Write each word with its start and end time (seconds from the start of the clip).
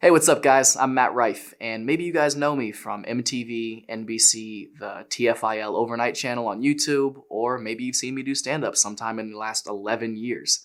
Hey, 0.00 0.12
what's 0.12 0.28
up, 0.28 0.44
guys? 0.44 0.76
I'm 0.76 0.94
Matt 0.94 1.12
Rife, 1.12 1.54
and 1.60 1.84
maybe 1.84 2.04
you 2.04 2.12
guys 2.12 2.36
know 2.36 2.54
me 2.54 2.70
from 2.70 3.02
MTV, 3.02 3.84
NBC, 3.90 4.68
the 4.78 5.04
TFIL 5.10 5.74
Overnight 5.74 6.14
channel 6.14 6.46
on 6.46 6.62
YouTube, 6.62 7.22
or 7.28 7.58
maybe 7.58 7.82
you've 7.82 7.96
seen 7.96 8.14
me 8.14 8.22
do 8.22 8.32
stand 8.36 8.64
up 8.64 8.76
sometime 8.76 9.18
in 9.18 9.32
the 9.32 9.36
last 9.36 9.66
11 9.66 10.16
years. 10.16 10.64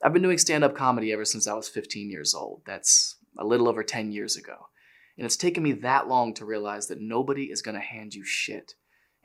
I've 0.00 0.12
been 0.12 0.22
doing 0.22 0.38
stand 0.38 0.62
up 0.62 0.76
comedy 0.76 1.12
ever 1.12 1.24
since 1.24 1.48
I 1.48 1.54
was 1.54 1.68
15 1.68 2.08
years 2.08 2.36
old. 2.36 2.62
That's 2.66 3.16
a 3.36 3.44
little 3.44 3.68
over 3.68 3.82
10 3.82 4.12
years 4.12 4.36
ago. 4.36 4.68
And 5.16 5.26
it's 5.26 5.36
taken 5.36 5.64
me 5.64 5.72
that 5.72 6.06
long 6.06 6.32
to 6.34 6.44
realize 6.44 6.86
that 6.86 7.00
nobody 7.00 7.46
is 7.46 7.62
going 7.62 7.74
to 7.74 7.80
hand 7.80 8.14
you 8.14 8.24
shit. 8.24 8.74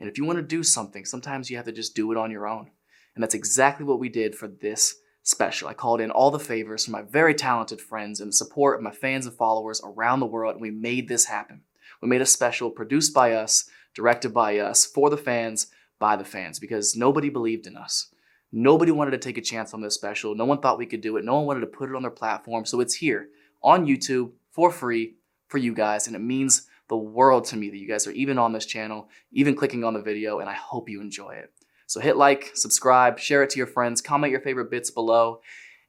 And 0.00 0.10
if 0.10 0.18
you 0.18 0.24
want 0.24 0.38
to 0.38 0.42
do 0.42 0.64
something, 0.64 1.04
sometimes 1.04 1.48
you 1.48 1.58
have 1.58 1.66
to 1.66 1.72
just 1.72 1.94
do 1.94 2.10
it 2.10 2.18
on 2.18 2.32
your 2.32 2.48
own. 2.48 2.72
And 3.14 3.22
that's 3.22 3.36
exactly 3.36 3.86
what 3.86 4.00
we 4.00 4.08
did 4.08 4.34
for 4.34 4.48
this 4.48 4.96
special. 5.24 5.68
I 5.68 5.74
called 5.74 6.00
in 6.00 6.10
all 6.10 6.30
the 6.30 6.38
favors 6.38 6.84
from 6.84 6.92
my 6.92 7.02
very 7.02 7.34
talented 7.34 7.80
friends 7.80 8.20
and 8.20 8.28
the 8.28 8.36
support 8.36 8.76
of 8.76 8.82
my 8.82 8.92
fans 8.92 9.26
and 9.26 9.34
followers 9.34 9.80
around 9.82 10.20
the 10.20 10.26
world, 10.26 10.54
and 10.54 10.62
we 10.62 10.70
made 10.70 11.08
this 11.08 11.24
happen. 11.24 11.62
We 12.00 12.08
made 12.08 12.20
a 12.20 12.26
special 12.26 12.70
produced 12.70 13.12
by 13.12 13.32
us, 13.32 13.68
directed 13.94 14.32
by 14.32 14.58
us, 14.58 14.84
for 14.84 15.10
the 15.10 15.16
fans, 15.16 15.68
by 15.98 16.16
the 16.16 16.24
fans, 16.24 16.60
because 16.60 16.94
nobody 16.94 17.30
believed 17.30 17.66
in 17.66 17.76
us. 17.76 18.12
Nobody 18.52 18.92
wanted 18.92 19.12
to 19.12 19.18
take 19.18 19.38
a 19.38 19.42
chance 19.42 19.74
on 19.74 19.80
this 19.80 19.94
special. 19.94 20.34
No 20.34 20.44
one 20.44 20.60
thought 20.60 20.78
we 20.78 20.86
could 20.86 21.00
do 21.00 21.16
it. 21.16 21.24
No 21.24 21.36
one 21.36 21.46
wanted 21.46 21.60
to 21.60 21.66
put 21.66 21.88
it 21.88 21.96
on 21.96 22.02
their 22.02 22.10
platform. 22.10 22.64
So 22.64 22.80
it's 22.80 22.94
here 22.94 23.30
on 23.62 23.86
YouTube 23.86 24.32
for 24.52 24.70
free 24.70 25.14
for 25.48 25.58
you 25.58 25.74
guys, 25.74 26.06
and 26.06 26.14
it 26.14 26.20
means 26.20 26.68
the 26.88 26.96
world 26.96 27.46
to 27.46 27.56
me 27.56 27.70
that 27.70 27.78
you 27.78 27.88
guys 27.88 28.06
are 28.06 28.12
even 28.12 28.38
on 28.38 28.52
this 28.52 28.66
channel, 28.66 29.08
even 29.32 29.56
clicking 29.56 29.84
on 29.84 29.94
the 29.94 30.02
video, 30.02 30.40
and 30.40 30.50
I 30.50 30.54
hope 30.54 30.90
you 30.90 31.00
enjoy 31.00 31.30
it. 31.30 31.50
So 31.86 32.00
hit 32.00 32.16
like, 32.16 32.50
subscribe, 32.54 33.18
share 33.18 33.42
it 33.42 33.50
to 33.50 33.58
your 33.58 33.66
friends, 33.66 34.00
comment 34.00 34.30
your 34.30 34.40
favorite 34.40 34.70
bits 34.70 34.90
below, 34.90 35.40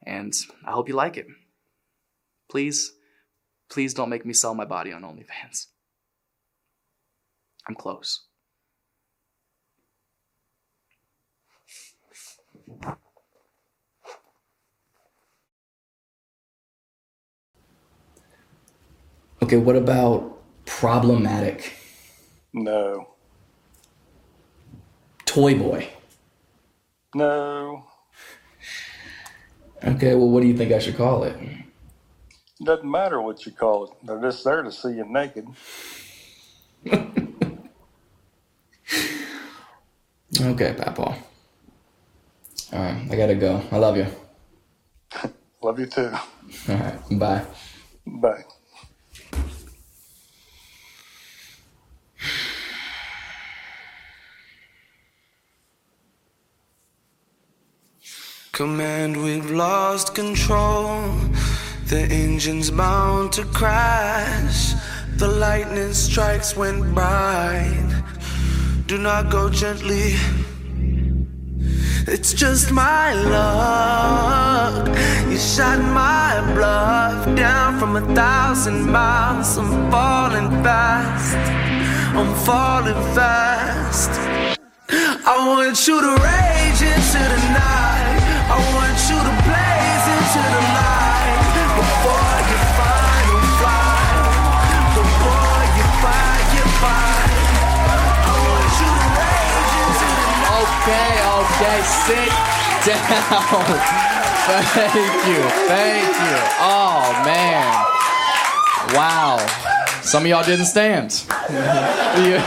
and 0.06 0.34
I 0.66 0.72
hope 0.72 0.88
you 0.88 0.96
like 0.96 1.18
it. 1.18 1.28
Please, 2.50 2.94
please 3.70 3.94
don't 3.94 4.10
make 4.10 4.26
me 4.26 4.34
sell 4.34 4.54
my 4.54 4.66
body 4.66 4.92
on 4.92 5.02
OnlyFans. 5.02 5.68
I'm 7.68 7.76
close. 7.76 8.22
Okay, 19.42 19.58
what 19.58 19.76
about 19.76 20.40
problematic? 20.66 21.74
No. 22.54 23.15
Toy 25.26 25.58
boy. 25.58 25.90
No. 27.14 27.86
Okay, 29.84 30.16
well, 30.16 30.30
what 30.30 30.42
do 30.42 30.48
you 30.48 30.58
think 30.58 30.72
I 30.72 30.80
should 30.80 30.98
call 30.98 31.24
it? 31.24 31.38
Doesn't 32.64 32.90
matter 32.90 33.22
what 33.22 33.46
you 33.46 33.52
call 33.52 33.86
it. 33.86 33.92
They're 34.04 34.22
just 34.22 34.44
there 34.44 34.64
to 34.64 34.72
see 34.72 34.94
you 34.94 35.06
naked. 35.06 35.48
Okay, 40.42 40.76
Papa. 40.78 41.02
All 42.74 42.80
right, 42.80 43.08
I 43.10 43.16
gotta 43.16 43.36
go. 43.36 43.62
I 43.72 43.78
love 43.78 43.96
you. 43.96 44.06
Love 45.62 45.80
you 45.80 45.86
too. 45.86 46.12
All 46.70 46.76
right, 46.76 47.00
bye. 47.12 47.46
Bye. 48.06 48.44
Command, 58.56 59.22
we've 59.22 59.52
lost 59.52 60.16
control. 60.16 61.12
The 61.88 62.04
engine's 62.10 62.72
bound 62.72 63.34
to 63.34 63.44
crash. 63.44 64.72
The 65.18 65.28
lightning 65.28 65.92
strikes 65.92 66.56
when 66.56 66.94
bright. 66.94 68.04
Do 68.88 68.98
not 68.98 69.30
go 69.30 69.50
gently. 69.50 70.14
It's 72.08 72.32
just 72.32 72.72
my 72.72 73.12
luck. 73.14 74.88
You 75.30 75.38
shot 75.38 75.80
my 75.80 76.54
bluff 76.56 77.36
down 77.36 77.78
from 77.78 77.98
a 77.98 78.16
thousand 78.16 78.90
miles. 78.90 79.58
I'm 79.58 79.92
falling 79.92 80.50
fast. 80.64 81.36
I'm 82.16 82.34
falling 82.46 83.04
fast. 83.14 84.12
I 85.28 85.46
want 85.46 85.86
you 85.86 86.00
to 86.00 86.12
rage 86.24 86.82
into 86.82 87.20
the 87.20 87.54
night. 87.54 87.95
I 88.48 88.58
want 88.76 88.98
you 89.10 89.18
to 89.18 89.34
blaze 89.46 90.06
into 90.16 90.42
the 90.54 90.62
light. 90.76 90.96
Okay, 100.86 101.18
okay, 101.42 101.82
sit 101.84 102.30
down. 102.86 104.06
Thank 104.46 104.94
you, 105.26 105.42
thank 105.66 106.06
you. 106.06 106.38
Oh, 106.62 107.02
man. 107.26 107.66
Wow. 108.94 109.38
Some 110.04 110.22
of 110.24 110.30
y'all 110.30 110.44
didn't 110.44 110.66
stand. 110.66 111.26
you, 112.20 112.40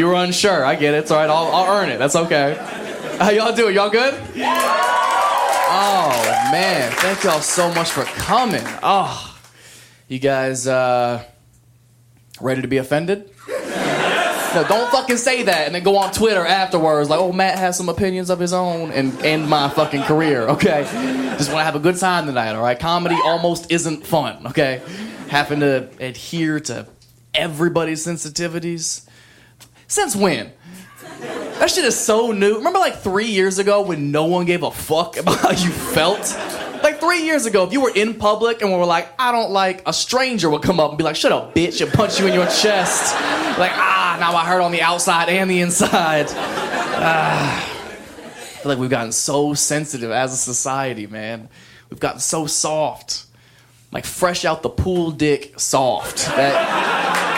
you 0.00 0.06
were 0.06 0.14
unsure. 0.14 0.64
I 0.64 0.74
get 0.74 0.94
it. 0.94 0.98
It's 1.00 1.10
all 1.10 1.18
right. 1.18 1.28
I'll, 1.28 1.52
I'll 1.52 1.76
earn 1.76 1.90
it. 1.90 1.98
That's 1.98 2.16
okay. 2.16 2.56
How 3.18 3.28
y'all 3.30 3.54
doing? 3.54 3.74
Y'all 3.74 3.90
good? 3.90 4.14
Oh, 5.86 6.48
man. 6.50 6.90
Thank 6.92 7.24
y'all 7.24 7.42
so 7.42 7.72
much 7.74 7.90
for 7.90 8.04
coming. 8.04 8.62
Oh, 8.82 9.36
you 10.08 10.18
guys 10.18 10.66
uh, 10.66 11.22
ready 12.40 12.62
to 12.62 12.68
be 12.68 12.78
offended? 12.78 13.30
No, 13.46 14.64
don't 14.66 14.90
fucking 14.90 15.18
say 15.18 15.42
that 15.42 15.66
and 15.66 15.74
then 15.74 15.82
go 15.82 15.98
on 15.98 16.10
Twitter 16.10 16.46
afterwards 16.46 17.10
like, 17.10 17.20
oh, 17.20 17.32
Matt 17.32 17.58
has 17.58 17.76
some 17.76 17.90
opinions 17.90 18.30
of 18.30 18.38
his 18.38 18.54
own 18.54 18.92
and 18.92 19.12
end 19.22 19.46
my 19.46 19.68
fucking 19.68 20.04
career, 20.04 20.42
okay? 20.48 20.84
Just 21.36 21.50
want 21.52 21.60
to 21.60 21.64
have 21.64 21.76
a 21.76 21.80
good 21.80 21.98
time 21.98 22.24
tonight, 22.24 22.54
all 22.54 22.62
right? 22.62 22.78
Comedy 22.80 23.18
almost 23.22 23.70
isn't 23.70 24.06
fun, 24.06 24.46
okay? 24.46 24.80
Having 25.28 25.60
to 25.60 25.90
adhere 26.00 26.60
to 26.60 26.86
everybody's 27.34 28.06
sensitivities. 28.06 29.06
Since 29.86 30.16
when? 30.16 30.50
That 31.58 31.70
shit 31.70 31.84
is 31.84 31.98
so 31.98 32.32
new. 32.32 32.56
Remember 32.56 32.78
like 32.78 32.98
three 32.98 33.26
years 33.28 33.58
ago 33.58 33.82
when 33.82 34.10
no 34.10 34.24
one 34.24 34.44
gave 34.44 34.62
a 34.62 34.70
fuck 34.70 35.16
about 35.18 35.38
how 35.38 35.50
you 35.50 35.70
felt? 35.70 36.36
Like 36.82 37.00
three 37.00 37.24
years 37.24 37.46
ago, 37.46 37.64
if 37.64 37.72
you 37.72 37.80
were 37.80 37.92
in 37.94 38.14
public 38.14 38.60
and 38.60 38.70
we 38.70 38.76
were 38.76 38.84
like, 38.84 39.08
I 39.18 39.32
don't 39.32 39.50
like, 39.50 39.82
a 39.86 39.92
stranger 39.92 40.50
would 40.50 40.62
come 40.62 40.78
up 40.78 40.90
and 40.90 40.98
be 40.98 41.04
like, 41.04 41.16
shut 41.16 41.32
up, 41.32 41.54
bitch, 41.54 41.80
and 41.80 41.90
punch 41.92 42.20
you 42.20 42.26
in 42.26 42.34
your 42.34 42.46
chest. 42.46 43.14
Like, 43.58 43.72
ah, 43.72 44.16
now 44.20 44.36
I 44.36 44.44
hurt 44.44 44.60
on 44.60 44.72
the 44.72 44.82
outside 44.82 45.28
and 45.30 45.50
the 45.50 45.60
inside. 45.60 46.26
Ah. 46.28 47.64
I 47.66 48.58
feel 48.58 48.70
like 48.70 48.78
we've 48.78 48.90
gotten 48.90 49.12
so 49.12 49.54
sensitive 49.54 50.10
as 50.10 50.32
a 50.32 50.36
society, 50.36 51.06
man. 51.06 51.48
We've 51.88 52.00
gotten 52.00 52.20
so 52.20 52.46
soft. 52.46 53.26
Like 53.92 54.04
fresh 54.04 54.44
out 54.44 54.62
the 54.62 54.70
pool 54.70 55.12
dick 55.12 55.58
soft. 55.58 56.26
That 56.26 57.33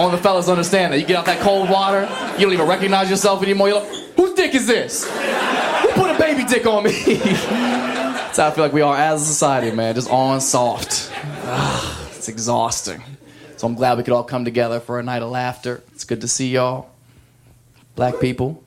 all 0.00 0.08
the 0.08 0.16
fellas 0.16 0.48
understand 0.48 0.92
that. 0.92 0.98
You 0.98 1.04
get 1.04 1.16
out 1.16 1.26
that 1.26 1.40
cold 1.40 1.68
water, 1.68 2.08
you 2.38 2.46
don't 2.46 2.54
even 2.54 2.66
recognize 2.66 3.10
yourself 3.10 3.42
anymore. 3.42 3.68
You're 3.68 3.80
like, 3.80 3.92
whose 4.16 4.32
dick 4.32 4.54
is 4.54 4.66
this? 4.66 5.04
Who 5.04 5.88
put 5.88 6.10
a 6.10 6.18
baby 6.18 6.44
dick 6.44 6.66
on 6.66 6.84
me? 6.84 6.92
That's 7.14 8.38
how 8.38 8.48
I 8.48 8.50
feel 8.52 8.64
like 8.64 8.72
we 8.72 8.80
are 8.80 8.96
as 8.96 9.20
a 9.20 9.24
society, 9.26 9.70
man. 9.72 9.94
Just 9.94 10.08
on 10.08 10.40
soft. 10.40 11.10
Ah, 11.44 12.08
it's 12.16 12.28
exhausting. 12.28 13.02
So 13.58 13.66
I'm 13.66 13.74
glad 13.74 13.98
we 13.98 14.04
could 14.04 14.14
all 14.14 14.24
come 14.24 14.46
together 14.46 14.80
for 14.80 14.98
a 14.98 15.02
night 15.02 15.20
of 15.22 15.30
laughter. 15.30 15.82
It's 15.92 16.04
good 16.04 16.22
to 16.22 16.28
see 16.28 16.48
y'all. 16.48 16.88
Black 17.94 18.20
people. 18.20 18.64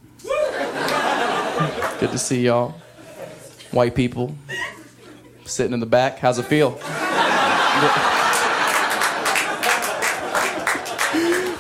Good 2.00 2.12
to 2.12 2.20
see 2.20 2.46
y'all. 2.46 2.76
White 3.72 3.96
people. 3.96 4.36
Sitting 5.46 5.74
in 5.74 5.80
the 5.80 5.88
back. 5.88 6.20
How's 6.20 6.38
it 6.38 6.46
feel? 6.46 6.80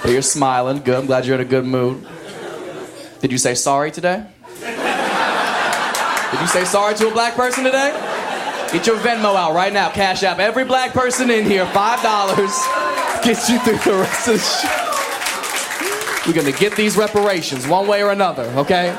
But 0.03 0.11
you're 0.11 0.21
smiling. 0.21 0.79
Good. 0.83 0.95
I'm 0.95 1.05
glad 1.05 1.25
you're 1.25 1.35
in 1.35 1.41
a 1.41 1.45
good 1.45 1.65
mood. 1.65 2.05
Did 3.21 3.31
you 3.31 3.38
say 3.38 3.55
sorry 3.55 3.89
today? 3.89 4.25
Did 4.59 6.41
you 6.41 6.47
say 6.47 6.65
sorry 6.65 6.94
to 6.95 7.07
a 7.07 7.11
black 7.11 7.35
person 7.35 7.63
today? 7.63 7.91
Get 8.71 8.85
your 8.85 8.97
Venmo 8.97 9.35
out 9.35 9.53
right 9.55 9.71
now. 9.71 9.89
Cash 9.89 10.23
app 10.23 10.39
every 10.39 10.65
black 10.65 10.94
person 10.94 11.29
in 11.31 11.45
here. 11.45 11.65
Five 11.67 12.01
dollars. 12.03 12.51
Get 13.23 13.47
you 13.47 13.59
through 13.59 13.77
the 13.91 14.00
rest 14.00 14.27
of 14.27 14.33
the 14.33 14.39
show. 14.39 16.27
We're 16.27 16.33
gonna 16.33 16.57
get 16.57 16.75
these 16.75 16.97
reparations 16.97 17.67
one 17.67 17.88
way 17.88 18.01
or 18.03 18.11
another, 18.11 18.44
okay? 18.57 18.89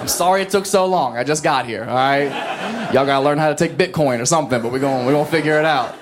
I'm 0.00 0.08
sorry 0.08 0.42
it 0.42 0.50
took 0.50 0.66
so 0.66 0.86
long. 0.86 1.16
I 1.16 1.24
just 1.24 1.42
got 1.44 1.66
here, 1.66 1.84
all 1.84 1.94
right? 1.94 2.90
Y'all 2.92 3.06
gotta 3.06 3.24
learn 3.24 3.38
how 3.38 3.48
to 3.50 3.54
take 3.54 3.76
Bitcoin 3.78 4.20
or 4.20 4.26
something, 4.26 4.60
but 4.60 4.72
we're 4.72 4.78
gonna 4.78 5.06
we're 5.06 5.12
gonna 5.12 5.30
figure 5.30 5.58
it 5.58 5.64
out. 5.64 5.94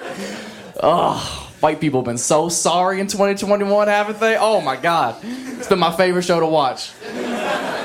Oh, 0.83 1.48
white 1.61 1.81
people 1.81 2.01
have 2.01 2.07
been 2.07 2.19
so 2.19 2.49
sorry 2.49 3.01
in 3.01 3.07
2021, 3.07 3.89
haven't 3.89 4.21
they? 4.21 4.37
Oh 4.37 4.61
my 4.61 4.77
god. 4.77 5.17
It's 5.23 5.69
been 5.69 5.79
my 5.79 5.95
favorite 5.97 6.23
show 6.23 6.41
to 6.41 6.47
watch. 6.47 6.93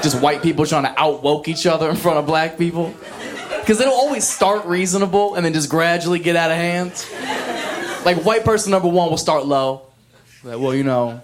Just 0.02 0.22
white 0.22 0.44
people 0.44 0.66
trying 0.66 0.84
to 0.84 1.00
outwoke 1.00 1.48
each 1.48 1.66
other 1.66 1.90
in 1.90 1.96
front 1.96 2.18
of 2.20 2.26
black 2.26 2.58
people. 2.58 2.94
Because 3.60 3.80
it'll 3.80 3.94
always 3.94 4.28
start 4.28 4.66
reasonable 4.66 5.36
and 5.36 5.46
then 5.46 5.54
just 5.54 5.70
gradually 5.70 6.20
get 6.20 6.36
out 6.36 6.52
of 6.52 6.58
hand. 6.58 6.92
like 8.06 8.24
white 8.24 8.44
person 8.44 8.72
number 8.72 8.90
one 8.90 9.10
will 9.10 9.18
start 9.18 9.46
low. 9.46 9.84
Like, 10.44 10.60
well, 10.60 10.76
you 10.76 10.84
know, 10.84 11.22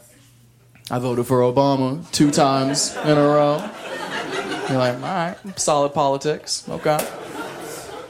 I 0.90 1.00
voted 1.00 1.28
for 1.28 1.42
Obama 1.42 2.10
two 2.12 2.32
times 2.32 2.96
in 2.96 3.18
a 3.18 3.22
row. 3.22 3.70
You're 4.70 4.78
like, 4.78 4.96
all 4.96 5.02
right, 5.02 5.38
solid 5.60 5.94
politics. 5.94 6.64
Okay. 6.70 6.98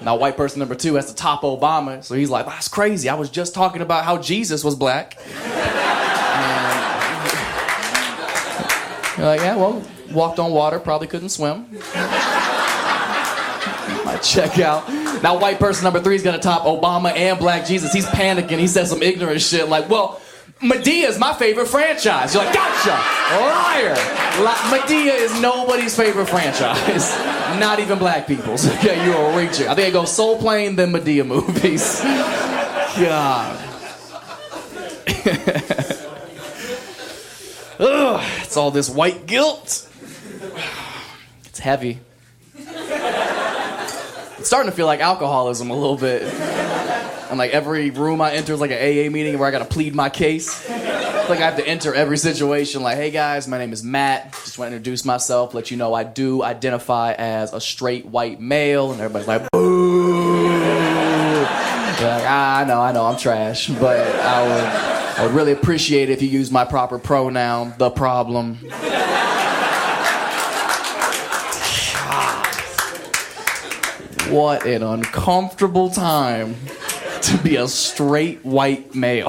Now, 0.02 0.16
white 0.16 0.38
person 0.38 0.60
number 0.60 0.76
two 0.76 0.96
has 0.96 1.08
to 1.08 1.16
top 1.16 1.42
Obama, 1.42 2.02
so 2.04 2.16
he's 2.16 2.30
like, 2.30 2.46
that's 2.46 2.70
crazy. 2.70 3.10
I 3.10 3.16
was 3.16 3.30
just 3.30 3.54
talking 3.54 3.82
about 3.82 4.06
how 4.06 4.18
Jesus 4.18 4.64
was 4.64 4.76
black. 4.76 5.18
You're 9.18 9.26
like, 9.26 9.42
yeah, 9.42 9.58
well, 9.58 9.84
walked 10.12 10.40
on 10.40 10.52
water, 10.52 10.80
probably 10.80 11.08
couldn't 11.08 11.30
swim. 11.30 11.68
Might 14.06 14.22
check 14.24 14.58
out. 14.60 14.88
Now, 15.22 15.38
white 15.38 15.60
person 15.60 15.84
number 15.84 16.00
three 16.00 16.16
is 16.16 16.24
gonna 16.24 16.40
top 16.40 16.64
Obama 16.64 17.14
and 17.14 17.38
Black 17.38 17.66
Jesus. 17.66 17.92
He's 17.92 18.06
panicking. 18.06 18.58
He 18.58 18.68
says 18.68 18.90
some 18.90 19.04
ignorant 19.04 19.42
shit 19.42 19.68
like, 19.68 19.90
well, 19.90 20.22
Madea 20.62 21.10
is 21.10 21.20
my 21.20 21.34
favorite 21.34 21.68
franchise. 21.68 22.34
You're 22.34 22.44
like, 22.46 22.54
gotcha, 22.54 22.92
liar. 22.92 23.96
La- 24.42 24.56
Madea 24.78 25.16
is 25.16 25.42
nobody's 25.42 25.96
favorite 25.96 26.28
franchise. 26.28 27.16
Not 27.58 27.80
even 27.80 27.98
black 27.98 28.28
people's. 28.28 28.68
Okay, 28.80 29.04
you're 29.06 29.16
a 29.16 29.34
reacher. 29.34 29.68
I 29.68 29.76
think 29.76 29.88
I 29.88 29.92
go 29.92 30.04
Soul 30.06 30.38
Plane, 30.38 30.76
then 30.76 30.92
Madea 30.92 31.26
movies. 31.26 32.02
God. 33.00 33.58
Ugh, 37.80 38.22
it's 38.44 38.58
all 38.58 38.72
this 38.72 38.90
white 38.90 39.26
guilt. 39.26 39.88
It's 41.46 41.60
heavy. 41.60 42.00
It's 42.56 44.48
starting 44.48 44.70
to 44.72 44.76
feel 44.76 44.86
like 44.86 45.00
alcoholism 45.02 45.70
a 45.72 45.76
little 45.76 45.98
bit. 45.98 46.22
And 47.30 47.38
like 47.38 47.52
every 47.52 47.92
room 47.92 48.22
I 48.22 48.34
enter 48.34 48.54
is 48.54 48.60
like 48.60 48.72
an 48.72 48.78
AA 48.78 49.12
meeting 49.12 49.38
where 49.38 49.48
I 49.48 49.52
gotta 49.52 49.66
plead 49.66 49.94
my 49.94 50.10
case. 50.10 50.68
Like 50.68 51.40
I 51.40 51.46
have 51.46 51.58
to 51.58 51.68
enter 51.68 51.94
every 51.94 52.18
situation 52.18 52.82
like, 52.82 52.98
hey 52.98 53.12
guys, 53.12 53.48
my 53.48 53.60
name 53.60 53.72
is 53.72 53.84
Matt. 53.84 54.34
Just 54.34 54.58
want 54.58 54.72
to 54.72 54.78
introduce 54.78 55.06
myself, 55.06 55.54
let 55.54 55.70
you 55.70 55.78
know 55.78 55.94
I 55.94 56.04
do 56.04 56.42
identify 56.42 57.14
as 57.14 57.54
a 57.54 57.62
straight 57.62 58.08
white 58.08 58.42
male. 58.42 58.92
And 58.92 59.00
everybody's 59.00 59.28
like, 59.28 59.48
boo. 59.52 60.50
Like, 62.00 62.24
ah, 62.26 62.62
I 62.62 62.64
know, 62.64 62.82
I 62.82 62.92
know, 62.94 63.06
I'm 63.06 63.16
trash. 63.16 63.68
But 63.68 64.00
I 64.00 64.48
would, 64.48 65.20
I 65.20 65.26
would 65.28 65.36
really 65.36 65.52
appreciate 65.52 66.10
it 66.10 66.14
if 66.14 66.24
you 66.24 66.30
use 66.30 66.50
my 66.50 66.66
proper 66.66 66.98
pronoun, 66.98 67.76
the 67.78 67.92
problem. 67.92 68.58
What 74.30 74.68
an 74.68 74.84
uncomfortable 74.84 75.90
time 75.90 76.56
to 77.24 77.38
be 77.38 77.56
a 77.58 77.68
straight 77.68 78.44
white 78.46 78.96
male. 78.96 79.28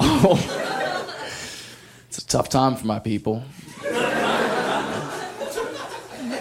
it's 2.07 2.17
a 2.17 2.27
tough 2.27 2.49
time 2.49 2.75
for 2.75 2.85
my 2.87 2.99
people. 2.99 3.43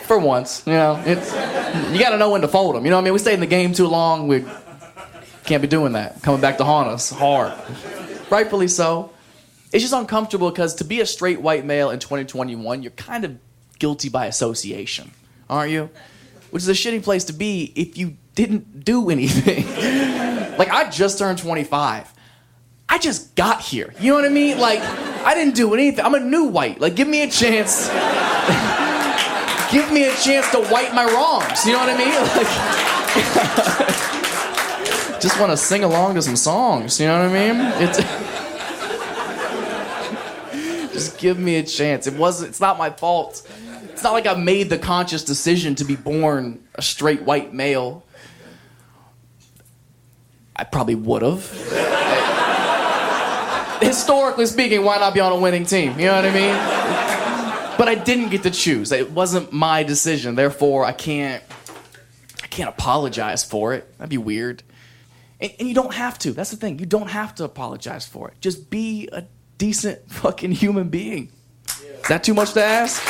For 0.04 0.18
once, 0.18 0.64
you 0.66 0.72
know, 0.72 1.00
it's 1.06 1.32
you 1.92 2.00
got 2.00 2.10
to 2.10 2.18
know 2.18 2.30
when 2.30 2.40
to 2.40 2.48
fold 2.48 2.74
them. 2.74 2.84
You 2.84 2.90
know 2.90 2.96
what 2.96 3.02
I 3.02 3.04
mean? 3.04 3.12
We 3.12 3.18
stay 3.20 3.34
in 3.34 3.40
the 3.40 3.46
game 3.46 3.72
too 3.72 3.86
long. 3.86 4.26
We 4.26 4.44
can't 5.44 5.62
be 5.62 5.68
doing 5.68 5.92
that. 5.92 6.20
Coming 6.22 6.40
back 6.40 6.58
to 6.58 6.64
haunt 6.64 6.88
us 6.88 7.10
hard. 7.10 7.52
Rightfully 8.28 8.68
so. 8.68 9.12
It's 9.72 9.84
just 9.84 9.94
uncomfortable 9.94 10.50
because 10.50 10.74
to 10.76 10.84
be 10.84 11.00
a 11.00 11.06
straight 11.06 11.40
white 11.40 11.64
male 11.64 11.90
in 11.90 12.00
2021, 12.00 12.82
you're 12.82 12.90
kind 12.92 13.24
of 13.24 13.38
guilty 13.78 14.08
by 14.08 14.26
association, 14.26 15.12
aren't 15.48 15.70
you? 15.70 15.90
Which 16.50 16.64
is 16.64 16.68
a 16.68 16.72
shitty 16.72 17.04
place 17.04 17.24
to 17.24 17.32
be 17.32 17.72
if 17.76 17.96
you 17.96 18.16
didn't 18.34 18.84
do 18.84 19.10
anything. 19.10 19.64
like 20.60 20.68
I 20.68 20.90
just 20.90 21.18
turned 21.18 21.38
25. 21.38 22.12
I 22.86 22.98
just 22.98 23.34
got 23.34 23.62
here. 23.62 23.94
You 23.98 24.10
know 24.10 24.16
what 24.16 24.26
I 24.26 24.28
mean? 24.28 24.58
Like 24.58 24.80
I 25.24 25.34
didn't 25.34 25.54
do 25.54 25.72
anything. 25.72 26.04
I'm 26.04 26.12
a 26.12 26.20
new 26.20 26.44
white. 26.44 26.78
Like 26.78 26.96
give 26.96 27.08
me 27.08 27.22
a 27.22 27.30
chance. 27.30 27.88
give 29.72 29.90
me 29.90 30.04
a 30.04 30.14
chance 30.16 30.50
to 30.50 30.62
white 30.70 30.94
my 30.94 31.06
wrongs. 31.06 31.64
You 31.64 31.72
know 31.72 31.78
what 31.78 31.88
I 31.88 31.96
mean? 31.96 32.12
Like 35.10 35.20
just 35.20 35.40
want 35.40 35.50
to 35.50 35.56
sing 35.56 35.82
along 35.82 36.16
to 36.16 36.22
some 36.22 36.36
songs. 36.36 37.00
You 37.00 37.06
know 37.06 37.26
what 37.26 37.34
I 37.34 37.52
mean? 37.52 37.56
It's 37.82 37.98
just 40.92 41.18
give 41.18 41.38
me 41.38 41.56
a 41.56 41.62
chance. 41.62 42.06
It 42.06 42.14
wasn't. 42.14 42.50
It's 42.50 42.60
not 42.60 42.76
my 42.76 42.90
fault. 42.90 43.48
It's 43.84 44.02
not 44.02 44.12
like 44.12 44.26
I 44.26 44.34
made 44.34 44.68
the 44.68 44.78
conscious 44.78 45.24
decision 45.24 45.74
to 45.76 45.84
be 45.84 45.96
born 45.96 46.62
a 46.74 46.82
straight 46.82 47.22
white 47.22 47.54
male. 47.54 48.04
I 50.60 50.64
probably 50.64 50.94
would 50.94 51.22
have. 51.22 51.40
Historically 53.80 54.44
speaking, 54.44 54.84
why 54.84 54.98
not 54.98 55.14
be 55.14 55.20
on 55.20 55.32
a 55.32 55.38
winning 55.38 55.64
team? 55.64 55.98
You 55.98 56.04
know 56.04 56.16
what 56.16 56.26
I 56.26 56.34
mean? 56.34 57.78
But 57.78 57.88
I 57.88 57.94
didn't 57.94 58.28
get 58.28 58.42
to 58.42 58.50
choose. 58.50 58.92
It 58.92 59.10
wasn't 59.10 59.54
my 59.54 59.82
decision. 59.84 60.34
Therefore, 60.34 60.84
I 60.84 60.92
can't. 60.92 61.42
I 62.44 62.46
can't 62.48 62.68
apologize 62.68 63.42
for 63.42 63.72
it. 63.72 63.90
That'd 63.96 64.10
be 64.10 64.18
weird. 64.18 64.62
And, 65.40 65.50
and 65.58 65.66
you 65.66 65.74
don't 65.74 65.94
have 65.94 66.18
to. 66.18 66.32
That's 66.32 66.50
the 66.50 66.58
thing. 66.58 66.78
You 66.78 66.84
don't 66.84 67.08
have 67.08 67.34
to 67.36 67.44
apologize 67.44 68.06
for 68.06 68.28
it. 68.28 68.34
Just 68.42 68.68
be 68.68 69.08
a 69.12 69.24
decent 69.56 70.10
fucking 70.10 70.52
human 70.52 70.90
being. 70.90 71.32
Is 72.02 72.08
that 72.08 72.22
too 72.22 72.34
much 72.34 72.52
to 72.52 72.62
ask? 72.62 73.02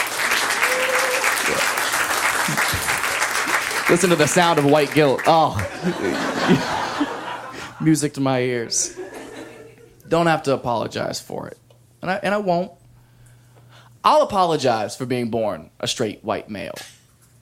Listen 3.90 4.10
to 4.10 4.16
the 4.16 4.28
sound 4.28 4.60
of 4.60 4.66
white 4.66 4.94
guilt. 4.94 5.22
Oh. 5.26 6.76
Music 7.80 8.12
to 8.14 8.20
my 8.20 8.40
ears. 8.40 8.98
Don't 10.08 10.26
have 10.26 10.42
to 10.44 10.54
apologize 10.54 11.20
for 11.20 11.48
it. 11.48 11.58
And 12.02 12.10
I, 12.10 12.20
and 12.22 12.34
I 12.34 12.38
won't. 12.38 12.72
I'll 14.02 14.22
apologize 14.22 14.96
for 14.96 15.06
being 15.06 15.30
born 15.30 15.70
a 15.78 15.86
straight 15.86 16.24
white 16.24 16.48
male 16.48 16.74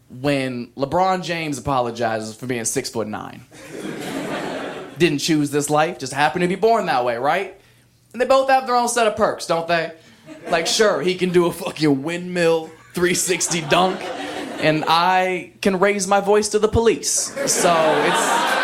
when 0.08 0.68
LeBron 0.76 1.22
James 1.22 1.58
apologizes 1.58 2.34
for 2.36 2.46
being 2.46 2.64
six 2.64 2.90
foot 2.90 3.06
nine. 3.06 3.42
Didn't 4.98 5.18
choose 5.18 5.50
this 5.50 5.70
life, 5.70 5.98
just 5.98 6.12
happened 6.12 6.42
to 6.42 6.48
be 6.48 6.56
born 6.56 6.86
that 6.86 7.04
way, 7.04 7.16
right? 7.16 7.60
And 8.12 8.20
they 8.20 8.26
both 8.26 8.48
have 8.48 8.66
their 8.66 8.74
own 8.74 8.88
set 8.88 9.06
of 9.06 9.16
perks, 9.16 9.46
don't 9.46 9.68
they? 9.68 9.92
Like, 10.50 10.66
sure, 10.66 11.00
he 11.00 11.14
can 11.14 11.30
do 11.30 11.46
a 11.46 11.52
fucking 11.52 12.02
windmill 12.02 12.66
360 12.94 13.60
dunk, 13.62 14.02
and 14.60 14.84
I 14.88 15.52
can 15.62 15.78
raise 15.78 16.08
my 16.08 16.20
voice 16.20 16.48
to 16.50 16.58
the 16.58 16.68
police. 16.68 17.10
So 17.50 17.72
it's 18.06 18.57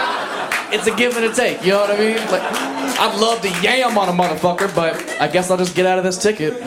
it's 0.74 0.86
a 0.88 0.94
give 0.96 1.16
and 1.16 1.24
a 1.24 1.32
take. 1.32 1.64
You 1.64 1.72
know 1.72 1.80
what 1.80 1.90
I 1.90 1.98
mean? 1.98 2.16
Like, 2.16 2.42
I'd 2.42 3.18
love 3.20 3.40
to 3.42 3.48
yam 3.62 3.96
on 3.96 4.08
a 4.08 4.12
motherfucker, 4.12 4.74
but 4.74 4.94
I 5.20 5.28
guess 5.28 5.50
I'll 5.50 5.56
just 5.56 5.74
get 5.76 5.86
out 5.86 5.98
of 5.98 6.04
this 6.04 6.18
ticket. 6.18 6.58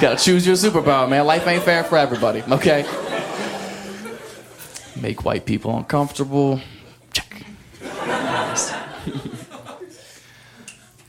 Gotta 0.00 0.16
choose 0.16 0.46
your 0.46 0.56
superpower, 0.56 1.08
man. 1.08 1.26
Life 1.26 1.46
ain't 1.46 1.62
fair 1.62 1.84
for 1.84 1.98
everybody, 1.98 2.42
okay? 2.50 2.82
Make 5.00 5.24
white 5.24 5.44
people 5.44 5.76
uncomfortable. 5.76 6.60
Check. 7.12 7.44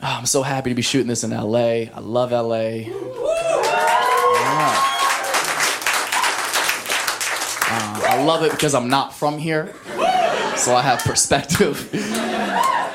Oh, 0.05 0.17
I'm 0.17 0.25
so 0.25 0.41
happy 0.41 0.69
to 0.69 0.75
be 0.75 0.81
shooting 0.81 1.07
this 1.07 1.23
in 1.23 1.29
LA. 1.31 1.85
I 1.93 1.99
love 2.01 2.31
LA. 2.31 2.59
Yeah. 2.59 2.89
Uh, 7.75 8.01
I 8.09 8.21
love 8.23 8.43
it 8.43 8.51
because 8.51 8.75
I'm 8.75 8.89
not 8.89 9.15
from 9.15 9.37
here, 9.37 9.73
so 10.63 10.75
I 10.75 10.81
have 10.81 10.99
perspective. 10.99 11.93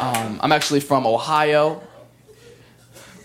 Um, 0.00 0.40
I'm 0.42 0.52
actually 0.52 0.80
from 0.80 1.06
Ohio. 1.06 1.82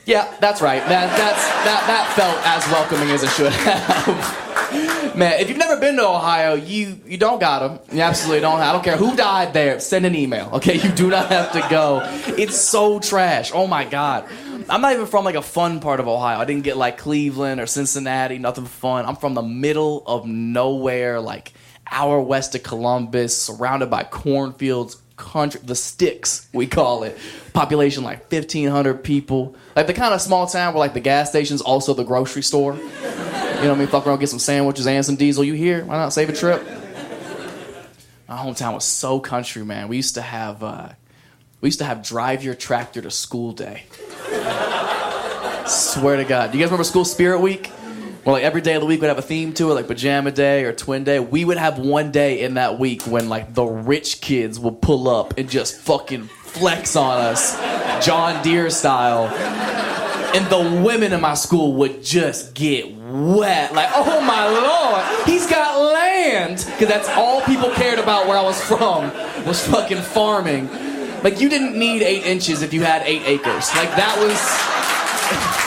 Yeah, 0.05 0.35
that's 0.41 0.62
right. 0.62 0.79
That, 0.79 1.15
that's, 1.15 1.47
that, 1.63 1.88
that 1.88 2.13
felt 2.15 2.38
as 2.45 2.67
welcoming 2.71 3.09
as 3.12 3.23
it 3.23 3.29
should 3.29 3.53
have. 3.53 5.15
Man, 5.15 5.39
if 5.39 5.47
you've 5.47 5.59
never 5.59 5.79
been 5.79 5.95
to 5.97 6.07
Ohio, 6.07 6.55
you, 6.55 7.00
you 7.05 7.17
don't 7.17 7.39
got 7.39 7.59
them. 7.59 7.95
You 7.95 8.01
absolutely 8.01 8.41
don't. 8.41 8.59
I 8.59 8.73
don't 8.73 8.83
care 8.83 8.97
who 8.97 9.15
died 9.15 9.53
there. 9.53 9.79
Send 9.79 10.05
an 10.05 10.15
email, 10.15 10.50
okay? 10.53 10.75
You 10.75 10.89
do 10.89 11.09
not 11.09 11.29
have 11.29 11.51
to 11.53 11.65
go. 11.69 12.01
It's 12.38 12.59
so 12.59 13.00
trash. 13.00 13.51
Oh 13.53 13.67
my 13.67 13.85
God. 13.85 14.27
I'm 14.67 14.81
not 14.81 14.93
even 14.93 15.05
from 15.05 15.23
like 15.23 15.35
a 15.35 15.41
fun 15.41 15.79
part 15.79 16.00
of 16.00 16.07
Ohio. 16.07 16.39
I 16.39 16.45
didn't 16.45 16.63
get 16.63 16.75
like 16.75 16.97
Cleveland 16.97 17.62
or 17.62 17.67
Cincinnati, 17.67 18.39
nothing 18.39 18.65
fun. 18.65 19.05
I'm 19.05 19.15
from 19.15 19.35
the 19.35 19.41
middle 19.43 20.03
of 20.05 20.25
nowhere, 20.25 21.21
like 21.21 21.53
hour 21.91 22.19
west 22.19 22.55
of 22.55 22.63
Columbus, 22.63 23.39
surrounded 23.39 23.89
by 23.89 24.03
cornfields, 24.03 24.97
country, 25.15 25.61
the 25.63 25.75
sticks, 25.75 26.47
we 26.53 26.67
call 26.67 27.03
it. 27.03 27.17
Population 27.53 28.03
like 28.03 28.31
1,500 28.31 29.03
people. 29.03 29.55
Like 29.75 29.87
the 29.87 29.93
kind 29.93 30.13
of 30.13 30.21
small 30.21 30.47
town 30.47 30.73
where 30.73 30.79
like 30.79 30.93
the 30.93 30.99
gas 30.99 31.29
station's 31.29 31.61
also 31.61 31.93
the 31.93 32.03
grocery 32.03 32.43
store. 32.43 32.75
You 32.75 32.81
know 32.81 33.69
what 33.69 33.71
I 33.71 33.75
mean? 33.75 33.87
Fuck 33.87 34.07
around, 34.07 34.19
get 34.19 34.29
some 34.29 34.39
sandwiches 34.39 34.87
and 34.87 35.05
some 35.05 35.15
diesel. 35.15 35.43
You 35.43 35.53
here? 35.53 35.85
Why 35.85 35.97
not 35.97 36.13
save 36.13 36.29
a 36.29 36.33
trip? 36.33 36.63
My 38.27 38.37
hometown 38.37 38.73
was 38.73 38.85
so 38.85 39.19
country, 39.19 39.63
man. 39.63 39.87
We 39.87 39.97
used 39.97 40.15
to 40.15 40.21
have 40.21 40.63
uh, 40.63 40.89
we 41.61 41.67
used 41.67 41.79
to 41.79 41.85
have 41.85 42.03
drive 42.03 42.43
your 42.43 42.55
tractor 42.55 43.01
to 43.01 43.11
school 43.11 43.51
day. 43.51 43.83
Swear 45.67 46.17
to 46.17 46.25
God. 46.25 46.51
Do 46.51 46.57
you 46.57 46.63
guys 46.63 46.71
remember 46.71 46.83
School 46.83 47.05
Spirit 47.05 47.39
Week? 47.39 47.71
Well, 48.25 48.35
like 48.35 48.43
every 48.43 48.61
day 48.61 48.75
of 48.75 48.81
the 48.81 48.85
week 48.85 49.01
would 49.01 49.09
have 49.09 49.17
a 49.17 49.21
theme 49.21 49.53
to 49.55 49.71
it, 49.71 49.73
like 49.73 49.87
pajama 49.87 50.31
day 50.31 50.63
or 50.63 50.71
twin 50.71 51.03
day. 51.03 51.19
We 51.19 51.43
would 51.43 51.57
have 51.57 51.77
one 51.77 52.11
day 52.11 52.41
in 52.41 52.53
that 52.53 52.79
week 52.79 53.01
when 53.03 53.27
like 53.27 53.53
the 53.53 53.65
rich 53.65 54.21
kids 54.21 54.57
would 54.59 54.81
pull 54.81 55.09
up 55.09 55.37
and 55.37 55.49
just 55.49 55.75
fucking 55.75 56.29
flex 56.43 56.95
on 56.95 57.17
us, 57.19 57.57
John 58.05 58.41
Deere 58.41 58.69
style. 58.69 59.25
And 60.35 60.45
the 60.47 60.81
women 60.81 61.11
in 61.11 61.19
my 61.19 61.33
school 61.33 61.73
would 61.73 62.01
just 62.01 62.53
get 62.53 62.95
wet. 62.95 63.73
Like, 63.73 63.89
oh 63.93 64.21
my 64.21 64.47
lord, 64.47 65.27
he's 65.27 65.45
got 65.45 65.79
land. 65.79 66.65
Because 66.65 66.87
that's 66.87 67.09
all 67.09 67.41
people 67.41 67.69
cared 67.71 67.99
about 67.99 68.25
where 68.27 68.37
I 68.37 68.41
was 68.41 68.59
from, 68.63 69.11
was 69.45 69.67
fucking 69.67 70.01
farming. 70.01 70.69
Like, 71.23 71.39
you 71.41 71.49
didn't 71.49 71.77
need 71.77 72.01
eight 72.01 72.25
inches 72.25 72.61
if 72.61 72.73
you 72.73 72.83
had 72.83 73.03
eight 73.05 73.23
acres. 73.25 73.69
Like, 73.75 73.89
that 73.95 74.17
was. 74.17 75.62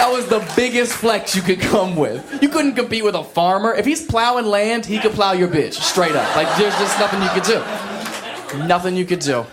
That 0.00 0.10
was 0.10 0.28
the 0.28 0.40
biggest 0.56 0.94
flex 0.94 1.36
you 1.36 1.42
could 1.42 1.60
come 1.60 1.94
with. 1.94 2.42
You 2.42 2.48
couldn't 2.48 2.74
compete 2.74 3.04
with 3.04 3.14
a 3.14 3.22
farmer. 3.22 3.74
If 3.74 3.84
he's 3.84 4.00
plowing 4.02 4.46
land, 4.46 4.86
he 4.86 4.98
could 4.98 5.12
plow 5.12 5.32
your 5.32 5.48
bitch 5.48 5.74
straight 5.74 6.16
up. 6.16 6.34
Like 6.34 6.48
there's 6.56 6.72
just 6.76 6.98
nothing 6.98 7.20
you 7.20 7.28
could 7.28 7.42
do. 7.42 8.66
Nothing 8.66 8.96
you 8.96 9.04
could 9.04 9.18
do. 9.18 9.44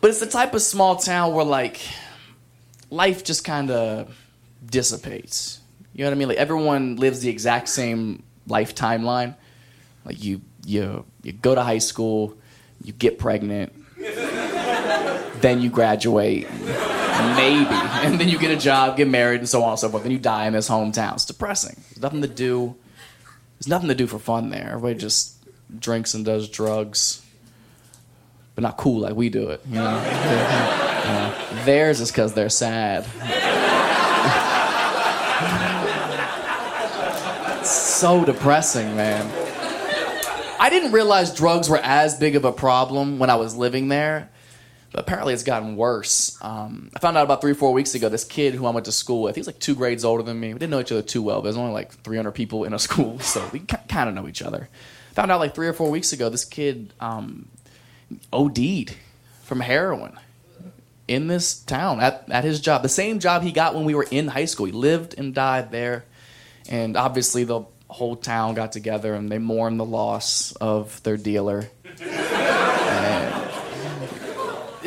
But 0.00 0.10
it's 0.10 0.20
the 0.20 0.28
type 0.28 0.54
of 0.54 0.62
small 0.62 0.94
town 0.94 1.34
where 1.34 1.44
like 1.44 1.80
life 2.88 3.24
just 3.24 3.44
kind 3.44 3.72
of 3.72 4.16
dissipates. 4.64 5.60
You 5.92 6.04
know 6.04 6.10
what 6.10 6.14
I 6.14 6.18
mean? 6.18 6.28
Like 6.28 6.38
everyone 6.38 6.94
lives 6.98 7.18
the 7.18 7.30
exact 7.30 7.68
same 7.68 8.22
life 8.46 8.76
timeline. 8.76 9.34
Like 10.04 10.22
you 10.22 10.40
you 10.64 11.04
you 11.24 11.32
go 11.32 11.56
to 11.56 11.64
high 11.64 11.78
school, 11.78 12.38
you 12.84 12.92
get 12.92 13.18
pregnant, 13.18 13.72
then 15.40 15.60
you 15.60 15.68
graduate 15.68 16.46
maybe. 17.36 17.68
And 18.02 18.20
then 18.20 18.28
you 18.28 18.36
get 18.36 18.50
a 18.50 18.56
job, 18.56 18.96
get 18.96 19.06
married, 19.06 19.40
and 19.40 19.48
so 19.48 19.62
on 19.62 19.70
and 19.70 19.78
so 19.78 19.88
forth. 19.88 20.02
Then 20.02 20.10
you 20.10 20.18
die 20.18 20.46
in 20.46 20.54
this 20.54 20.68
hometown. 20.68 21.14
It's 21.14 21.24
depressing. 21.24 21.80
There's 21.90 22.02
nothing 22.02 22.22
to 22.22 22.26
do. 22.28 22.74
There's 23.58 23.68
nothing 23.68 23.88
to 23.88 23.94
do 23.94 24.08
for 24.08 24.18
fun 24.18 24.50
there. 24.50 24.70
Everybody 24.70 24.98
just 24.98 25.36
drinks 25.78 26.14
and 26.14 26.24
does 26.24 26.48
drugs, 26.48 27.24
but 28.56 28.62
not 28.62 28.76
cool 28.76 29.00
like 29.02 29.14
we 29.14 29.28
do 29.28 29.50
it. 29.50 29.60
You 29.68 29.76
know? 29.76 30.02
uh, 30.04 31.64
theirs 31.64 32.00
is 32.00 32.10
because 32.10 32.34
they're 32.34 32.48
sad. 32.48 33.06
it's 37.60 37.70
so 37.70 38.24
depressing, 38.24 38.96
man. 38.96 39.30
I 40.58 40.70
didn't 40.70 40.90
realize 40.90 41.32
drugs 41.32 41.68
were 41.68 41.78
as 41.78 42.16
big 42.16 42.34
of 42.34 42.44
a 42.44 42.52
problem 42.52 43.20
when 43.20 43.30
I 43.30 43.36
was 43.36 43.54
living 43.54 43.86
there 43.88 44.28
apparently 44.94 45.34
it's 45.34 45.42
gotten 45.42 45.76
worse. 45.76 46.36
Um, 46.42 46.90
I 46.94 46.98
found 46.98 47.16
out 47.16 47.24
about 47.24 47.40
three 47.40 47.52
or 47.52 47.56
four 47.56 47.72
weeks 47.72 47.94
ago, 47.94 48.08
this 48.08 48.24
kid 48.24 48.54
who 48.54 48.66
I 48.66 48.70
went 48.70 48.86
to 48.86 48.92
school 48.92 49.22
with, 49.22 49.36
he's 49.36 49.46
like 49.46 49.58
two 49.58 49.74
grades 49.74 50.04
older 50.04 50.22
than 50.22 50.38
me. 50.38 50.52
We 50.52 50.58
didn't 50.58 50.70
know 50.70 50.80
each 50.80 50.92
other 50.92 51.02
too 51.02 51.22
well, 51.22 51.42
there's 51.42 51.56
only 51.56 51.72
like 51.72 51.92
300 51.92 52.32
people 52.32 52.64
in 52.64 52.74
a 52.74 52.78
school, 52.78 53.18
so 53.20 53.46
we 53.52 53.60
kind 53.60 54.08
of 54.08 54.14
know 54.14 54.28
each 54.28 54.42
other. 54.42 54.68
Found 55.14 55.30
out 55.30 55.40
like 55.40 55.54
three 55.54 55.66
or 55.66 55.72
four 55.72 55.90
weeks 55.90 56.12
ago, 56.12 56.28
this 56.28 56.44
kid 56.44 56.92
um, 57.00 57.48
OD'd 58.32 58.94
from 59.42 59.60
heroin 59.60 60.18
in 61.08 61.26
this 61.26 61.60
town 61.60 62.00
at, 62.00 62.24
at 62.30 62.44
his 62.44 62.60
job. 62.60 62.82
The 62.82 62.88
same 62.88 63.18
job 63.18 63.42
he 63.42 63.52
got 63.52 63.74
when 63.74 63.84
we 63.84 63.94
were 63.94 64.06
in 64.10 64.28
high 64.28 64.46
school. 64.46 64.66
He 64.66 64.72
lived 64.72 65.14
and 65.18 65.34
died 65.34 65.70
there. 65.70 66.04
And 66.68 66.96
obviously, 66.96 67.44
the 67.44 67.64
whole 67.88 68.16
town 68.16 68.54
got 68.54 68.72
together 68.72 69.14
and 69.14 69.30
they 69.30 69.38
mourned 69.38 69.78
the 69.78 69.84
loss 69.84 70.52
of 70.52 71.02
their 71.02 71.16
dealer. 71.16 71.68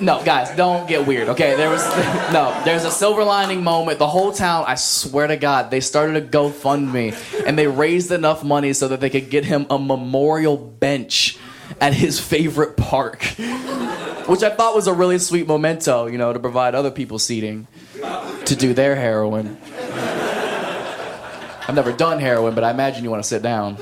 no, 0.02 0.24
guys, 0.24 0.56
don't 0.56 0.88
get 0.88 1.08
weird. 1.08 1.30
Okay, 1.30 1.56
there 1.56 1.70
was 1.70 1.84
no. 2.34 2.60
There's 2.66 2.84
a 2.86 2.92
silver 2.92 3.24
lining 3.24 3.64
moment. 3.64 4.00
The 4.00 4.08
whole 4.08 4.32
town, 4.32 4.66
I 4.68 4.76
swear 4.76 5.28
to 5.28 5.38
God, 5.38 5.72
they 5.72 5.80
started 5.80 6.16
a 6.16 6.28
GoFundMe 6.28 7.46
and 7.46 7.58
they 7.58 7.68
raised 7.68 8.12
enough 8.12 8.44
money 8.44 8.74
so 8.74 8.88
that 8.90 9.00
they 9.00 9.10
could 9.10 9.30
get 9.30 9.46
him 9.46 9.66
a 9.70 9.80
memorial 9.80 10.58
bench 10.58 11.38
at 11.82 11.94
his 11.94 12.20
favorite 12.20 12.78
park, 12.78 13.24
which 14.28 14.44
I 14.44 14.50
thought 14.50 14.76
was 14.76 14.88
a 14.88 14.94
really 14.94 15.20
sweet 15.20 15.48
memento. 15.48 16.08
You 16.08 16.18
know, 16.18 16.34
to 16.34 16.40
provide 16.40 16.76
other 16.76 16.92
people 16.92 17.20
seating 17.20 17.68
to 18.46 18.56
do 18.56 18.74
their 18.74 18.96
heroin. 18.96 19.58
I've 21.68 21.74
never 21.74 21.92
done 21.92 22.20
heroin, 22.20 22.54
but 22.54 22.64
I 22.64 22.70
imagine 22.70 23.04
you 23.04 23.10
want 23.10 23.24
to 23.24 23.28
sit 23.28 23.42
down. 23.42 23.78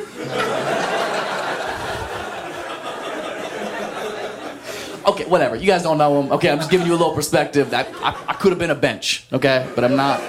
Okay, 5.06 5.26
whatever. 5.26 5.56
You 5.56 5.68
guys 5.68 5.84
don't 5.84 5.98
know 5.98 6.22
him. 6.22 6.32
Okay, 6.32 6.50
I'm 6.50 6.58
just 6.58 6.72
giving 6.72 6.88
you 6.88 6.94
a 6.94 6.98
little 6.98 7.14
perspective. 7.14 7.70
That 7.72 7.88
I, 7.96 8.16
I 8.30 8.34
could 8.34 8.52
have 8.52 8.60
been 8.60 8.72
a 8.72 8.76
bench, 8.76 9.26
okay, 9.32 9.70
but 9.76 9.84
I'm 9.84 9.96
not. 9.96 10.22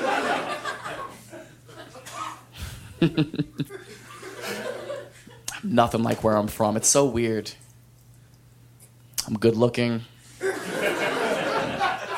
Nothing 5.64 6.02
like 6.02 6.22
where 6.22 6.36
I'm 6.36 6.48
from. 6.48 6.76
It's 6.76 6.88
so 6.88 7.06
weird. 7.06 7.50
I'm 9.26 9.38
good 9.38 9.56
looking. 9.56 10.02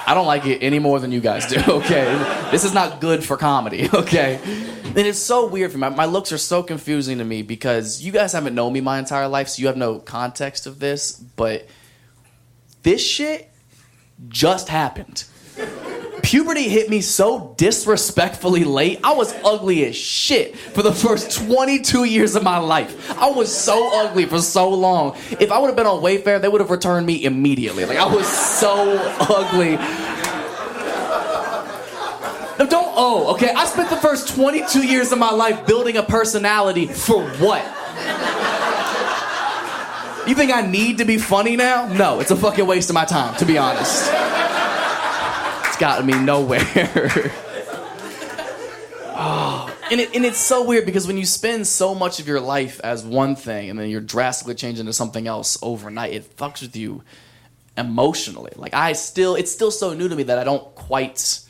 I 0.08 0.14
don't 0.14 0.26
like 0.26 0.46
it 0.46 0.62
any 0.62 0.78
more 0.78 1.00
than 1.00 1.10
you 1.10 1.20
guys 1.20 1.46
do, 1.46 1.60
okay? 1.68 2.04
This 2.52 2.64
is 2.64 2.72
not 2.72 3.00
good 3.00 3.24
for 3.24 3.36
comedy, 3.36 3.88
okay? 3.94 4.38
And 4.84 4.98
it's 4.98 5.18
so 5.18 5.48
weird 5.48 5.72
for 5.72 5.78
me. 5.78 5.88
My 5.90 6.04
looks 6.04 6.30
are 6.30 6.38
so 6.38 6.62
confusing 6.62 7.18
to 7.18 7.24
me 7.24 7.42
because 7.42 8.00
you 8.00 8.12
guys 8.12 8.32
haven't 8.32 8.54
known 8.54 8.72
me 8.72 8.80
my 8.80 9.00
entire 9.00 9.26
life, 9.26 9.48
so 9.48 9.60
you 9.60 9.66
have 9.66 9.76
no 9.76 9.98
context 9.98 10.66
of 10.66 10.78
this, 10.78 11.12
but 11.12 11.66
this 12.86 13.04
shit 13.04 13.50
just 14.28 14.68
happened. 14.68 15.24
Puberty 16.22 16.68
hit 16.68 16.88
me 16.88 17.00
so 17.00 17.52
disrespectfully 17.56 18.62
late. 18.62 19.00
I 19.02 19.12
was 19.12 19.34
ugly 19.44 19.84
as 19.86 19.96
shit 19.96 20.56
for 20.56 20.82
the 20.84 20.92
first 20.92 21.36
22 21.46 22.04
years 22.04 22.36
of 22.36 22.44
my 22.44 22.58
life. 22.58 23.10
I 23.18 23.28
was 23.30 23.52
so 23.52 23.90
ugly 24.06 24.24
for 24.26 24.38
so 24.38 24.70
long. 24.70 25.16
If 25.40 25.50
I 25.50 25.58
would 25.58 25.66
have 25.66 25.74
been 25.74 25.86
on 25.86 26.00
Wayfair, 26.00 26.40
they 26.40 26.48
would 26.48 26.60
have 26.60 26.70
returned 26.70 27.06
me 27.06 27.24
immediately. 27.24 27.84
Like 27.86 27.98
I 27.98 28.06
was 28.06 28.28
so 28.28 28.96
ugly. 29.18 29.72
No, 32.58 32.70
don't 32.70 32.92
oh, 32.96 33.34
okay? 33.34 33.52
I 33.52 33.64
spent 33.64 33.90
the 33.90 33.96
first 33.96 34.28
22 34.28 34.86
years 34.86 35.10
of 35.10 35.18
my 35.18 35.32
life 35.32 35.66
building 35.66 35.96
a 35.96 36.04
personality 36.04 36.86
for 36.86 37.28
what? 37.38 37.64
You 40.26 40.34
think 40.34 40.52
I 40.52 40.62
need 40.62 40.98
to 40.98 41.04
be 41.04 41.18
funny 41.18 41.54
now? 41.54 41.86
No, 41.86 42.18
it's 42.18 42.32
a 42.32 42.36
fucking 42.36 42.66
waste 42.66 42.90
of 42.90 42.94
my 42.94 43.04
time, 43.04 43.36
to 43.36 43.44
be 43.44 43.58
honest. 43.58 44.10
It's 45.66 45.76
gotten 45.76 46.04
me 46.04 46.18
nowhere. 46.18 46.60
oh, 49.14 49.72
and, 49.90 50.00
it, 50.00 50.16
and 50.16 50.24
it's 50.24 50.38
so 50.38 50.64
weird 50.64 50.84
because 50.84 51.06
when 51.06 51.16
you 51.16 51.24
spend 51.24 51.66
so 51.68 51.94
much 51.94 52.18
of 52.18 52.26
your 52.26 52.40
life 52.40 52.80
as 52.82 53.04
one 53.04 53.36
thing 53.36 53.70
and 53.70 53.78
then 53.78 53.88
you're 53.88 54.00
drastically 54.00 54.56
changing 54.56 54.86
to 54.86 54.92
something 54.92 55.28
else 55.28 55.58
overnight, 55.62 56.12
it 56.12 56.36
fucks 56.36 56.60
with 56.60 56.74
you 56.74 57.04
emotionally. 57.78 58.52
Like 58.56 58.74
I 58.74 58.94
still, 58.94 59.36
it's 59.36 59.52
still 59.52 59.70
so 59.70 59.94
new 59.94 60.08
to 60.08 60.16
me 60.16 60.24
that 60.24 60.38
I 60.38 60.44
don't 60.44 60.74
quite 60.74 61.45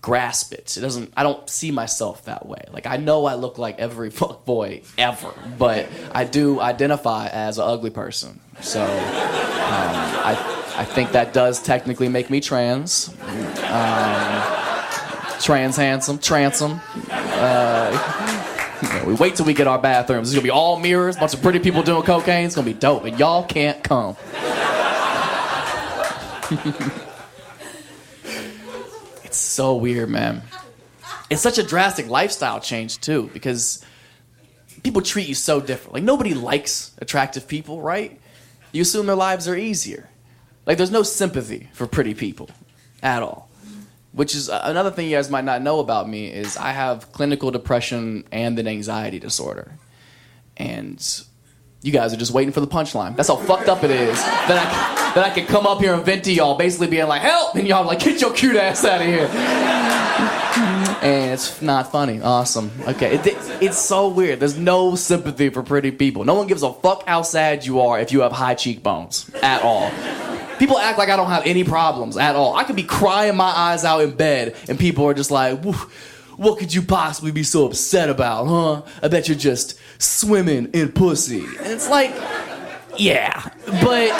grasp 0.00 0.52
it. 0.52 0.76
It 0.76 0.80
doesn't. 0.80 1.12
I 1.16 1.22
don't 1.22 1.48
see 1.48 1.70
myself 1.70 2.24
that 2.24 2.46
way. 2.46 2.64
Like 2.72 2.86
I 2.86 2.96
know 2.96 3.26
I 3.26 3.34
look 3.34 3.58
like 3.58 3.78
every 3.78 4.10
fuck 4.20 4.44
boy 4.44 4.82
ever, 4.96 5.32
but 5.58 5.88
I 6.12 6.24
do 6.24 6.60
identify 6.60 7.28
as 7.28 7.58
an 7.58 7.64
ugly 7.64 7.90
person. 7.90 8.40
So 8.60 8.82
um, 8.82 8.88
I 8.90 10.36
I 10.76 10.84
think 10.84 11.12
that 11.12 11.32
does 11.32 11.62
technically 11.62 12.08
make 12.08 12.30
me 12.30 12.40
trans. 12.40 13.08
Um, 13.64 14.42
trans 15.40 15.76
handsome, 15.76 16.18
transom. 16.18 16.80
Uh, 17.10 19.02
we 19.06 19.14
wait 19.14 19.36
till 19.36 19.46
we 19.46 19.54
get 19.54 19.66
our 19.66 19.78
bathrooms. 19.78 20.28
It's 20.28 20.34
gonna 20.34 20.44
be 20.44 20.50
all 20.50 20.78
mirrors, 20.78 21.16
bunch 21.16 21.34
of 21.34 21.42
pretty 21.42 21.58
people 21.58 21.82
doing 21.82 22.02
cocaine. 22.02 22.46
It's 22.46 22.54
gonna 22.54 22.66
be 22.66 22.74
dope, 22.74 23.04
and 23.04 23.18
y'all 23.18 23.44
can't 23.44 23.82
come. 23.82 24.16
so 29.38 29.76
weird, 29.76 30.08
man. 30.08 30.42
It's 31.30 31.42
such 31.42 31.58
a 31.58 31.62
drastic 31.62 32.08
lifestyle 32.08 32.60
change 32.60 33.00
too, 33.00 33.30
because 33.32 33.84
people 34.82 35.02
treat 35.02 35.28
you 35.28 35.34
so 35.34 35.60
different. 35.60 35.94
Like 35.94 36.02
nobody 36.02 36.34
likes 36.34 36.92
attractive 36.98 37.46
people, 37.48 37.80
right? 37.80 38.20
You 38.72 38.82
assume 38.82 39.06
their 39.06 39.16
lives 39.16 39.48
are 39.48 39.56
easier. 39.56 40.08
Like 40.66 40.76
there's 40.76 40.90
no 40.90 41.02
sympathy 41.02 41.68
for 41.72 41.86
pretty 41.86 42.14
people 42.14 42.50
at 43.02 43.22
all. 43.22 43.48
Which 44.12 44.34
is 44.34 44.48
uh, 44.48 44.62
another 44.64 44.90
thing 44.90 45.08
you 45.08 45.16
guys 45.16 45.30
might 45.30 45.44
not 45.44 45.62
know 45.62 45.80
about 45.80 46.08
me 46.08 46.28
is 46.28 46.56
I 46.56 46.72
have 46.72 47.12
clinical 47.12 47.50
depression 47.50 48.24
and 48.32 48.58
an 48.58 48.66
anxiety 48.66 49.18
disorder. 49.18 49.72
And 50.56 50.98
you 51.82 51.92
guys 51.92 52.12
are 52.12 52.16
just 52.16 52.32
waiting 52.32 52.52
for 52.52 52.60
the 52.60 52.66
punchline. 52.66 53.16
That's 53.16 53.28
how 53.28 53.36
fucked 53.36 53.68
up 53.68 53.84
it 53.84 53.90
is 53.90 54.16
that 54.22 54.50
I, 54.50 55.14
that 55.14 55.24
I 55.24 55.30
can 55.30 55.46
come 55.46 55.66
up 55.66 55.80
here 55.80 55.94
and 55.94 56.04
vent 56.04 56.24
to 56.24 56.32
y'all, 56.32 56.56
basically 56.56 56.88
being 56.88 57.06
like, 57.06 57.22
help! 57.22 57.54
And 57.54 57.68
y'all 57.68 57.86
like, 57.86 58.00
get 58.00 58.20
your 58.20 58.32
cute 58.32 58.56
ass 58.56 58.84
out 58.84 59.00
of 59.00 59.06
here. 59.06 59.28
and 61.02 61.32
it's 61.32 61.62
not 61.62 61.92
funny. 61.92 62.20
Awesome. 62.20 62.72
Okay. 62.86 63.14
It, 63.14 63.26
it, 63.28 63.62
it's 63.62 63.78
so 63.78 64.08
weird. 64.08 64.40
There's 64.40 64.58
no 64.58 64.96
sympathy 64.96 65.50
for 65.50 65.62
pretty 65.62 65.92
people. 65.92 66.24
No 66.24 66.34
one 66.34 66.48
gives 66.48 66.64
a 66.64 66.72
fuck 66.72 67.06
how 67.06 67.22
sad 67.22 67.64
you 67.64 67.80
are 67.80 68.00
if 68.00 68.10
you 68.10 68.22
have 68.22 68.32
high 68.32 68.54
cheekbones 68.54 69.30
at 69.42 69.62
all. 69.62 69.90
People 70.58 70.78
act 70.78 70.98
like 70.98 71.08
I 71.08 71.16
don't 71.16 71.28
have 71.28 71.46
any 71.46 71.62
problems 71.62 72.16
at 72.16 72.34
all. 72.34 72.56
I 72.56 72.64
could 72.64 72.74
be 72.74 72.82
crying 72.82 73.36
my 73.36 73.44
eyes 73.44 73.84
out 73.84 74.00
in 74.00 74.10
bed, 74.10 74.56
and 74.68 74.76
people 74.76 75.04
are 75.06 75.14
just 75.14 75.30
like, 75.30 75.62
what 76.36 76.58
could 76.58 76.74
you 76.74 76.82
possibly 76.82 77.30
be 77.30 77.44
so 77.44 77.66
upset 77.66 78.08
about, 78.10 78.46
huh? 78.46 78.82
I 79.00 79.06
bet 79.06 79.28
you're 79.28 79.38
just 79.38 79.78
swimming 79.98 80.70
in 80.72 80.92
pussy. 80.92 81.44
And 81.44 81.66
it's 81.66 81.88
like, 81.88 82.14
Yeah, 82.96 83.42
but 83.82 84.12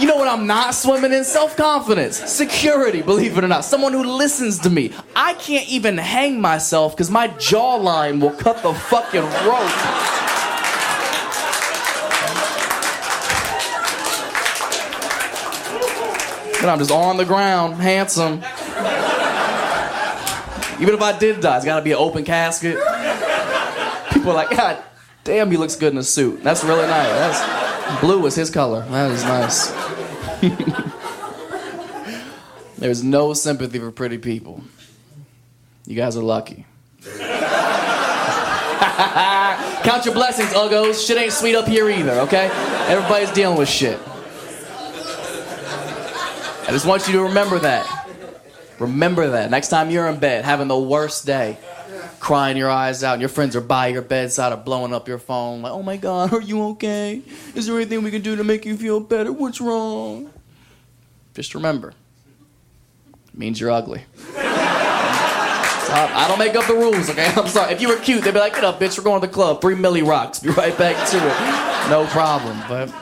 you 0.00 0.06
know 0.08 0.16
what 0.16 0.28
I'm 0.28 0.46
not 0.46 0.74
swimming 0.74 1.12
in? 1.12 1.24
Self 1.24 1.56
confidence, 1.56 2.16
security, 2.16 3.02
believe 3.02 3.36
it 3.38 3.44
or 3.44 3.48
not. 3.48 3.64
Someone 3.64 3.92
who 3.92 4.04
listens 4.04 4.58
to 4.60 4.70
me. 4.70 4.92
I 5.14 5.34
can't 5.34 5.68
even 5.68 5.98
hang 5.98 6.40
myself 6.40 6.96
because 6.96 7.10
my 7.10 7.28
jawline 7.28 8.20
will 8.20 8.32
cut 8.32 8.62
the 8.62 8.72
fucking 8.74 9.22
rope. 9.22 10.12
And 16.62 16.70
I'm 16.70 16.78
just 16.78 16.92
on 16.92 17.16
the 17.16 17.24
ground, 17.24 17.74
handsome. 17.74 18.34
Even 20.80 20.94
if 20.94 21.00
I 21.02 21.16
did 21.18 21.40
die, 21.40 21.56
it's 21.56 21.64
gotta 21.64 21.82
be 21.82 21.90
an 21.90 21.98
open 21.98 22.24
casket. 22.24 22.78
People 24.22 24.38
are 24.38 24.46
like, 24.46 24.56
God 24.56 24.80
damn, 25.24 25.50
he 25.50 25.56
looks 25.56 25.74
good 25.74 25.92
in 25.92 25.98
a 25.98 26.04
suit. 26.04 26.44
That's 26.44 26.62
really 26.62 26.86
nice. 26.86 27.08
That's 27.08 28.00
blue 28.00 28.24
is 28.26 28.36
his 28.36 28.50
color. 28.50 28.86
That 28.88 29.10
is 29.10 29.24
nice. 29.24 29.72
There's 32.78 33.02
no 33.02 33.34
sympathy 33.34 33.80
for 33.80 33.90
pretty 33.90 34.18
people. 34.18 34.62
You 35.86 35.96
guys 35.96 36.16
are 36.16 36.22
lucky. 36.22 36.66
Count 39.82 40.04
your 40.04 40.14
blessings, 40.14 40.50
uggos. 40.50 41.04
Shit 41.04 41.18
ain't 41.18 41.32
sweet 41.32 41.56
up 41.56 41.66
here 41.66 41.90
either, 41.90 42.20
okay? 42.20 42.48
Everybody's 42.86 43.32
dealing 43.32 43.58
with 43.58 43.68
shit. 43.68 43.98
I 46.62 46.68
just 46.70 46.86
want 46.86 47.08
you 47.08 47.14
to 47.14 47.24
remember 47.24 47.58
that. 47.58 48.08
Remember 48.78 49.30
that. 49.30 49.50
Next 49.50 49.66
time 49.66 49.90
you're 49.90 50.06
in 50.06 50.20
bed 50.20 50.44
having 50.44 50.68
the 50.68 50.78
worst 50.78 51.26
day, 51.26 51.58
crying 52.22 52.56
your 52.56 52.70
eyes 52.70 53.02
out, 53.02 53.14
and 53.14 53.20
your 53.20 53.28
friends 53.28 53.56
are 53.56 53.60
by 53.60 53.88
your 53.88 54.00
bedside 54.00 54.52
or 54.52 54.56
blowing 54.56 54.94
up 54.94 55.08
your 55.08 55.18
phone, 55.18 55.60
like, 55.60 55.72
oh 55.72 55.82
my 55.82 55.96
God, 55.96 56.32
are 56.32 56.40
you 56.40 56.62
okay? 56.68 57.20
Is 57.56 57.66
there 57.66 57.74
anything 57.74 58.04
we 58.04 58.12
can 58.12 58.22
do 58.22 58.36
to 58.36 58.44
make 58.44 58.64
you 58.64 58.76
feel 58.76 59.00
better? 59.00 59.32
What's 59.32 59.60
wrong? 59.60 60.30
Just 61.34 61.52
remember, 61.56 61.88
it 61.88 63.36
means 63.36 63.58
you're 63.58 63.72
ugly. 63.72 64.04
I 64.36 66.26
don't 66.28 66.38
make 66.38 66.54
up 66.54 66.64
the 66.68 66.74
rules, 66.74 67.10
okay? 67.10 67.26
I'm 67.36 67.48
sorry. 67.48 67.72
If 67.74 67.82
you 67.82 67.88
were 67.88 67.96
cute, 67.96 68.22
they'd 68.22 68.32
be 68.32 68.38
like, 68.38 68.54
get 68.54 68.62
up, 68.62 68.78
bitch, 68.78 68.96
we're 68.96 69.02
going 69.04 69.20
to 69.20 69.26
the 69.26 69.32
club. 69.32 69.60
Three 69.60 69.74
milli 69.74 70.06
rocks. 70.06 70.38
Be 70.38 70.50
right 70.50 70.78
back 70.78 71.08
to 71.10 71.16
it. 71.16 71.90
No 71.90 72.06
problem. 72.06 72.56
But 72.68 72.94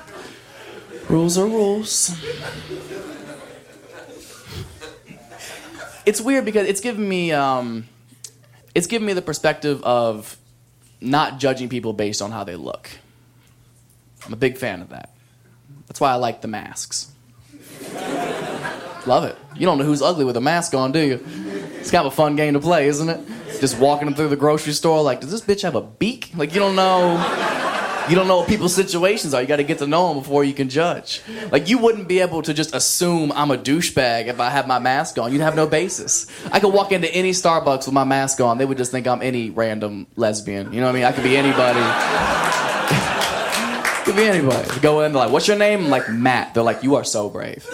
rules 1.11 1.37
are 1.37 1.47
rules. 1.47 2.19
it's 6.07 6.23
weird 6.23 6.47
because 6.47 6.67
it's 6.67 6.81
given 6.81 7.07
me 7.07 7.31
um, 7.33 7.87
it's 8.75 8.87
given 8.87 9.07
me 9.07 9.13
the 9.13 9.23
perspective 9.23 9.83
of 9.83 10.37
not 11.01 11.39
judging 11.39 11.69
people 11.69 11.93
based 11.93 12.23
on 12.23 12.31
how 12.31 12.45
they 12.45 12.57
look. 12.57 12.91
I'm 14.27 14.33
a 14.33 14.37
big 14.37 14.59
fan 14.59 14.83
of 14.83 14.91
that. 14.91 15.11
That's 15.87 16.01
why 16.01 16.11
I 16.13 16.17
like 16.17 16.41
the 16.41 16.49
masks. 16.49 17.11
Love 19.07 19.25
it. 19.25 19.37
You 19.57 19.67
don't 19.67 19.79
know 19.79 19.85
who's 19.85 20.03
ugly 20.03 20.25
with 20.25 20.37
a 20.37 20.41
mask 20.41 20.75
on, 20.75 20.93
do 20.93 21.01
you? 21.01 21.25
It's 21.79 21.91
kind 21.91 22.07
of 22.07 22.13
a 22.13 22.17
fun 22.17 22.37
game 22.37 22.53
to 22.55 22.61
play, 22.61 22.87
isn't 22.89 23.09
it? 23.09 23.21
Just 23.61 23.79
walking 23.79 24.05
them 24.07 24.15
through 24.15 24.29
the 24.29 24.37
grocery 24.37 24.73
store, 24.73 25.03
like, 25.03 25.21
does 25.21 25.31
this 25.31 25.41
bitch 25.41 25.63
have 25.63 25.75
a 25.75 25.81
beak? 25.81 26.31
Like, 26.37 26.53
you 26.53 26.61
don't 26.61 26.77
know. 26.77 27.17
You 28.11 28.17
don't 28.17 28.27
know 28.27 28.39
what 28.39 28.49
people's 28.49 28.75
situations 28.75 29.35
are. 29.35 29.41
You 29.41 29.47
got 29.47 29.59
to 29.59 29.63
get 29.63 29.79
to 29.79 29.87
know 29.87 30.09
them 30.09 30.19
before 30.19 30.43
you 30.43 30.53
can 30.53 30.69
judge. 30.69 31.23
Like 31.53 31.69
you 31.69 31.79
wouldn't 31.79 32.09
be 32.09 32.19
able 32.19 32.43
to 32.43 32.53
just 32.53 32.75
assume 32.75 33.31
I'm 33.31 33.53
a 33.53 33.57
douchebag 33.57 34.27
if 34.27 34.41
I 34.41 34.51
have 34.51 34.67
my 34.67 34.81
mask 34.81 35.17
on. 35.19 35.33
You'd 35.33 35.43
have 35.43 35.55
no 35.55 35.69
basis. 35.69 36.27
I 36.51 36.59
could 36.59 36.75
walk 36.75 36.91
into 36.91 37.09
any 37.15 37.31
Starbucks 37.31 37.87
with 37.87 37.95
my 37.95 38.03
mask 38.03 38.41
on. 38.41 38.59
They 38.59 38.65
would 38.65 38.79
just 38.79 38.91
think 38.91 39.07
I'm 39.07 39.23
any 39.23 39.51
random 39.51 40.09
lesbian. 40.17 40.73
You 40.73 40.81
know 40.81 40.87
what 40.87 40.93
I 40.93 40.95
mean? 40.97 41.05
I 41.05 41.13
could 41.13 41.23
be 41.23 41.37
anybody. 41.37 41.79
could 44.05 44.17
be 44.17 44.25
anybody. 44.25 44.81
Go 44.81 45.03
in, 45.03 45.13
they're 45.13 45.23
like, 45.23 45.31
"What's 45.31 45.47
your 45.47 45.57
name?" 45.57 45.85
I'm 45.85 45.91
like 45.91 46.11
Matt. 46.11 46.55
They're 46.55 46.65
like, 46.65 46.83
"You 46.83 46.97
are 46.97 47.05
so 47.05 47.29
brave." 47.29 47.65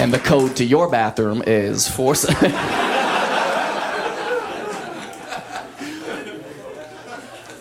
and 0.00 0.12
the 0.12 0.18
code 0.18 0.56
to 0.56 0.64
your 0.64 0.90
bathroom 0.90 1.44
is 1.46 1.86
four. 1.86 2.16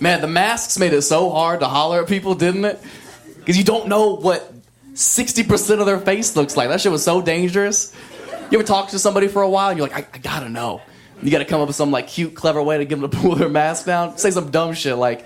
Man, 0.01 0.21
the 0.21 0.27
masks 0.27 0.79
made 0.79 0.93
it 0.93 1.01
so 1.01 1.29
hard 1.29 1.59
to 1.59 1.67
holler 1.67 2.01
at 2.01 2.07
people, 2.07 2.35
didn't 2.35 2.65
it? 2.65 2.79
Because 3.39 3.57
you 3.57 3.63
don't 3.63 3.87
know 3.87 4.15
what 4.15 4.53
60% 4.93 5.79
of 5.79 5.85
their 5.85 5.99
face 5.99 6.35
looks 6.35 6.55
like. 6.55 6.69
That 6.69 6.81
shit 6.81 6.91
was 6.91 7.03
so 7.03 7.21
dangerous. 7.21 7.95
You 8.51 8.57
ever 8.57 8.67
talk 8.67 8.89
to 8.89 8.99
somebody 8.99 9.27
for 9.27 9.41
a 9.41 9.49
while 9.49 9.69
and 9.69 9.77
you're 9.77 9.87
like, 9.87 10.13
I, 10.13 10.17
I 10.17 10.17
gotta 10.19 10.49
know. 10.49 10.81
You 11.21 11.31
gotta 11.31 11.45
come 11.45 11.61
up 11.61 11.67
with 11.67 11.75
some 11.75 11.91
like 11.91 12.07
cute, 12.07 12.33
clever 12.33 12.61
way 12.63 12.77
to 12.77 12.85
get 12.85 12.99
them 12.99 13.09
to 13.09 13.17
pull 13.21 13.35
their 13.35 13.49
mask 13.49 13.85
down. 13.85 14.17
Say 14.17 14.31
some 14.31 14.51
dumb 14.51 14.73
shit 14.73 14.95
like, 14.95 15.25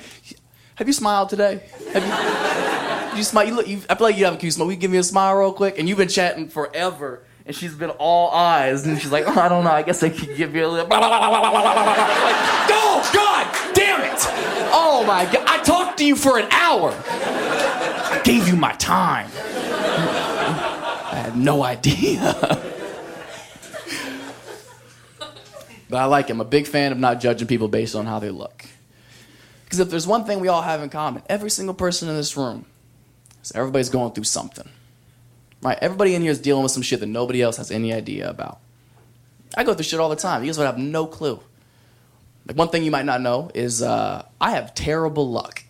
Have 0.76 0.88
you 0.88 0.94
smiled 0.94 1.30
today? 1.30 1.64
Have 1.94 3.12
you, 3.14 3.18
you 3.18 3.24
smile? 3.24 3.48
You 3.48 3.56
look. 3.56 3.68
You, 3.68 3.82
I 3.90 3.96
feel 3.96 4.08
like 4.08 4.18
you 4.18 4.26
have 4.26 4.34
a 4.34 4.38
cute 4.38 4.54
smile. 4.54 4.68
Will 4.68 4.74
you 4.74 4.80
give 4.80 4.92
me 4.92 4.98
a 4.98 5.04
smile 5.04 5.36
real 5.36 5.54
quick? 5.54 5.78
And 5.80 5.88
you've 5.88 5.98
been 5.98 6.10
chatting 6.10 6.50
forever, 6.50 7.24
and 7.46 7.56
she's 7.56 7.76
been 7.76 7.90
all 7.92 8.32
eyes, 8.32 8.86
and 8.86 9.00
she's 9.02 9.12
like, 9.12 9.26
oh, 9.28 9.40
I 9.40 9.50
don't 9.50 9.66
know. 9.66 9.72
I 9.72 9.84
guess 9.84 10.02
I 10.02 10.10
could 10.10 10.36
give 10.38 10.56
you 10.56 10.66
a 10.66 10.68
little. 10.68 10.88
like, 10.88 11.00
go, 12.70 13.02
God, 13.14 13.74
damn 13.74 14.02
it! 14.02 14.20
Oh 14.72 15.04
my 15.06 15.26
God! 15.26 15.44
I 15.48 15.62
talked 15.64 15.98
to 15.98 16.06
you 16.06 16.16
for 16.16 16.40
an 16.40 16.48
hour. 16.52 16.94
I 17.06 18.22
gave 18.24 18.48
you 18.48 18.56
my 18.56 18.72
time. 18.74 19.30
I 19.36 21.16
had 21.16 21.38
no 21.38 21.64
idea. 21.64 22.34
but 25.90 25.98
I 25.98 26.06
like 26.06 26.30
him. 26.30 26.38
I'm 26.38 26.48
a 26.48 26.50
big 26.50 26.66
fan 26.66 26.94
of 26.94 26.98
not 26.98 27.20
judging 27.20 27.48
people 27.48 27.68
based 27.68 27.94
on 27.94 28.06
how 28.06 28.20
they 28.20 28.30
look. 28.30 28.66
Because 29.66 29.80
if 29.80 29.90
there's 29.90 30.08
one 30.08 30.24
thing 30.24 30.40
we 30.40 30.48
all 30.48 30.62
have 30.62 30.82
in 30.82 30.90
common, 30.90 31.24
every 31.28 31.50
single 31.50 31.76
person 31.76 32.08
in 32.08 32.16
this 32.16 32.38
room, 32.38 32.66
is 33.44 33.52
everybody's 33.54 33.90
going 33.90 34.14
through 34.14 34.24
something. 34.24 34.70
Right? 35.64 35.78
Everybody 35.82 36.14
in 36.14 36.22
here 36.22 36.32
is 36.32 36.40
dealing 36.40 36.62
with 36.62 36.74
some 36.74 36.84
shit 36.84 37.00
that 37.00 37.06
nobody 37.08 37.42
else 37.42 37.56
has 37.58 37.72
any 37.72 37.94
idea 37.94 38.30
about. 38.30 38.60
I 39.56 39.64
go 39.64 39.74
through 39.74 39.86
shit 39.86 40.00
all 40.00 40.10
the 40.10 40.16
time. 40.18 40.44
You 40.44 40.50
guys 40.50 40.58
would 40.58 40.66
have 40.66 40.78
no 40.78 41.08
clue. 41.08 41.40
Like 42.46 42.58
one 42.58 42.68
thing 42.68 42.84
you 42.84 42.92
might 42.92 43.06
not 43.06 43.22
know 43.22 43.50
is 43.54 43.82
uh, 43.82 44.26
I 44.42 44.52
have 44.52 44.76
terrible 44.76 45.30
luck. 45.30 45.64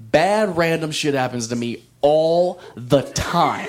Bad 0.00 0.56
random 0.56 0.90
shit 0.92 1.12
happens 1.12 1.48
to 1.48 1.56
me 1.56 1.82
all 2.00 2.60
the 2.74 3.02
time. 3.02 3.68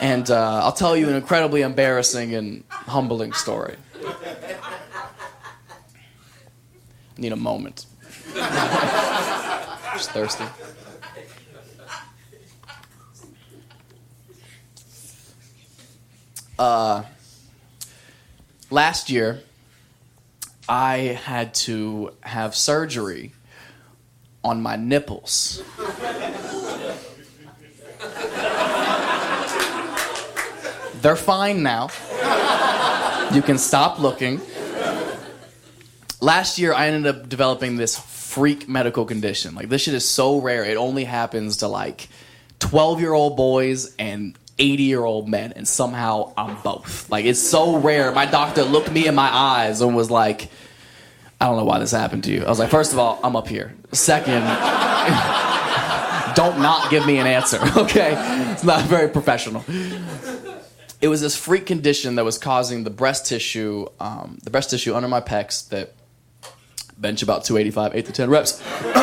and 0.00 0.28
uh, 0.30 0.64
I'll 0.64 0.72
tell 0.72 0.96
you 0.96 1.08
an 1.08 1.14
incredibly 1.14 1.62
embarrassing 1.62 2.34
and 2.34 2.64
humbling 2.68 3.32
story. 3.34 3.76
Need 7.16 7.32
a 7.32 7.36
moment. 7.36 7.86
Just 8.34 10.10
thirsty. 10.10 10.44
Uh, 16.58 17.02
last 18.70 19.10
year, 19.10 19.40
I 20.68 21.18
had 21.24 21.54
to 21.54 22.12
have 22.20 22.54
surgery 22.54 23.32
on 24.42 24.62
my 24.62 24.76
nipples. 24.76 25.62
They're 31.00 31.16
fine 31.16 31.62
now. 31.62 31.88
You 33.32 33.42
can 33.42 33.58
stop 33.58 33.98
looking. 33.98 34.40
Last 36.20 36.58
year, 36.58 36.72
I 36.72 36.86
ended 36.86 37.14
up 37.14 37.28
developing 37.28 37.76
this 37.76 37.98
freak 37.98 38.68
medical 38.68 39.04
condition. 39.04 39.54
Like, 39.54 39.68
this 39.68 39.82
shit 39.82 39.94
is 39.94 40.08
so 40.08 40.40
rare. 40.40 40.64
It 40.64 40.76
only 40.76 41.04
happens 41.04 41.58
to 41.58 41.68
like 41.68 42.08
12 42.60 43.00
year 43.00 43.12
old 43.12 43.36
boys 43.36 43.94
and 43.98 44.38
80 44.58 44.82
year 44.82 45.04
old 45.04 45.28
men, 45.28 45.52
and 45.54 45.66
somehow 45.66 46.32
I'm 46.36 46.56
both. 46.62 47.10
Like, 47.10 47.24
it's 47.24 47.40
so 47.40 47.76
rare. 47.78 48.12
My 48.12 48.26
doctor 48.26 48.62
looked 48.62 48.90
me 48.90 49.06
in 49.06 49.14
my 49.14 49.28
eyes 49.28 49.80
and 49.80 49.96
was 49.96 50.10
like, 50.10 50.48
I 51.40 51.46
don't 51.46 51.56
know 51.56 51.64
why 51.64 51.78
this 51.78 51.90
happened 51.90 52.24
to 52.24 52.32
you. 52.32 52.44
I 52.44 52.48
was 52.48 52.58
like, 52.58 52.70
first 52.70 52.92
of 52.92 52.98
all, 52.98 53.20
I'm 53.22 53.36
up 53.36 53.48
here. 53.48 53.74
Second, 53.92 54.42
don't 56.34 56.60
not 56.60 56.90
give 56.90 57.06
me 57.06 57.18
an 57.18 57.26
answer, 57.26 57.58
okay? 57.76 58.14
It's 58.52 58.64
not 58.64 58.84
very 58.84 59.08
professional. 59.08 59.64
It 61.00 61.08
was 61.08 61.20
this 61.20 61.36
freak 61.36 61.66
condition 61.66 62.14
that 62.14 62.24
was 62.24 62.38
causing 62.38 62.84
the 62.84 62.90
breast 62.90 63.26
tissue, 63.26 63.86
um, 64.00 64.38
the 64.42 64.50
breast 64.50 64.70
tissue 64.70 64.94
under 64.94 65.08
my 65.08 65.20
pecs 65.20 65.68
that 65.68 65.92
bench 66.96 67.22
about 67.22 67.44
285, 67.44 67.94
8 67.94 68.06
to 68.06 68.12
10 68.12 68.30
reps. 68.30 68.52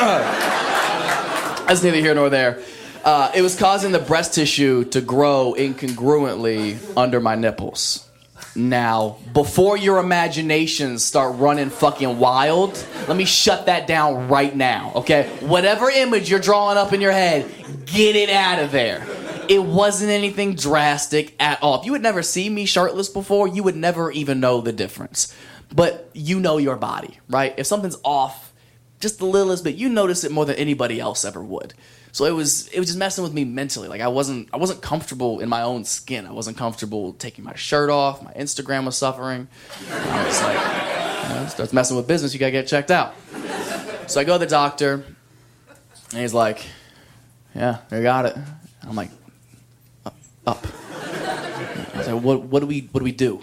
That's 1.67 1.83
neither 1.83 1.97
here 1.97 2.15
nor 2.15 2.29
there. 2.29 2.61
Uh, 3.03 3.31
it 3.33 3.41
was 3.41 3.57
causing 3.57 3.91
the 3.91 3.99
breast 3.99 4.35
tissue 4.35 4.83
to 4.85 5.01
grow 5.01 5.55
incongruently 5.57 6.77
under 6.95 7.19
my 7.19 7.35
nipples. 7.35 8.07
Now, 8.55 9.17
before 9.33 9.77
your 9.77 9.97
imaginations 9.99 11.03
start 11.03 11.37
running 11.37 11.69
fucking 11.69 12.19
wild, 12.19 12.85
let 13.07 13.15
me 13.17 13.25
shut 13.25 13.65
that 13.67 13.87
down 13.87 14.27
right 14.27 14.55
now, 14.55 14.91
okay? 14.95 15.29
Whatever 15.39 15.89
image 15.89 16.29
you're 16.29 16.39
drawing 16.39 16.77
up 16.77 16.91
in 16.93 17.01
your 17.01 17.13
head, 17.13 17.49
get 17.85 18.15
it 18.15 18.29
out 18.29 18.59
of 18.59 18.71
there. 18.71 19.07
It 19.47 19.63
wasn't 19.63 20.11
anything 20.11 20.55
drastic 20.55 21.33
at 21.39 21.63
all. 21.63 21.79
If 21.79 21.85
you 21.85 21.93
had 21.93 22.01
never 22.01 22.21
seen 22.21 22.53
me 22.53 22.65
shirtless 22.65 23.09
before, 23.09 23.47
you 23.47 23.63
would 23.63 23.75
never 23.75 24.11
even 24.11 24.39
know 24.39 24.61
the 24.61 24.73
difference. 24.73 25.33
but 25.73 26.09
you 26.13 26.39
know 26.39 26.57
your 26.57 26.75
body, 26.75 27.19
right? 27.29 27.53
If 27.57 27.67
something's 27.67 27.97
off 28.03 28.53
just 28.99 29.19
the 29.19 29.25
littlest 29.25 29.63
bit, 29.63 29.75
you 29.75 29.89
notice 29.89 30.23
it 30.23 30.31
more 30.31 30.45
than 30.45 30.55
anybody 30.57 30.99
else 30.99 31.25
ever 31.25 31.41
would. 31.41 31.73
So 32.11 32.25
it 32.25 32.31
was 32.31 32.67
it 32.69 32.79
was 32.79 32.87
just 32.87 32.99
messing 32.99 33.23
with 33.23 33.33
me 33.33 33.45
mentally. 33.45 33.87
Like 33.87 34.01
I 34.01 34.09
wasn't 34.09 34.49
I 34.53 34.57
wasn't 34.57 34.81
comfortable 34.81 35.39
in 35.39 35.47
my 35.47 35.61
own 35.61 35.85
skin. 35.85 36.25
I 36.25 36.31
wasn't 36.31 36.57
comfortable 36.57 37.13
taking 37.13 37.43
my 37.43 37.55
shirt 37.55 37.89
off. 37.89 38.21
My 38.21 38.33
Instagram 38.33 38.85
was 38.85 38.97
suffering. 38.97 39.47
I 39.89 40.25
was 40.25 40.41
like, 40.41 41.29
you 41.29 41.35
know, 41.35 41.47
starts 41.47 41.73
messing 41.73 41.95
with 41.95 42.07
business. 42.07 42.33
You 42.33 42.39
gotta 42.39 42.51
get 42.51 42.67
checked 42.67 42.91
out. 42.91 43.15
So 44.07 44.19
I 44.19 44.25
go 44.25 44.33
to 44.33 44.39
the 44.39 44.45
doctor, 44.45 45.05
and 46.11 46.19
he's 46.19 46.33
like, 46.33 46.65
"Yeah, 47.55 47.77
you 47.91 48.01
got 48.01 48.25
it." 48.25 48.35
I'm 48.83 48.95
like, 48.95 49.09
"Up." 50.05 50.15
up. 50.45 50.67
I 51.93 51.97
was 51.97 52.07
like, 52.07 52.21
"What? 52.21 52.43
What 52.43 52.59
do 52.59 52.65
we? 52.67 52.89
What 52.91 52.99
do 52.99 53.05
we 53.05 53.13
do?" 53.13 53.41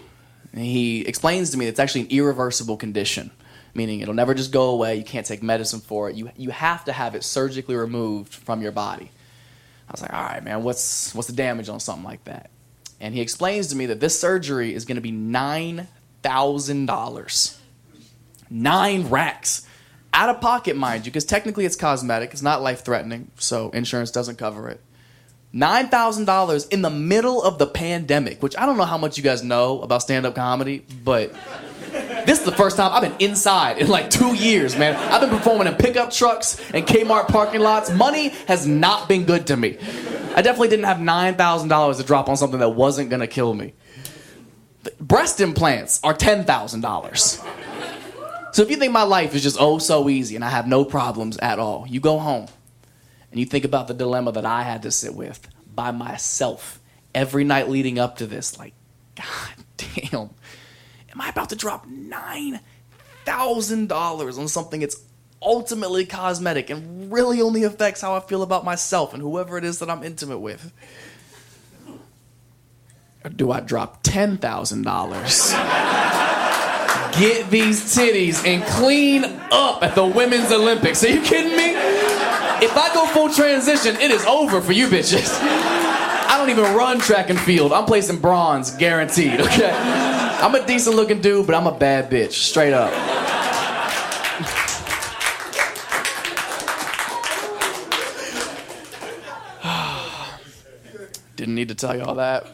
And 0.52 0.62
he 0.62 1.02
explains 1.06 1.50
to 1.50 1.56
me 1.58 1.66
it's 1.66 1.80
actually 1.80 2.02
an 2.02 2.08
irreversible 2.10 2.76
condition, 2.76 3.30
meaning 3.78 4.00
it'll 4.00 4.12
never 4.12 4.34
just 4.34 4.50
go 4.50 4.70
away. 4.70 4.96
You 4.96 5.04
can't 5.04 5.24
take 5.24 5.42
medicine 5.42 5.80
for 5.80 6.10
it. 6.10 6.16
You 6.16 6.30
you 6.36 6.50
have 6.50 6.84
to 6.86 6.92
have 6.92 7.14
it 7.14 7.24
surgically 7.24 7.76
removed 7.76 8.34
from 8.34 8.60
your 8.60 8.72
body. 8.72 9.10
I 9.88 9.92
was 9.92 10.02
like, 10.02 10.12
"All 10.12 10.22
right, 10.22 10.44
man. 10.44 10.64
What's 10.64 11.14
what's 11.14 11.28
the 11.28 11.34
damage 11.34 11.68
on 11.68 11.80
something 11.80 12.04
like 12.04 12.24
that?" 12.24 12.50
And 13.00 13.14
he 13.14 13.20
explains 13.20 13.68
to 13.68 13.76
me 13.76 13.86
that 13.86 14.00
this 14.00 14.20
surgery 14.20 14.74
is 14.74 14.84
going 14.84 14.96
to 14.96 15.00
be 15.00 15.12
nine 15.12 15.86
thousand 16.22 16.86
dollars, 16.86 17.58
nine 18.50 19.08
racks 19.08 19.64
out 20.12 20.28
of 20.28 20.40
pocket, 20.40 20.76
mind 20.76 21.06
you, 21.06 21.12
because 21.12 21.24
technically 21.24 21.64
it's 21.64 21.76
cosmetic. 21.76 22.32
It's 22.32 22.42
not 22.42 22.60
life 22.60 22.84
threatening, 22.84 23.30
so 23.36 23.70
insurance 23.70 24.10
doesn't 24.10 24.36
cover 24.36 24.68
it. 24.68 24.80
$9,000 25.54 26.70
in 26.70 26.82
the 26.82 26.90
middle 26.90 27.42
of 27.42 27.58
the 27.58 27.66
pandemic, 27.66 28.42
which 28.42 28.56
I 28.56 28.66
don't 28.66 28.76
know 28.76 28.84
how 28.84 28.98
much 28.98 29.16
you 29.16 29.24
guys 29.24 29.42
know 29.42 29.80
about 29.80 30.02
stand 30.02 30.26
up 30.26 30.34
comedy, 30.34 30.84
but 31.04 31.34
this 32.26 32.38
is 32.38 32.44
the 32.44 32.52
first 32.52 32.76
time 32.76 32.92
I've 32.92 33.02
been 33.02 33.16
inside 33.18 33.78
in 33.78 33.88
like 33.88 34.10
two 34.10 34.34
years, 34.34 34.76
man. 34.76 34.96
I've 34.96 35.20
been 35.20 35.30
performing 35.30 35.66
in 35.66 35.74
pickup 35.74 36.10
trucks 36.10 36.60
and 36.72 36.86
Kmart 36.86 37.28
parking 37.28 37.60
lots. 37.60 37.90
Money 37.90 38.30
has 38.46 38.66
not 38.66 39.08
been 39.08 39.24
good 39.24 39.46
to 39.48 39.56
me. 39.56 39.78
I 40.34 40.42
definitely 40.42 40.68
didn't 40.68 40.84
have 40.84 40.98
$9,000 40.98 41.96
to 41.96 42.02
drop 42.04 42.28
on 42.28 42.36
something 42.36 42.60
that 42.60 42.70
wasn't 42.70 43.10
gonna 43.10 43.26
kill 43.26 43.54
me. 43.54 43.74
Breast 45.00 45.40
implants 45.40 46.00
are 46.04 46.14
$10,000. 46.14 47.44
So 48.52 48.62
if 48.62 48.70
you 48.70 48.76
think 48.76 48.92
my 48.92 49.02
life 49.02 49.34
is 49.34 49.42
just 49.42 49.56
oh 49.60 49.78
so 49.78 50.08
easy 50.08 50.34
and 50.34 50.44
I 50.44 50.48
have 50.48 50.66
no 50.66 50.84
problems 50.84 51.36
at 51.38 51.58
all, 51.58 51.86
you 51.88 52.00
go 52.00 52.18
home 52.18 52.46
and 53.30 53.38
you 53.38 53.46
think 53.46 53.64
about 53.64 53.88
the 53.88 53.94
dilemma 53.94 54.32
that 54.32 54.46
I 54.46 54.62
had 54.62 54.82
to 54.82 54.90
sit 54.90 55.14
with 55.14 55.46
by 55.74 55.90
myself 55.90 56.80
every 57.14 57.44
night 57.44 57.68
leading 57.68 57.98
up 57.98 58.16
to 58.16 58.26
this. 58.26 58.58
Like, 58.58 58.72
God 59.14 59.64
damn, 59.76 60.30
am 61.12 61.20
I 61.20 61.28
about 61.28 61.50
to 61.50 61.56
drop 61.56 61.86
$9,000 61.86 64.38
on 64.38 64.48
something 64.48 64.80
that's 64.80 64.96
ultimately 65.40 66.04
cosmetic 66.04 66.68
and 66.70 67.12
really 67.12 67.40
only 67.40 67.62
affects 67.64 68.00
how 68.00 68.14
I 68.14 68.20
feel 68.20 68.42
about 68.42 68.64
myself 68.64 69.14
and 69.14 69.22
whoever 69.22 69.58
it 69.58 69.64
is 69.64 69.78
that 69.78 69.90
I'm 69.90 70.02
intimate 70.02 70.38
with? 70.38 70.72
Or 73.24 73.30
do 73.30 73.50
I 73.50 73.60
drop 73.60 74.02
$10,000? 74.02 74.38
get 77.18 77.50
these 77.50 77.96
titties 77.96 78.46
and 78.46 78.62
clean 78.64 79.24
up 79.50 79.82
at 79.82 79.94
the 79.94 80.06
Women's 80.06 80.52
Olympics. 80.52 81.02
Are 81.04 81.08
you 81.08 81.22
kidding 81.22 81.56
me? 81.56 81.74
If 82.64 82.76
I 82.76 82.92
go 82.94 83.06
full 83.06 83.32
transition, 83.32 83.96
it 83.96 84.10
is 84.10 84.24
over 84.24 84.60
for 84.60 84.72
you 84.72 84.88
bitches. 84.88 85.30
I 85.40 86.36
don't 86.36 86.50
even 86.50 86.76
run 86.76 87.00
track 87.00 87.30
and 87.30 87.40
field. 87.40 87.72
I'm 87.72 87.86
placing 87.86 88.18
bronze, 88.18 88.72
guaranteed, 88.72 89.40
okay? 89.40 90.07
I'm 90.40 90.54
a 90.54 90.64
decent 90.64 90.94
looking 90.94 91.20
dude, 91.20 91.48
but 91.48 91.56
I'm 91.56 91.66
a 91.66 91.76
bad 91.76 92.08
bitch, 92.08 92.34
straight 92.34 92.72
up. 92.72 92.92
Didn't 101.36 101.56
need 101.56 101.68
to 101.70 101.74
tell 101.74 101.96
you 101.96 102.04
all 102.04 102.14
that. 102.14 102.46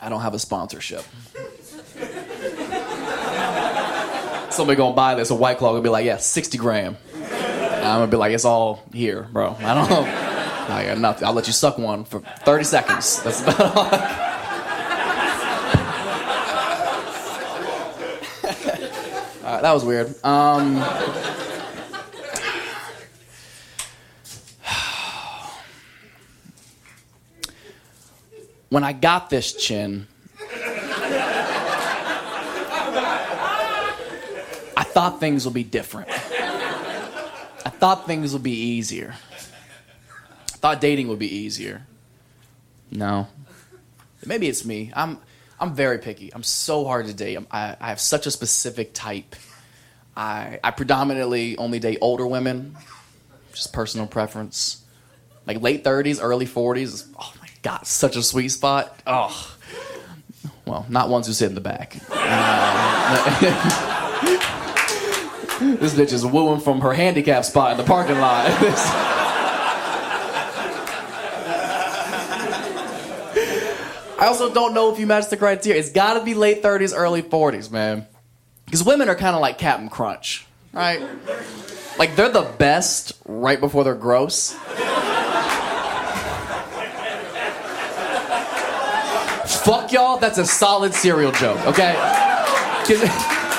I 0.00 0.08
don't 0.08 0.20
have 0.20 0.34
a 0.34 0.38
sponsorship. 0.38 1.04
Somebody 4.50 4.76
gonna 4.76 4.94
buy 4.94 5.14
this, 5.14 5.30
a 5.30 5.34
white 5.34 5.58
claw 5.58 5.70
gonna 5.70 5.82
be 5.82 5.88
like, 5.88 6.04
yeah, 6.04 6.16
60 6.16 6.58
gram. 6.58 6.96
I'm 7.14 7.82
gonna 7.82 8.06
be 8.08 8.16
like, 8.16 8.32
it's 8.32 8.44
all 8.44 8.82
here, 8.92 9.28
bro. 9.32 9.56
I 9.60 9.74
don't 9.74 9.88
know. 9.88 10.02
I 10.02 10.86
got 10.86 10.98
nothing. 10.98 11.26
I'll 11.26 11.34
let 11.34 11.46
you 11.46 11.52
suck 11.52 11.78
one 11.78 12.04
for 12.04 12.20
30 12.20 12.64
seconds. 12.64 13.22
That's 13.22 13.42
about 13.42 13.60
all. 13.60 13.70
all 13.78 13.84
right, 19.54 19.62
that 19.62 19.72
was 19.72 19.84
weird. 19.84 20.12
Um, 20.24 20.76
when 28.68 28.84
I 28.84 28.92
got 28.92 29.30
this 29.30 29.52
chin, 29.52 30.06
thought 34.92 35.20
things 35.20 35.44
would 35.44 35.54
be 35.54 35.64
different. 35.64 36.08
I 36.10 37.70
thought 37.70 38.06
things 38.06 38.32
would 38.32 38.42
be 38.42 38.52
easier. 38.52 39.14
I 40.52 40.56
thought 40.56 40.80
dating 40.80 41.08
would 41.08 41.18
be 41.18 41.34
easier. 41.34 41.86
No. 42.90 43.28
Maybe 44.26 44.48
it's 44.48 44.64
me. 44.64 44.92
I'm 44.94 45.18
I'm 45.58 45.74
very 45.74 45.98
picky. 45.98 46.32
I'm 46.34 46.42
so 46.42 46.84
hard 46.84 47.06
to 47.06 47.14
date. 47.14 47.38
I, 47.50 47.76
I 47.80 47.88
have 47.88 48.00
such 48.00 48.26
a 48.26 48.30
specific 48.30 48.94
type. 48.94 49.36
I 50.16 50.58
I 50.62 50.70
predominantly 50.70 51.56
only 51.56 51.78
date 51.78 51.98
older 52.00 52.26
women, 52.26 52.76
just 53.52 53.72
personal 53.72 54.06
preference. 54.06 54.82
Like 55.46 55.62
late 55.62 55.84
30s, 55.84 56.18
early 56.22 56.46
40s. 56.46 57.08
Oh 57.18 57.32
my 57.40 57.48
god, 57.62 57.86
such 57.86 58.16
a 58.16 58.22
sweet 58.22 58.48
spot. 58.48 59.00
Oh. 59.06 59.56
Well, 60.66 60.86
not 60.88 61.08
ones 61.08 61.26
who 61.26 61.32
sit 61.32 61.48
in 61.48 61.54
the 61.54 61.60
back. 61.60 61.96
Uh, 62.10 63.40
this 65.60 65.94
bitch 65.94 66.12
is 66.12 66.24
wooing 66.24 66.60
from 66.60 66.80
her 66.80 66.92
handicap 66.92 67.44
spot 67.44 67.72
in 67.72 67.76
the 67.76 67.84
parking 67.84 68.18
lot. 68.18 68.46
I 74.18 74.26
also 74.26 74.52
don't 74.52 74.74
know 74.74 74.92
if 74.92 74.98
you 74.98 75.06
match 75.06 75.28
the 75.28 75.36
criteria. 75.36 75.80
It's 75.80 75.92
got 75.92 76.14
to 76.14 76.24
be 76.24 76.34
late 76.34 76.62
30s, 76.62 76.92
early 76.94 77.22
40s, 77.22 77.70
man. 77.70 78.06
Because 78.64 78.84
women 78.84 79.08
are 79.08 79.14
kind 79.14 79.34
of 79.34 79.40
like 79.40 79.58
Captain 79.58 79.88
Crunch, 79.88 80.46
right? 80.72 81.02
Like 81.98 82.16
they're 82.16 82.30
the 82.30 82.50
best 82.58 83.12
right 83.26 83.60
before 83.60 83.84
they're 83.84 83.94
gross. 83.94 84.52
Fuck 89.64 89.92
y'all, 89.92 90.16
that's 90.16 90.38
a 90.38 90.46
solid 90.46 90.94
cereal 90.94 91.32
joke, 91.32 91.58
okay? 91.66 91.94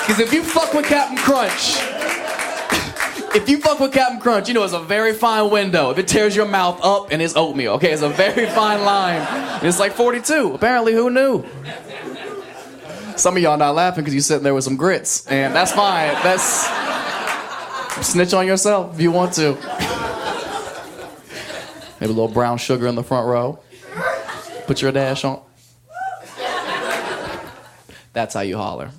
Because 0.02 0.20
if 0.20 0.34
you 0.34 0.44
fuck 0.44 0.74
with 0.74 0.86
Captain 0.86 1.18
Crunch, 1.18 1.78
if 3.36 3.48
you 3.48 3.60
fuck 3.60 3.80
with 3.80 3.94
Captain 3.94 4.20
Crunch, 4.20 4.48
you 4.48 4.54
know 4.54 4.64
it's 4.64 4.74
a 4.74 4.80
very 4.80 5.14
fine 5.14 5.50
window. 5.50 5.92
If 5.92 5.98
it 6.00 6.08
tears 6.08 6.36
your 6.36 6.48
mouth 6.48 6.80
up 6.84 7.12
and 7.12 7.22
it's 7.22 7.36
oatmeal, 7.36 7.74
okay? 7.74 7.92
It's 7.92 8.02
a 8.02 8.10
very 8.10 8.46
fine 8.52 8.84
line. 8.84 9.22
It's 9.64 9.80
like 9.80 9.94
42. 9.94 10.54
Apparently, 10.56 10.94
who 10.94 11.10
knew? 11.10 11.46
Some 13.16 13.38
of 13.38 13.44
y'all 13.44 13.58
not 13.58 13.76
laughing 13.76 14.04
because 14.04 14.14
you're 14.16 14.22
sitting 14.22 14.44
there 14.44 14.56
with 14.56 14.64
some 14.64 14.78
grits, 14.78 15.28
and 15.28 15.54
that's 15.54 15.72
fine. 15.72 16.14
That's 16.24 16.68
snitch 18.06 18.34
on 18.34 18.48
yourself 18.48 18.96
if 18.96 19.02
you 19.02 19.12
want 19.12 19.34
to. 19.34 19.54
Maybe 22.00 22.12
a 22.12 22.16
little 22.16 22.28
brown 22.28 22.58
sugar 22.58 22.88
in 22.88 22.96
the 22.96 23.04
front 23.04 23.28
row. 23.28 23.60
Put 24.66 24.82
your 24.82 24.92
dash 24.92 25.24
on. 25.24 25.42
That's 28.14 28.34
how 28.34 28.42
you 28.42 28.58
holler. 28.58 28.90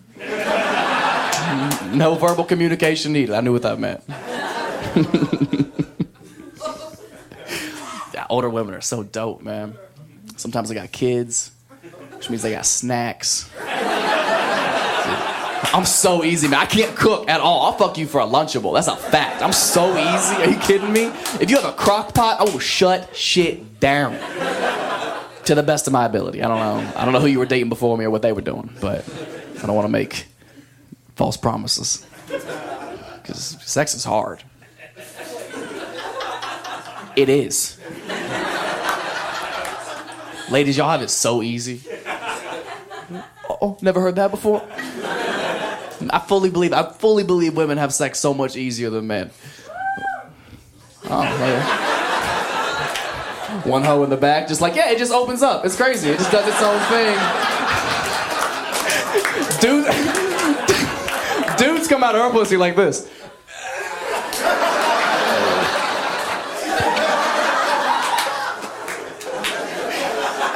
No 1.93 2.15
verbal 2.15 2.45
communication 2.45 3.13
needed. 3.13 3.35
I 3.35 3.41
knew 3.41 3.53
what 3.53 3.63
that 3.63 3.79
meant. 3.79 4.03
yeah, 8.15 8.27
older 8.31 8.49
women 8.49 8.75
are 8.75 8.81
so 8.81 9.03
dope, 9.03 9.43
man. 9.43 9.77
Sometimes 10.37 10.69
they 10.69 10.75
got 10.75 10.93
kids, 10.93 11.53
which 12.15 12.31
means 12.31 12.43
they 12.43 12.53
got 12.53 12.67
snacks. 12.67 13.51
I'm 15.75 15.87
so 15.87 16.23
easy, 16.25 16.49
man. 16.49 16.61
I 16.61 16.67
can't 16.67 16.95
cook 16.97 17.29
at 17.29 17.41
all. 17.41 17.63
I'll 17.63 17.73
fuck 17.73 17.97
you 17.97 18.07
for 18.07 18.21
a 18.21 18.27
Lunchable. 18.27 18.75
That's 18.75 18.89
a 18.89 18.97
fact. 18.97 19.43
I'm 19.43 19.53
so 19.53 19.91
easy. 19.97 20.35
Are 20.37 20.49
you 20.51 20.59
kidding 20.59 20.93
me? 20.93 21.05
If 21.41 21.51
you 21.51 21.57
have 21.57 21.65
a 21.65 21.73
crock 21.73 22.15
pot, 22.15 22.41
I 22.41 22.45
will 22.45 22.59
shut 22.59 23.15
shit 23.17 23.81
down. 23.81 24.13
To 25.47 25.55
the 25.57 25.63
best 25.63 25.87
of 25.87 25.93
my 25.93 26.05
ability. 26.05 26.43
I 26.43 26.49
don't 26.49 26.59
know. 26.59 26.93
I 26.97 27.05
don't 27.05 27.13
know 27.13 27.21
who 27.21 27.27
you 27.27 27.39
were 27.39 27.47
dating 27.47 27.69
before 27.69 27.97
me 27.99 28.05
or 28.05 28.11
what 28.11 28.23
they 28.23 28.33
were 28.33 28.43
doing, 28.43 28.71
but 28.81 29.05
I 29.63 29.67
don't 29.67 29.75
want 29.75 29.87
to 29.87 29.93
make 29.93 30.27
false 31.17 31.37
promises. 31.37 32.07
Because 32.27 33.59
sex 33.63 33.95
is 33.95 34.05
hard. 34.05 34.43
It 37.15 37.29
is. 37.29 37.79
Ladies, 40.51 40.77
y'all 40.77 40.91
have 40.91 41.03
it 41.03 41.11
so 41.11 41.43
easy. 41.43 41.83
Oh, 43.49 43.59
oh, 43.61 43.79
never 43.81 44.01
heard 44.01 44.17
that 44.17 44.31
before? 44.31 44.63
I 46.11 46.19
fully 46.27 46.51
believe, 46.51 46.73
I 46.73 46.91
fully 46.91 47.25
believe 47.25 47.57
women 47.57 47.79
have 47.79 47.95
sex 47.95 48.19
so 48.19 48.35
much 48.35 48.57
easier 48.57 48.91
than 48.91 49.07
men. 49.07 49.31
Oh. 51.05 51.89
One 53.65 53.85
hoe 53.85 54.03
in 54.03 54.11
the 54.11 54.17
back, 54.17 54.49
just 54.49 54.61
like, 54.61 54.75
yeah, 54.75 54.91
it 54.91 54.99
just 54.99 55.13
opens 55.13 55.43
up. 55.43 55.65
It's 55.65 55.77
crazy. 55.77 56.11
It 56.11 56.19
just 56.19 56.33
does 56.33 56.49
its 56.49 56.61
own 56.63 56.81
thing. 56.91 57.17
Dude, 59.61 59.87
come 61.93 62.03
out 62.03 62.15
of 62.15 62.23
her 62.23 62.31
pussy 62.31 62.57
like 62.57 62.75
this. 62.75 63.07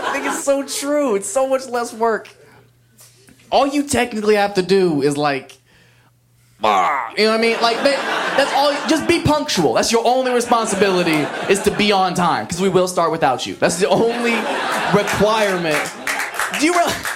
I 0.03 0.11
think 0.15 0.25
it's 0.25 0.43
so 0.43 0.67
true. 0.67 1.15
It's 1.15 1.29
so 1.29 1.47
much 1.47 1.67
less 1.67 1.93
work. 1.93 2.31
All 3.53 3.67
you 3.67 3.87
technically 3.87 4.37
have 4.37 4.55
to 4.55 4.63
do 4.63 5.03
is 5.03 5.19
like, 5.19 5.59
ah, 6.65 7.13
you 7.19 7.25
know 7.25 7.33
what 7.33 7.39
I 7.39 7.43
mean? 7.43 7.61
Like 7.61 7.77
that's 7.85 8.53
all. 8.55 8.73
Just 8.89 9.07
be 9.07 9.21
punctual. 9.21 9.75
That's 9.75 9.93
your 9.93 10.07
only 10.07 10.33
responsibility 10.33 11.27
is 11.53 11.61
to 11.65 11.71
be 11.77 11.93
on 11.93 12.15
time 12.15 12.47
because 12.47 12.63
we 12.63 12.71
will 12.71 12.89
start 12.89 13.13
without 13.13 13.47
you. 13.47 13.57
That's 13.57 13.79
the 13.79 13.91
only 13.91 14.37
requirement. 14.99 15.93
Do 16.59 16.65
you 16.65 16.73
realize? 16.73 17.16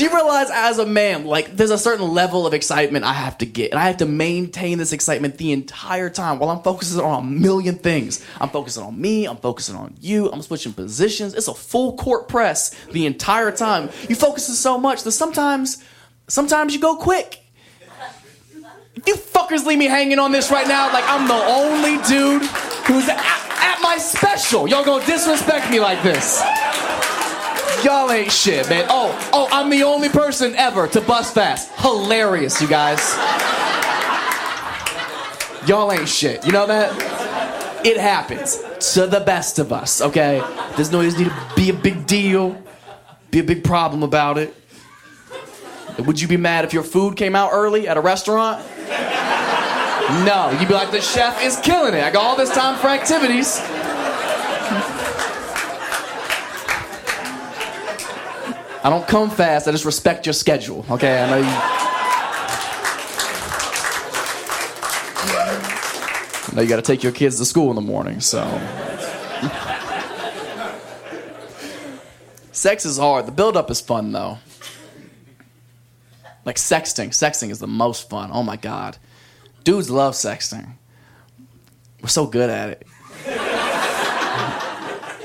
Do 0.00 0.06
you 0.06 0.14
realize 0.14 0.48
as 0.50 0.78
a 0.78 0.86
man, 0.86 1.26
like 1.26 1.58
there's 1.58 1.70
a 1.70 1.76
certain 1.76 2.08
level 2.08 2.46
of 2.46 2.54
excitement 2.54 3.04
I 3.04 3.12
have 3.12 3.36
to 3.36 3.44
get, 3.44 3.72
and 3.72 3.78
I 3.78 3.86
have 3.86 3.98
to 3.98 4.06
maintain 4.06 4.78
this 4.78 4.94
excitement 4.94 5.36
the 5.36 5.52
entire 5.52 6.08
time 6.08 6.38
while 6.38 6.48
I'm 6.48 6.62
focusing 6.62 6.98
on 7.02 7.22
a 7.22 7.26
million 7.26 7.74
things. 7.74 8.24
I'm 8.40 8.48
focusing 8.48 8.82
on 8.82 8.98
me, 8.98 9.26
I'm 9.26 9.36
focusing 9.36 9.76
on 9.76 9.94
you, 10.00 10.32
I'm 10.32 10.40
switching 10.40 10.72
positions. 10.72 11.34
It's 11.34 11.48
a 11.48 11.54
full 11.54 11.98
court 11.98 12.28
press 12.28 12.70
the 12.92 13.04
entire 13.04 13.52
time. 13.52 13.90
You 14.08 14.14
focus 14.14 14.58
so 14.58 14.78
much 14.78 15.02
that 15.02 15.12
sometimes, 15.12 15.84
sometimes 16.28 16.74
you 16.74 16.80
go 16.80 16.96
quick. 16.96 17.38
You 19.06 19.16
fuckers 19.16 19.66
leave 19.66 19.78
me 19.78 19.84
hanging 19.84 20.18
on 20.18 20.32
this 20.32 20.50
right 20.50 20.66
now, 20.66 20.90
like 20.94 21.04
I'm 21.06 21.28
the 21.28 21.34
only 21.34 22.02
dude 22.08 22.48
who's 22.86 23.06
at, 23.06 23.18
at 23.18 23.82
my 23.82 23.98
special. 23.98 24.66
Y'all 24.66 24.82
gonna 24.82 25.04
disrespect 25.04 25.70
me 25.70 25.78
like 25.78 26.02
this. 26.02 26.42
Y'all 27.84 28.10
ain't 28.12 28.30
shit, 28.30 28.68
man. 28.68 28.86
Oh, 28.88 29.30
oh, 29.32 29.48
I'm 29.50 29.70
the 29.70 29.82
only 29.84 30.08
person 30.08 30.54
ever 30.54 30.86
to 30.88 31.00
bust 31.00 31.34
fast. 31.34 31.70
Hilarious, 31.78 32.60
you 32.60 32.68
guys. 32.68 33.00
Y'all 35.66 35.90
ain't 35.90 36.08
shit. 36.08 36.44
You 36.44 36.52
know 36.52 36.66
that? 36.66 37.86
It 37.86 37.96
happens 37.96 38.62
to 38.92 39.06
the 39.06 39.20
best 39.20 39.58
of 39.58 39.72
us, 39.72 40.02
okay? 40.02 40.42
There's 40.76 40.92
no 40.92 41.00
need 41.00 41.16
to 41.16 41.34
be 41.56 41.70
a 41.70 41.74
big 41.74 42.06
deal, 42.06 42.62
be 43.30 43.38
a 43.38 43.44
big 43.44 43.64
problem 43.64 44.02
about 44.02 44.36
it. 44.36 44.54
Would 45.98 46.20
you 46.20 46.28
be 46.28 46.36
mad 46.36 46.64
if 46.64 46.72
your 46.72 46.82
food 46.82 47.16
came 47.16 47.34
out 47.34 47.50
early 47.52 47.88
at 47.88 47.96
a 47.96 48.00
restaurant? 48.00 48.64
No, 50.24 50.54
you'd 50.58 50.68
be 50.68 50.74
like, 50.74 50.90
the 50.90 51.00
chef 51.00 51.42
is 51.42 51.56
killing 51.60 51.94
it. 51.94 52.02
I 52.02 52.10
got 52.10 52.24
all 52.24 52.36
this 52.36 52.50
time 52.50 52.78
for 52.78 52.88
activities. 52.88 53.60
I 58.82 58.88
don't 58.88 59.06
come 59.06 59.30
fast. 59.30 59.68
I 59.68 59.72
just 59.72 59.84
respect 59.84 60.24
your 60.26 60.32
schedule. 60.32 60.86
Okay, 60.90 61.22
I 61.22 61.28
know 61.28 61.36
you. 61.36 61.44
I 66.42 66.52
know 66.54 66.62
you 66.62 66.68
got 66.68 66.76
to 66.76 66.82
take 66.82 67.02
your 67.02 67.12
kids 67.12 67.36
to 67.38 67.44
school 67.44 67.68
in 67.70 67.76
the 67.76 67.82
morning, 67.82 68.20
so. 68.20 68.42
Sex 72.52 72.84
is 72.84 72.98
hard. 72.98 73.26
The 73.26 73.32
build-up 73.32 73.70
is 73.70 73.80
fun 73.80 74.12
though. 74.12 74.38
Like 76.44 76.56
sexting. 76.56 77.08
Sexting 77.08 77.50
is 77.50 77.58
the 77.58 77.66
most 77.66 78.08
fun. 78.10 78.30
Oh 78.32 78.42
my 78.42 78.56
god, 78.56 78.98
dudes 79.62 79.90
love 79.90 80.14
sexting. 80.14 80.74
We're 82.02 82.08
so 82.08 82.26
good 82.26 82.50
at 82.50 82.70
it. 82.70 82.86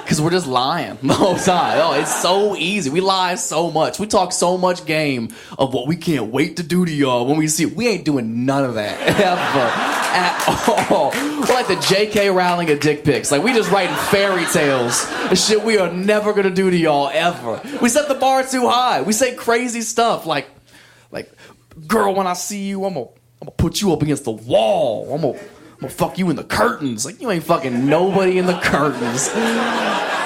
Because 0.06 0.22
we're 0.22 0.30
just 0.30 0.46
lying 0.46 1.00
the 1.02 1.16
whole 1.16 1.36
time. 1.36 1.80
Oh, 1.82 2.00
it's 2.00 2.22
so 2.22 2.56
easy. 2.56 2.92
We 2.92 3.02
lie 3.02 3.34
so 3.36 3.72
much. 3.72 3.98
We 3.98 4.06
talk 4.06 4.32
so 4.34 4.56
much 4.56 4.86
game 4.86 5.30
of 5.58 5.74
what 5.74 5.88
we 5.88 5.96
can't 5.96 6.32
wait 6.32 6.58
to 6.58 6.64
do 6.64 6.86
to 6.86 6.92
y'all 6.92 7.26
when 7.26 7.38
we 7.38 7.48
see 7.48 7.64
it. 7.64 7.76
We 7.76 7.88
ain't 7.88 8.06
doing 8.06 8.46
none 8.46 8.64
of 8.64 8.76
that 8.76 9.02
ever 9.20 9.96
at 10.16 10.92
all. 10.92 11.10
We're 11.10 11.56
like 11.56 11.68
the 11.68 11.84
J.K. 11.90 12.30
Rowling 12.30 12.70
of 12.70 12.80
dick 12.80 13.04
pics. 13.04 13.32
Like 13.32 13.42
we 13.42 13.52
just 13.54 13.72
writing 13.72 13.96
fairy 13.96 14.46
tales. 14.46 15.12
Shit 15.34 15.64
we 15.64 15.80
are 15.80 15.92
never 15.92 16.34
gonna 16.34 16.52
do 16.52 16.70
to 16.70 16.78
y'all 16.78 17.10
ever. 17.12 17.60
We 17.82 17.90
set 17.90 18.08
the 18.08 18.14
bar 18.14 18.44
too 18.44 18.70
high. 18.70 19.02
We 19.02 19.12
say 19.12 19.34
crazy 19.34 19.82
stuff 19.82 20.28
like, 20.28 20.48
like, 21.10 21.32
girl, 21.88 22.14
when 22.14 22.28
I 22.28 22.34
see 22.34 22.66
you, 22.66 22.86
I'm 22.86 22.96
I'm 22.96 23.08
gonna 23.42 23.52
put 23.58 23.82
you 23.82 23.92
up 23.92 24.04
against 24.04 24.26
the 24.26 24.32
wall. 24.32 25.14
I'm 25.14 25.22
gonna. 25.22 25.40
I'm 25.40 25.55
gonna 25.86 25.96
fuck 25.96 26.18
you 26.18 26.30
in 26.30 26.36
the 26.36 26.44
curtains. 26.44 27.06
Like, 27.06 27.22
you 27.22 27.30
ain't 27.32 27.44
fucking 27.44 27.88
nobody 27.88 28.38
in 28.40 28.46
the 28.46 28.60
curtains. 28.60 29.28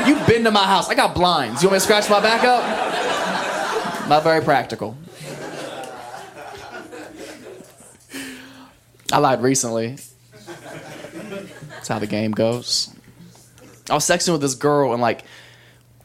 You've 0.07 0.25
been 0.25 0.43
to 0.45 0.51
my 0.51 0.63
house. 0.63 0.89
I 0.89 0.95
got 0.95 1.13
blinds. 1.13 1.61
You 1.61 1.67
want 1.67 1.73
me 1.73 1.77
to 1.79 1.83
scratch 1.83 2.09
my 2.09 2.21
back 2.21 2.43
up? 2.43 4.07
Not 4.07 4.23
very 4.23 4.41
practical. 4.41 4.97
I 9.11 9.17
lied 9.17 9.41
recently. 9.41 9.97
That's 11.71 11.87
how 11.87 11.99
the 11.99 12.07
game 12.07 12.31
goes. 12.31 12.93
I 13.89 13.95
was 13.95 14.05
sexting 14.05 14.31
with 14.31 14.41
this 14.41 14.55
girl, 14.55 14.93
and 14.93 15.01
like, 15.01 15.23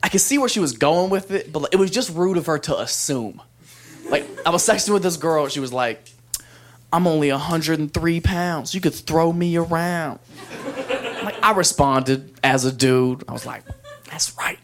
I 0.02 0.08
could 0.08 0.20
see 0.20 0.38
where 0.38 0.48
she 0.48 0.60
was 0.60 0.72
going 0.72 1.10
with 1.10 1.30
it, 1.30 1.52
but 1.52 1.68
it 1.72 1.76
was 1.76 1.90
just 1.90 2.10
rude 2.10 2.38
of 2.38 2.46
her 2.46 2.58
to 2.58 2.80
assume. 2.80 3.40
Like, 4.08 4.26
I 4.44 4.50
was 4.50 4.66
sexting 4.66 4.92
with 4.92 5.02
this 5.02 5.16
girl, 5.16 5.44
and 5.44 5.52
she 5.52 5.60
was 5.60 5.72
like, 5.72 6.10
I'm 6.94 7.08
only 7.08 7.32
103 7.32 8.20
pounds. 8.20 8.72
You 8.72 8.80
could 8.80 8.94
throw 8.94 9.32
me 9.32 9.56
around. 9.56 10.20
Like, 11.24 11.34
I 11.42 11.50
responded 11.50 12.32
as 12.44 12.64
a 12.64 12.70
dude. 12.70 13.24
I 13.26 13.32
was 13.32 13.44
like, 13.44 13.64
that's 14.08 14.36
right. 14.38 14.60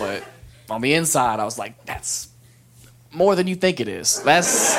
But 0.00 0.24
on 0.68 0.80
the 0.80 0.94
inside, 0.94 1.38
I 1.38 1.44
was 1.44 1.60
like, 1.60 1.84
that's 1.84 2.26
more 3.12 3.36
than 3.36 3.46
you 3.46 3.54
think 3.54 3.78
it 3.78 3.86
is. 3.86 4.20
That's. 4.24 4.74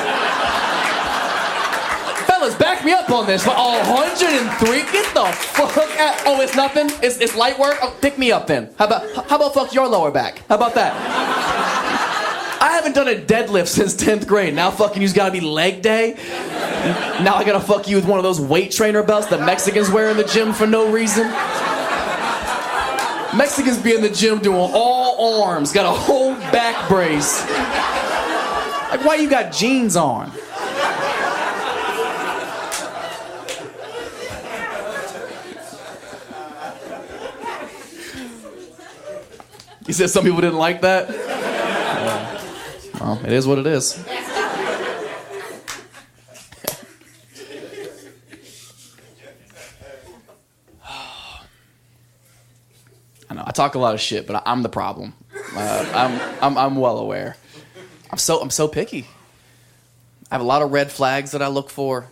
Fellas, 2.26 2.54
back 2.56 2.84
me 2.84 2.92
up 2.92 3.08
on 3.08 3.24
this. 3.26 3.46
But 3.46 3.56
103? 3.56 4.92
Get 4.92 5.14
the 5.14 5.24
fuck 5.32 5.98
out. 5.98 6.20
Oh, 6.26 6.42
it's 6.42 6.54
nothing? 6.54 6.90
It's, 7.02 7.22
it's 7.22 7.34
light 7.34 7.58
work? 7.58 7.78
Oh, 7.80 7.96
pick 8.02 8.18
me 8.18 8.32
up 8.32 8.46
then. 8.46 8.68
How 8.78 8.84
about, 8.84 9.10
how 9.30 9.36
about 9.36 9.54
fuck 9.54 9.72
your 9.72 9.88
lower 9.88 10.10
back? 10.10 10.42
How 10.46 10.56
about 10.56 10.74
that? 10.74 11.55
I 12.60 12.72
haven't 12.72 12.94
done 12.94 13.08
a 13.08 13.14
deadlift 13.14 13.68
since 13.68 13.94
10th 13.94 14.26
grade. 14.26 14.54
Now 14.54 14.70
fucking 14.70 15.02
you's 15.02 15.12
gotta 15.12 15.32
be 15.32 15.40
leg 15.40 15.82
day. 15.82 16.14
Now 17.22 17.34
I 17.34 17.44
gotta 17.44 17.60
fuck 17.60 17.88
you 17.88 17.96
with 17.96 18.06
one 18.06 18.18
of 18.18 18.22
those 18.22 18.40
weight 18.40 18.70
trainer 18.70 19.02
belts 19.02 19.26
that 19.28 19.40
Mexicans 19.40 19.90
wear 19.90 20.10
in 20.10 20.16
the 20.16 20.24
gym 20.24 20.52
for 20.52 20.66
no 20.66 20.90
reason. 20.90 21.26
Mexicans 23.36 23.78
be 23.78 23.94
in 23.94 24.00
the 24.00 24.08
gym 24.08 24.38
doing 24.38 24.70
all 24.72 25.42
arms, 25.44 25.72
got 25.72 25.84
a 25.84 25.90
whole 25.90 26.34
back 26.52 26.88
brace. 26.88 27.42
Like, 28.90 29.04
why 29.04 29.16
you 29.16 29.28
got 29.28 29.52
jeans 29.52 29.96
on? 29.96 30.32
You 39.86 39.92
said 39.92 40.10
some 40.10 40.24
people 40.24 40.40
didn't 40.40 40.58
like 40.58 40.80
that? 40.80 41.35
Well, 43.00 43.20
it 43.24 43.32
is 43.32 43.46
what 43.46 43.58
it 43.58 43.66
is. 43.66 44.04
I 53.28 53.34
know 53.34 53.42
I 53.44 53.50
talk 53.50 53.74
a 53.74 53.78
lot 53.78 53.94
of 53.94 54.00
shit, 54.00 54.26
but 54.26 54.42
I'm 54.46 54.62
the 54.62 54.68
problem. 54.68 55.14
Uh, 55.54 55.92
I'm, 55.94 56.36
I'm 56.42 56.58
I'm 56.58 56.76
well 56.76 56.98
aware. 56.98 57.36
I'm 58.10 58.18
so 58.18 58.40
I'm 58.40 58.50
so 58.50 58.68
picky. 58.68 59.06
I 60.30 60.34
have 60.34 60.40
a 60.40 60.44
lot 60.44 60.62
of 60.62 60.72
red 60.72 60.90
flags 60.90 61.32
that 61.32 61.42
I 61.42 61.48
look 61.48 61.70
for. 61.70 62.08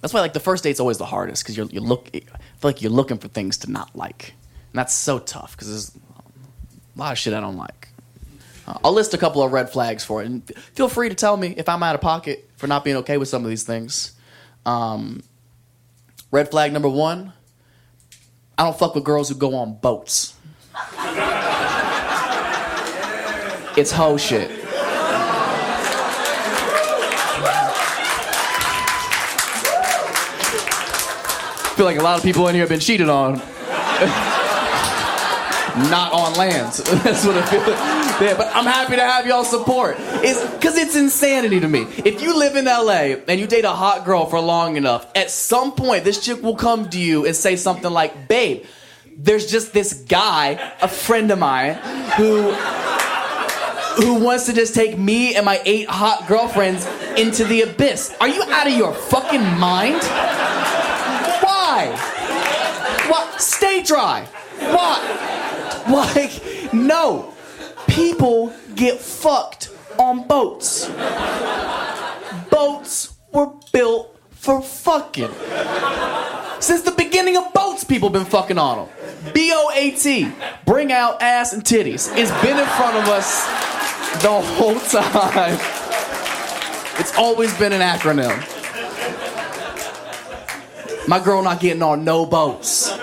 That's 0.00 0.12
why 0.12 0.20
like 0.20 0.32
the 0.32 0.40
first 0.40 0.64
date's 0.64 0.80
always 0.80 0.98
the 0.98 1.06
hardest 1.06 1.42
because 1.42 1.56
you're 1.56 1.66
you 1.66 1.80
look 1.80 2.08
I 2.14 2.18
feel 2.20 2.28
like 2.62 2.82
you're 2.82 2.90
looking 2.92 3.18
for 3.18 3.28
things 3.28 3.58
to 3.58 3.70
not 3.70 3.94
like, 3.94 4.34
and 4.72 4.78
that's 4.78 4.94
so 4.94 5.18
tough 5.18 5.52
because 5.52 5.68
there's 5.68 5.92
a 6.96 6.98
lot 6.98 7.12
of 7.12 7.18
shit 7.18 7.34
I 7.34 7.40
don't 7.40 7.56
like. 7.56 7.88
I'll 8.66 8.92
list 8.92 9.12
a 9.14 9.18
couple 9.18 9.42
of 9.42 9.52
red 9.52 9.70
flags 9.70 10.04
for 10.04 10.22
it, 10.22 10.26
and 10.26 10.46
feel 10.74 10.88
free 10.88 11.08
to 11.08 11.14
tell 11.14 11.36
me 11.36 11.54
if 11.56 11.68
I'm 11.68 11.82
out 11.82 11.94
of 11.94 12.00
pocket 12.00 12.48
for 12.56 12.66
not 12.66 12.82
being 12.84 12.96
okay 12.98 13.18
with 13.18 13.28
some 13.28 13.44
of 13.44 13.50
these 13.50 13.62
things. 13.62 14.12
Um, 14.64 15.22
red 16.30 16.50
flag 16.50 16.72
number 16.72 16.88
one: 16.88 17.34
I 18.56 18.64
don't 18.64 18.78
fuck 18.78 18.94
with 18.94 19.04
girls 19.04 19.28
who 19.28 19.34
go 19.34 19.54
on 19.56 19.74
boats. 19.74 20.34
it's 23.76 23.92
hoe 23.92 24.16
shit. 24.16 24.50
I 31.60 31.76
feel 31.76 31.86
like 31.86 31.98
a 31.98 32.02
lot 32.02 32.16
of 32.16 32.24
people 32.24 32.46
in 32.48 32.54
here 32.54 32.62
have 32.62 32.68
been 32.68 32.80
cheated 32.80 33.08
on. 33.08 33.34
Not 35.90 36.12
on 36.12 36.34
land. 36.34 36.72
That's 37.02 37.26
what 37.26 37.36
I 37.36 37.44
feel. 37.46 38.03
Yeah, 38.20 38.34
but 38.36 38.54
I'm 38.54 38.64
happy 38.64 38.94
to 38.96 39.02
have 39.02 39.26
y'all 39.26 39.44
support. 39.44 39.96
It's 39.98 40.40
because 40.54 40.76
it's 40.76 40.94
insanity 40.94 41.58
to 41.60 41.68
me. 41.68 41.82
If 42.04 42.22
you 42.22 42.38
live 42.38 42.54
in 42.54 42.66
LA 42.66 43.16
and 43.26 43.40
you 43.40 43.46
date 43.46 43.64
a 43.64 43.70
hot 43.70 44.04
girl 44.04 44.26
for 44.26 44.40
long 44.40 44.76
enough, 44.76 45.10
at 45.16 45.30
some 45.30 45.72
point 45.72 46.04
this 46.04 46.24
chick 46.24 46.42
will 46.42 46.54
come 46.54 46.88
to 46.90 46.98
you 46.98 47.26
and 47.26 47.34
say 47.34 47.56
something 47.56 47.90
like, 47.90 48.28
"Babe, 48.28 48.64
there's 49.16 49.46
just 49.50 49.72
this 49.72 49.92
guy, 49.94 50.72
a 50.80 50.88
friend 50.88 51.30
of 51.32 51.38
mine, 51.40 51.74
who 52.16 52.52
who 53.96 54.14
wants 54.14 54.46
to 54.46 54.52
just 54.52 54.74
take 54.74 54.98
me 54.98 55.34
and 55.36 55.44
my 55.44 55.60
eight 55.64 55.88
hot 55.88 56.26
girlfriends 56.26 56.86
into 57.16 57.44
the 57.44 57.62
abyss. 57.62 58.14
Are 58.20 58.28
you 58.28 58.42
out 58.44 58.66
of 58.66 58.72
your 58.72 58.92
fucking 58.92 59.42
mind? 59.58 60.02
Why? 61.42 61.94
What? 63.08 63.40
Stay 63.40 63.82
dry. 63.82 64.26
Why? 64.60 65.20
Like, 65.84 66.72
no. 66.72 67.33
People 67.88 68.52
get 68.74 69.00
fucked 69.00 69.70
on 69.98 70.26
boats. 70.26 70.88
Boats 72.50 73.14
were 73.32 73.52
built 73.72 74.18
for 74.30 74.60
fucking. 74.60 75.30
Since 76.60 76.82
the 76.82 76.94
beginning 76.96 77.36
of 77.36 77.52
boats, 77.52 77.84
people 77.84 78.10
been 78.10 78.24
fucking 78.24 78.58
on 78.58 78.86
them. 78.86 79.32
B 79.32 79.52
O 79.54 79.70
A 79.74 79.90
T, 79.92 80.30
bring 80.66 80.92
out 80.92 81.22
ass 81.22 81.52
and 81.52 81.62
titties. 81.64 82.10
It's 82.16 82.30
been 82.42 82.58
in 82.58 82.66
front 82.66 82.96
of 82.96 83.08
us 83.08 83.46
the 84.22 84.40
whole 84.40 84.78
time. 84.80 85.58
It's 86.98 87.16
always 87.16 87.56
been 87.58 87.72
an 87.72 87.80
acronym. 87.80 88.38
My 91.08 91.18
girl 91.22 91.42
not 91.42 91.60
getting 91.60 91.82
on 91.82 92.04
no 92.04 92.24
boats, 92.24 92.96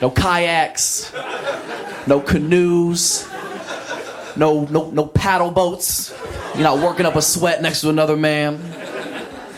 no 0.00 0.10
kayaks, 0.10 1.12
no 2.06 2.20
canoes, 2.20 3.26
no 4.38 4.64
no 4.66 4.90
no 4.90 5.06
paddle 5.06 5.50
boats. 5.50 6.14
You're 6.54 6.62
not 6.62 6.78
working 6.78 7.04
up 7.04 7.16
a 7.16 7.22
sweat 7.22 7.60
next 7.60 7.82
to 7.82 7.90
another 7.90 8.16
man. 8.16 8.60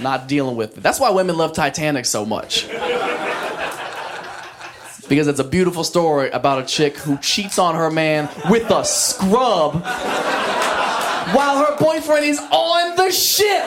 Not 0.00 0.26
dealing 0.26 0.56
with 0.56 0.78
it. 0.78 0.82
That's 0.82 0.98
why 0.98 1.10
women 1.10 1.36
love 1.36 1.52
Titanic 1.52 2.06
so 2.06 2.24
much. 2.24 2.66
Because 5.08 5.28
it's 5.28 5.40
a 5.40 5.44
beautiful 5.44 5.84
story 5.84 6.30
about 6.30 6.62
a 6.62 6.66
chick 6.66 6.96
who 6.96 7.18
cheats 7.18 7.58
on 7.58 7.74
her 7.74 7.90
man 7.90 8.28
with 8.48 8.70
a 8.70 8.84
scrub 8.84 9.82
while 11.34 11.64
her 11.64 11.76
boyfriend 11.78 12.24
is 12.24 12.38
on 12.38 12.96
the 12.96 13.10
ship. 13.10 13.66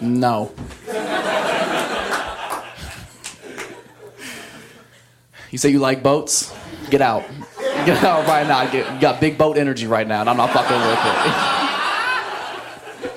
No. 0.00 0.52
You 5.50 5.58
say 5.58 5.68
you 5.68 5.78
like 5.78 6.02
boats? 6.02 6.52
Get 6.90 7.00
out. 7.00 7.24
Get 7.86 8.02
out 8.02 8.26
right 8.26 8.46
now. 8.46 8.68
Get, 8.70 8.92
you 8.92 9.00
got 9.00 9.20
big 9.20 9.38
boat 9.38 9.56
energy 9.56 9.86
right 9.86 10.06
now, 10.06 10.20
and 10.20 10.28
I'm 10.28 10.36
not 10.36 10.50
fucking 10.50 10.76
with 10.76 10.98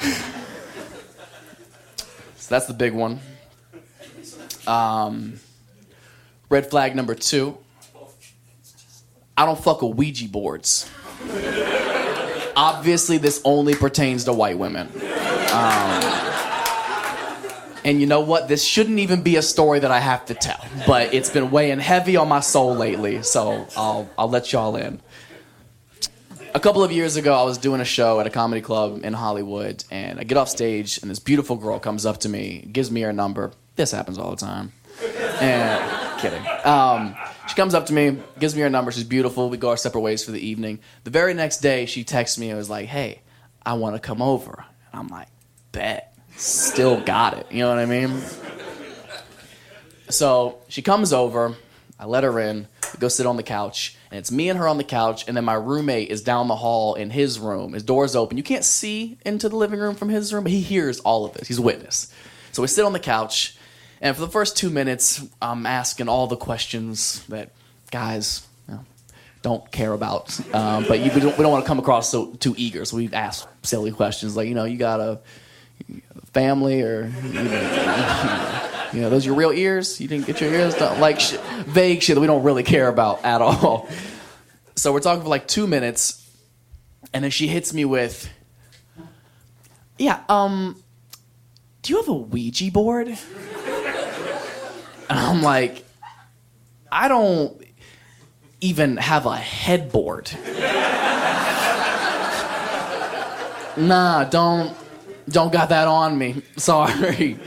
it. 0.04 0.14
so 2.38 2.56
that's 2.56 2.68
the 2.68 2.74
big 2.74 2.94
one. 2.94 3.20
Um, 4.68 5.40
red 6.50 6.70
flag 6.70 6.96
number 6.96 7.16
two. 7.16 7.58
I 9.36 9.46
don't 9.46 9.60
fuck 9.60 9.82
with 9.82 9.96
Ouija 9.96 10.28
boards. 10.28 10.92
Obviously, 12.56 13.18
this 13.18 13.42
only 13.46 13.74
pertains 13.74 14.26
to 14.26 14.34
white 14.34 14.58
women. 14.58 14.88
Um, 15.52 16.27
and 17.88 18.02
you 18.02 18.06
know 18.06 18.20
what? 18.20 18.50
This 18.50 18.66
shouldn't 18.66 19.00
even 19.00 19.22
be 19.22 19.38
a 19.38 19.42
story 19.42 19.80
that 19.80 19.92
I 19.92 20.02
have 20.02 20.26
to 20.26 20.34
tell, 20.34 20.60
but 20.86 21.14
it's 21.14 21.30
been 21.30 21.52
weighing 21.52 21.80
heavy 21.80 22.18
on 22.18 22.28
my 22.28 22.42
soul 22.42 22.76
lately, 22.76 23.24
so 23.24 23.66
I'll, 23.78 24.10
I'll 24.18 24.30
let 24.30 24.52
y'all 24.52 24.76
in. 24.76 25.00
A 26.54 26.60
couple 26.60 26.84
of 26.84 26.92
years 26.92 27.16
ago, 27.16 27.34
I 27.34 27.44
was 27.44 27.58
doing 27.58 27.80
a 27.80 27.86
show 27.86 28.20
at 28.20 28.28
a 28.28 28.30
comedy 28.30 28.60
club 28.60 29.06
in 29.06 29.14
Hollywood, 29.14 29.86
and 29.90 30.20
I 30.20 30.26
get 30.26 30.38
off 30.38 30.50
stage, 30.50 31.02
and 31.02 31.10
this 31.10 31.20
beautiful 31.20 31.56
girl 31.56 31.80
comes 31.80 32.06
up 32.06 32.18
to 32.20 32.30
me, 32.30 32.68
gives 32.70 32.92
me 32.92 33.00
her 33.02 33.14
number. 33.14 33.54
This 33.78 33.92
happens 33.92 34.18
all 34.18 34.32
the 34.32 34.36
time. 34.36 34.74
And 35.40 36.20
kidding. 36.20 36.44
Um, 36.66 37.16
she 37.48 37.56
comes 37.56 37.74
up 37.74 37.86
to 37.86 37.94
me, 37.94 38.18
gives 38.38 38.54
me 38.54 38.64
her 38.64 38.70
number. 38.70 38.92
She's 38.92 39.06
beautiful. 39.06 39.50
We 39.50 39.56
go 39.56 39.70
our 39.70 39.78
separate 39.78 40.02
ways 40.02 40.26
for 40.26 40.32
the 40.32 40.46
evening. 40.46 40.80
The 41.06 41.12
very 41.12 41.34
next 41.34 41.60
day, 41.60 41.86
she 41.86 42.04
texts 42.04 42.38
me 42.38 42.50
and 42.50 42.58
was 42.58 42.70
like, 42.70 42.88
"Hey, 42.88 43.22
I 43.66 43.74
want 43.76 43.96
to 43.96 44.02
come 44.02 44.22
over." 44.22 44.66
And 44.92 45.00
I'm 45.00 45.08
like, 45.08 45.30
"Bet." 45.72 46.17
Still 46.38 47.02
got 47.02 47.36
it. 47.36 47.52
You 47.52 47.64
know 47.64 47.70
what 47.70 47.80
I 47.80 47.86
mean? 47.86 48.22
So 50.10 50.60
she 50.70 50.84
comes 50.84 51.12
over. 51.12 51.56
I 52.00 52.06
let 52.06 52.24
her 52.24 52.40
in. 52.40 52.68
We 52.94 53.00
go 53.00 53.08
sit 53.08 53.26
on 53.26 53.38
the 53.38 53.44
couch, 53.44 53.98
and 54.12 54.20
it's 54.20 54.32
me 54.32 54.48
and 54.50 54.58
her 54.60 54.68
on 54.68 54.78
the 54.78 54.84
couch, 54.84 55.28
and 55.28 55.36
then 55.36 55.44
my 55.44 55.56
roommate 55.56 56.10
is 56.10 56.22
down 56.22 56.48
the 56.48 56.56
hall 56.56 56.94
in 56.94 57.10
his 57.10 57.40
room. 57.40 57.74
His 57.74 57.82
door's 57.82 58.16
open. 58.16 58.38
You 58.38 58.44
can't 58.44 58.64
see 58.64 59.18
into 59.26 59.50
the 59.50 59.56
living 59.56 59.80
room 59.80 59.96
from 59.96 60.10
his 60.10 60.32
room, 60.32 60.44
but 60.44 60.52
he 60.52 60.62
hears 60.62 61.00
all 61.00 61.26
of 61.26 61.34
this. 61.34 61.48
He's 61.48 61.58
a 61.58 61.62
witness. 61.62 62.14
So 62.52 62.62
we 62.62 62.68
sit 62.68 62.86
on 62.86 62.94
the 62.94 63.00
couch, 63.00 63.58
and 64.00 64.16
for 64.16 64.22
the 64.22 64.30
first 64.30 64.56
two 64.56 64.70
minutes, 64.70 65.26
I'm 65.42 65.66
asking 65.66 66.08
all 66.08 66.28
the 66.28 66.38
questions 66.38 67.26
that 67.26 67.52
guys 67.90 68.46
you 68.70 68.76
know, 68.76 68.86
don't 69.42 69.72
care 69.72 69.92
about. 69.92 70.40
Um, 70.54 70.86
but 70.88 71.00
you, 71.00 71.12
we 71.14 71.20
don't, 71.20 71.36
don't 71.36 71.52
want 71.52 71.66
to 71.66 71.68
come 71.68 71.80
across 71.80 72.12
so 72.12 72.28
too 72.34 72.54
eager, 72.58 72.86
so 72.86 72.98
we 72.98 73.12
ask 73.12 73.48
silly 73.64 73.92
questions 73.92 74.38
like, 74.38 74.48
you 74.48 74.56
know, 74.56 74.66
you 74.66 74.78
got 74.78 75.00
a 75.00 75.20
family 76.38 76.84
or 76.84 77.12
you 77.24 77.34
know, 77.34 78.70
you 78.94 79.02
know, 79.02 79.10
those 79.10 79.26
your 79.26 79.34
real 79.34 79.52
ears? 79.52 80.00
You 80.00 80.08
didn't 80.08 80.28
get 80.28 80.40
your 80.40 80.54
ears 80.54 80.76
done? 80.76 81.00
Like 81.00 81.20
sh- 81.20 81.38
vague 81.66 82.04
shit 82.04 82.14
that 82.14 82.22
we 82.22 82.28
don't 82.28 82.44
really 82.44 82.62
care 82.62 82.88
about 82.88 83.26
at 83.26 83.42
all. 83.42 83.90
So 84.76 84.94
we're 84.94 85.00
talking 85.00 85.24
for 85.24 85.28
like 85.30 85.48
two 85.48 85.66
minutes, 85.66 86.24
and 87.12 87.24
then 87.24 87.32
she 87.32 87.48
hits 87.48 87.74
me 87.74 87.84
with, 87.84 88.30
"Yeah, 89.98 90.20
um, 90.30 90.76
do 91.82 91.94
you 91.94 91.98
have 91.98 92.08
a 92.08 92.14
Ouija 92.14 92.72
board?" 92.72 93.08
And 95.10 95.18
I'm 95.18 95.42
like, 95.42 95.84
"I 96.92 97.08
don't 97.08 97.60
even 98.62 98.98
have 98.98 99.26
a 99.26 99.36
headboard." 99.36 100.30
nah, 103.78 104.24
don't 104.26 104.78
don't 105.30 105.52
got 105.52 105.70
that 105.70 105.88
on 105.88 106.18
me. 106.18 106.42
Sorry. 106.58 107.38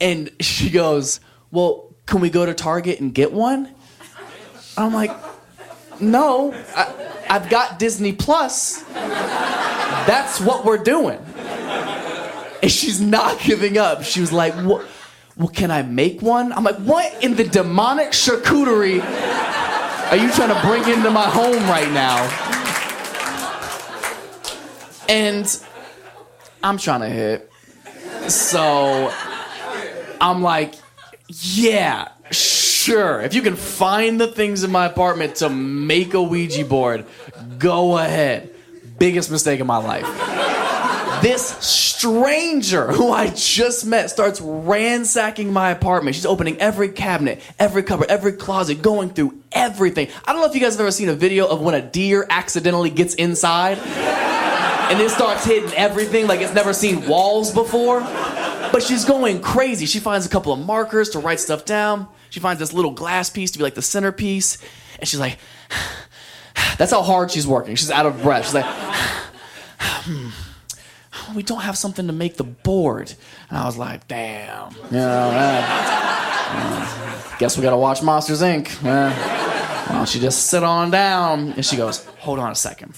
And 0.00 0.30
she 0.40 0.70
goes, 0.70 1.20
Well, 1.50 1.94
can 2.06 2.20
we 2.20 2.30
go 2.30 2.44
to 2.44 2.54
Target 2.54 3.00
and 3.00 3.14
get 3.14 3.32
one? 3.32 3.74
I'm 4.76 4.92
like, 4.92 5.10
No, 6.00 6.52
I, 6.74 6.92
I've 7.28 7.48
got 7.48 7.78
Disney 7.78 8.12
Plus. 8.12 8.82
That's 8.82 10.40
what 10.40 10.64
we're 10.64 10.82
doing. 10.82 11.18
And 12.62 12.70
she's 12.70 13.00
not 13.00 13.40
giving 13.40 13.78
up. 13.78 14.02
She 14.04 14.20
was 14.20 14.32
like, 14.32 14.54
What? 14.54 14.86
Well, 15.36 15.48
can 15.48 15.70
I 15.70 15.82
make 15.82 16.20
one? 16.20 16.52
I'm 16.52 16.64
like, 16.64 16.76
What 16.76 17.22
in 17.22 17.36
the 17.36 17.44
demonic 17.44 18.08
charcuterie 18.08 19.02
are 20.10 20.16
you 20.16 20.30
trying 20.32 20.50
to 20.54 20.60
bring 20.66 20.86
into 20.94 21.10
my 21.10 21.24
home 21.24 21.62
right 21.70 21.90
now? 21.90 22.28
And 25.08 25.46
I'm 26.62 26.78
trying 26.78 27.00
to 27.00 27.08
hit. 27.08 27.50
So 28.28 29.12
I'm 30.20 30.42
like, 30.42 30.74
yeah, 31.28 32.08
sure. 32.30 33.20
If 33.20 33.34
you 33.34 33.42
can 33.42 33.56
find 33.56 34.20
the 34.20 34.28
things 34.28 34.62
in 34.64 34.70
my 34.70 34.86
apartment 34.86 35.36
to 35.36 35.50
make 35.50 36.14
a 36.14 36.22
Ouija 36.22 36.64
board, 36.64 37.04
go 37.58 37.98
ahead. 37.98 38.54
Biggest 38.98 39.30
mistake 39.30 39.60
of 39.60 39.66
my 39.66 39.78
life. 39.78 40.06
This 41.22 41.56
stranger 41.58 42.88
who 42.88 43.12
I 43.12 43.28
just 43.28 43.86
met 43.86 44.10
starts 44.10 44.40
ransacking 44.40 45.52
my 45.52 45.70
apartment. 45.70 46.16
She's 46.16 46.26
opening 46.26 46.58
every 46.58 46.88
cabinet, 46.88 47.40
every 47.58 47.84
cupboard, 47.84 48.10
every 48.10 48.32
closet, 48.32 48.82
going 48.82 49.10
through 49.10 49.40
everything. 49.52 50.08
I 50.24 50.32
don't 50.32 50.42
know 50.42 50.48
if 50.48 50.54
you 50.54 50.60
guys 50.60 50.74
have 50.74 50.80
ever 50.80 50.90
seen 50.90 51.08
a 51.08 51.14
video 51.14 51.46
of 51.46 51.60
when 51.60 51.74
a 51.74 51.82
deer 51.82 52.26
accidentally 52.28 52.90
gets 52.90 53.14
inside 53.14 53.78
and 54.92 55.00
it 55.00 55.10
starts 55.10 55.46
hitting 55.46 55.72
everything 55.72 56.26
like 56.26 56.40
it's 56.40 56.52
never 56.52 56.74
seen 56.74 57.08
walls 57.08 57.50
before. 57.50 58.00
But 58.00 58.82
she's 58.82 59.06
going 59.06 59.40
crazy. 59.40 59.86
She 59.86 60.00
finds 60.00 60.26
a 60.26 60.28
couple 60.28 60.52
of 60.52 60.58
markers 60.58 61.08
to 61.10 61.18
write 61.18 61.40
stuff 61.40 61.64
down. 61.64 62.08
She 62.28 62.40
finds 62.40 62.60
this 62.60 62.74
little 62.74 62.90
glass 62.90 63.30
piece 63.30 63.50
to 63.52 63.58
be 63.58 63.64
like 63.64 63.74
the 63.74 63.80
centerpiece. 63.80 64.58
And 64.98 65.08
she's 65.08 65.18
like, 65.18 65.38
that's 66.76 66.90
how 66.90 67.00
hard 67.00 67.30
she's 67.30 67.46
working. 67.46 67.74
She's 67.74 67.90
out 67.90 68.04
of 68.04 68.22
breath. 68.22 68.44
She's 68.44 68.54
like, 68.54 68.66
hmm, 69.80 70.28
we 71.34 71.42
don't 71.42 71.62
have 71.62 71.78
something 71.78 72.06
to 72.06 72.12
make 72.12 72.36
the 72.36 72.44
board. 72.44 73.14
And 73.48 73.56
I 73.56 73.64
was 73.64 73.78
like, 73.78 74.06
damn. 74.08 74.72
You 74.90 74.98
know, 74.98 75.30
uh, 75.32 76.58
guess 77.38 77.56
we 77.56 77.62
gotta 77.62 77.78
watch 77.78 78.02
Monsters 78.02 78.42
Inc. 78.42 78.68
Uh, 78.84 79.88
don't 79.90 80.14
you 80.14 80.20
just 80.20 80.48
sit 80.48 80.62
on 80.62 80.90
down? 80.90 81.52
And 81.52 81.64
she 81.64 81.76
goes, 81.76 82.04
hold 82.18 82.38
on 82.38 82.52
a 82.52 82.54
second. 82.54 82.94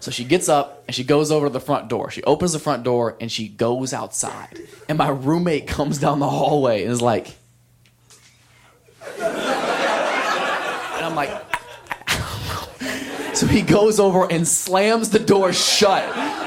So 0.00 0.10
she 0.10 0.24
gets 0.24 0.48
up 0.48 0.84
and 0.88 0.94
she 0.94 1.04
goes 1.04 1.30
over 1.30 1.46
to 1.46 1.52
the 1.52 1.60
front 1.60 1.88
door. 1.88 2.10
She 2.10 2.22
opens 2.24 2.52
the 2.52 2.58
front 2.58 2.82
door 2.82 3.16
and 3.20 3.30
she 3.30 3.48
goes 3.48 3.92
outside. 3.92 4.58
And 4.88 4.96
my 4.96 5.10
roommate 5.10 5.66
comes 5.66 5.98
down 5.98 6.18
the 6.18 6.28
hallway 6.28 6.82
and 6.82 6.90
is 6.90 7.02
like, 7.02 7.36
and 9.18 9.26
I'm 11.04 11.14
like, 11.14 11.30
so 13.36 13.46
he 13.46 13.60
goes 13.62 14.00
over 14.00 14.30
and 14.30 14.48
slams 14.48 15.10
the 15.10 15.18
door 15.18 15.52
shut 15.52 16.06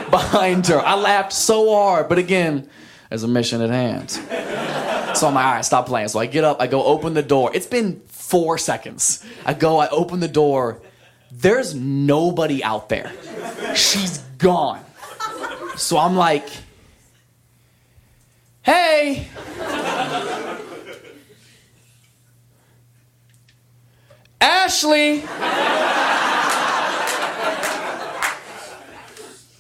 behind 0.10 0.68
her. 0.68 0.80
I 0.80 0.96
laughed 0.96 1.34
so 1.34 1.74
hard, 1.74 2.10
but 2.10 2.18
again, 2.18 2.70
there's 3.10 3.24
a 3.24 3.28
mission 3.28 3.62
at 3.62 3.70
hand. 3.70 4.10
So 5.16 5.28
I'm 5.28 5.36
like, 5.36 5.46
all 5.46 5.54
right, 5.54 5.66
stop 5.66 5.86
playing. 5.86 6.08
So 6.08 6.20
I 6.20 6.26
get 6.26 6.44
up, 6.44 6.60
I 6.60 6.66
go 6.66 6.84
open 6.84 7.14
the 7.14 7.22
door. 7.22 7.52
It's 7.54 7.68
been 7.68 8.02
four 8.08 8.58
seconds. 8.58 9.24
I 9.46 9.54
go, 9.54 9.78
I 9.78 9.88
open 9.90 10.20
the 10.20 10.28
door. 10.28 10.82
There's 11.36 11.74
nobody 11.74 12.64
out 12.64 12.90
there. 12.90 13.12
She's 13.76 14.20
gone. 14.38 14.84
So 15.76 15.98
I'm 15.98 16.16
like, 16.16 16.48
hey. 18.62 19.28
Ashley. 24.40 25.24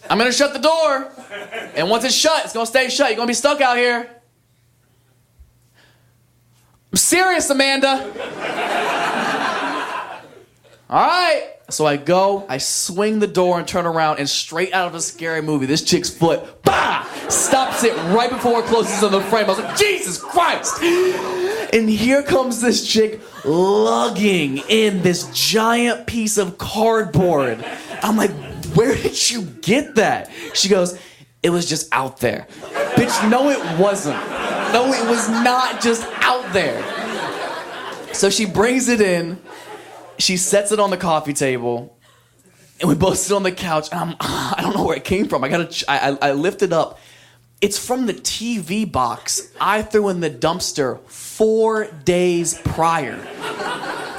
I'm 0.09 0.19
gonna 0.19 0.31
shut 0.31 0.53
the 0.53 0.59
door. 0.59 1.11
And 1.75 1.89
once 1.89 2.03
it's 2.03 2.13
shut, 2.13 2.45
it's 2.45 2.53
gonna 2.53 2.67
stay 2.67 2.89
shut. 2.89 3.09
You're 3.09 3.17
gonna 3.17 3.27
be 3.27 3.33
stuck 3.33 3.61
out 3.61 3.77
here. 3.77 4.07
I'm 6.91 6.97
serious, 6.97 7.49
Amanda. 7.49 8.05
All 10.87 11.07
right. 11.07 11.52
So 11.69 11.85
I 11.85 11.97
go, 11.97 12.45
I 12.49 12.57
swing 12.57 13.19
the 13.19 13.27
door 13.27 13.57
and 13.57 13.67
turn 13.67 13.85
around, 13.85 14.19
and 14.19 14.29
straight 14.29 14.73
out 14.73 14.87
of 14.87 14.95
a 14.95 15.01
scary 15.01 15.41
movie, 15.41 15.65
this 15.65 15.81
chick's 15.81 16.09
foot, 16.09 16.61
bah, 16.63 17.03
stops 17.29 17.83
it 17.83 17.95
right 18.13 18.29
before 18.29 18.59
it 18.59 18.65
closes 18.65 19.01
on 19.01 19.11
the 19.11 19.21
frame. 19.21 19.45
I 19.45 19.47
was 19.47 19.59
like, 19.59 19.77
Jesus 19.77 20.17
Christ! 20.17 20.81
And 21.73 21.89
here 21.89 22.21
comes 22.21 22.61
this 22.61 22.87
chick 22.87 23.21
lugging 23.45 24.57
in 24.69 25.01
this 25.01 25.29
giant 25.33 26.05
piece 26.05 26.37
of 26.37 26.57
cardboard. 26.57 27.65
I'm 28.03 28.17
like, 28.17 28.31
where 28.75 28.93
did 28.93 29.31
you 29.31 29.43
get 29.43 29.95
that? 29.95 30.29
She 30.53 30.67
goes, 30.69 30.99
it 31.41 31.49
was 31.49 31.67
just 31.67 31.87
out 31.93 32.19
there. 32.19 32.47
Bitch, 32.95 33.29
no, 33.29 33.49
it 33.49 33.79
wasn't. 33.79 34.19
No, 34.73 34.91
it 34.93 35.09
was 35.09 35.29
not 35.29 35.81
just 35.81 36.05
out 36.21 36.51
there. 36.53 36.81
So 38.13 38.29
she 38.29 38.45
brings 38.45 38.89
it 38.89 39.01
in, 39.01 39.41
she 40.17 40.37
sets 40.37 40.71
it 40.71 40.79
on 40.79 40.89
the 40.89 40.97
coffee 40.97 41.33
table, 41.33 41.97
and 42.79 42.89
we 42.89 42.95
both 42.95 43.17
sit 43.17 43.35
on 43.35 43.43
the 43.43 43.51
couch. 43.51 43.89
And 43.91 43.99
I'm, 43.99 44.15
I 44.19 44.59
don't 44.61 44.75
know 44.75 44.83
where 44.83 44.97
it 44.97 45.03
came 45.03 45.27
from. 45.27 45.43
I 45.43 45.49
gotta, 45.49 45.85
I, 45.91 46.11
I, 46.11 46.29
I 46.29 46.31
lift 46.33 46.61
it 46.61 46.73
up. 46.73 46.99
It's 47.61 47.77
from 47.77 48.07
the 48.07 48.13
TV 48.13 48.91
box 48.91 49.49
I 49.59 49.83
threw 49.83 50.09
in 50.09 50.19
the 50.19 50.29
dumpster 50.29 50.99
four 51.07 51.85
days 51.85 52.59
prior. 52.65 53.15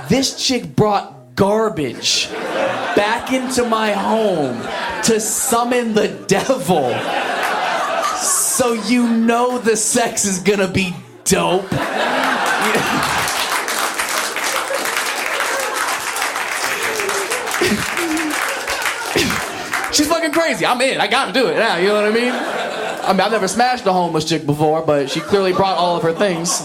This 0.08 0.42
chick 0.42 0.74
brought 0.74 1.36
garbage 1.36 2.30
back 2.30 3.32
into 3.32 3.68
my 3.68 3.92
home 3.92 4.62
to 5.02 5.20
summon 5.20 5.92
the 5.92 6.08
devil. 6.26 6.94
So 8.16 8.72
you 8.72 9.08
know 9.08 9.58
the 9.58 9.76
sex 9.76 10.24
is 10.24 10.38
gonna 10.38 10.68
be 10.68 10.94
dope. 11.24 11.70
She's 19.94 20.08
fucking 20.08 20.32
crazy. 20.32 20.66
I'm 20.66 20.80
in. 20.80 21.00
I 21.00 21.06
gotta 21.06 21.32
do 21.32 21.46
it 21.46 21.54
now. 21.54 21.76
You 21.76 21.88
know 21.88 21.94
what 21.94 22.06
I 22.06 22.10
mean? 22.10 22.32
I 22.32 23.12
mean, 23.12 23.20
I've 23.20 23.30
never 23.30 23.46
smashed 23.46 23.86
a 23.86 23.92
homeless 23.92 24.24
chick 24.24 24.44
before, 24.44 24.82
but 24.82 25.08
she 25.08 25.20
clearly 25.20 25.52
brought 25.52 25.78
all 25.78 25.96
of 25.96 26.02
her 26.02 26.12
things. 26.12 26.62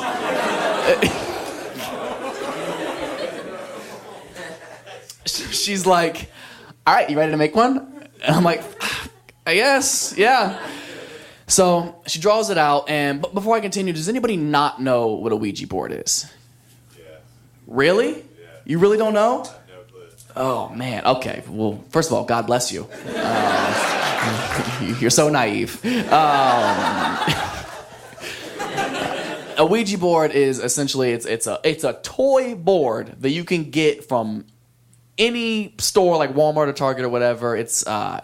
She's 5.56 5.86
like, 5.86 6.32
all 6.88 6.96
right, 6.96 7.08
you 7.08 7.18
ready 7.18 7.32
to 7.32 7.38
make 7.38 7.56
one? 7.56 8.10
And 8.24 8.36
I'm 8.36 8.44
like, 8.44 8.64
I 9.46 9.54
guess, 9.54 10.16
yeah. 10.18 10.60
So 11.46 12.02
she 12.08 12.20
draws 12.20 12.50
it 12.50 12.58
out, 12.58 12.90
and 12.90 13.22
but 13.22 13.36
before 13.36 13.56
I 13.56 13.60
continue, 13.60 13.94
does 13.94 14.10
anybody 14.10 14.38
not 14.38 14.82
know 14.82 15.08
what 15.08 15.32
a 15.32 15.36
Ouija 15.36 15.68
board 15.68 15.92
is? 15.92 16.32
Yeah. 16.98 17.04
Really? 17.68 18.12
Yeah. 18.12 18.24
You 18.66 18.80
really 18.80 18.98
don't 18.98 19.14
know? 19.14 19.46
Oh 20.40 20.70
man. 20.70 21.06
Okay. 21.06 21.44
Well, 21.50 21.84
first 21.90 22.10
of 22.10 22.18
all, 22.18 22.24
God 22.24 22.48
bless 22.48 22.72
you. 22.72 22.88
Uh, 23.08 24.96
you're 25.02 25.10
so 25.10 25.28
naive. 25.28 25.86
Um, 25.86 25.92
a 29.58 29.66
Ouija 29.70 29.98
board 29.98 30.32
is 30.32 30.60
essentially 30.60 31.12
it's 31.12 31.26
it's 31.26 31.46
a 31.46 31.60
it's 31.66 31.84
a 31.84 31.92
toy 32.04 32.56
board 32.56 33.18
that 33.22 33.32
you 33.32 33.44
can 33.44 33.70
get 33.70 34.06
from 34.06 34.46
any 35.18 35.76
store 35.78 36.16
like 36.16 36.34
Walmart 36.34 36.70
or 36.70 36.74
Target 36.74 37.04
or 37.04 37.10
whatever. 37.10 37.58
It's 37.58 37.86
uh, 37.86 38.22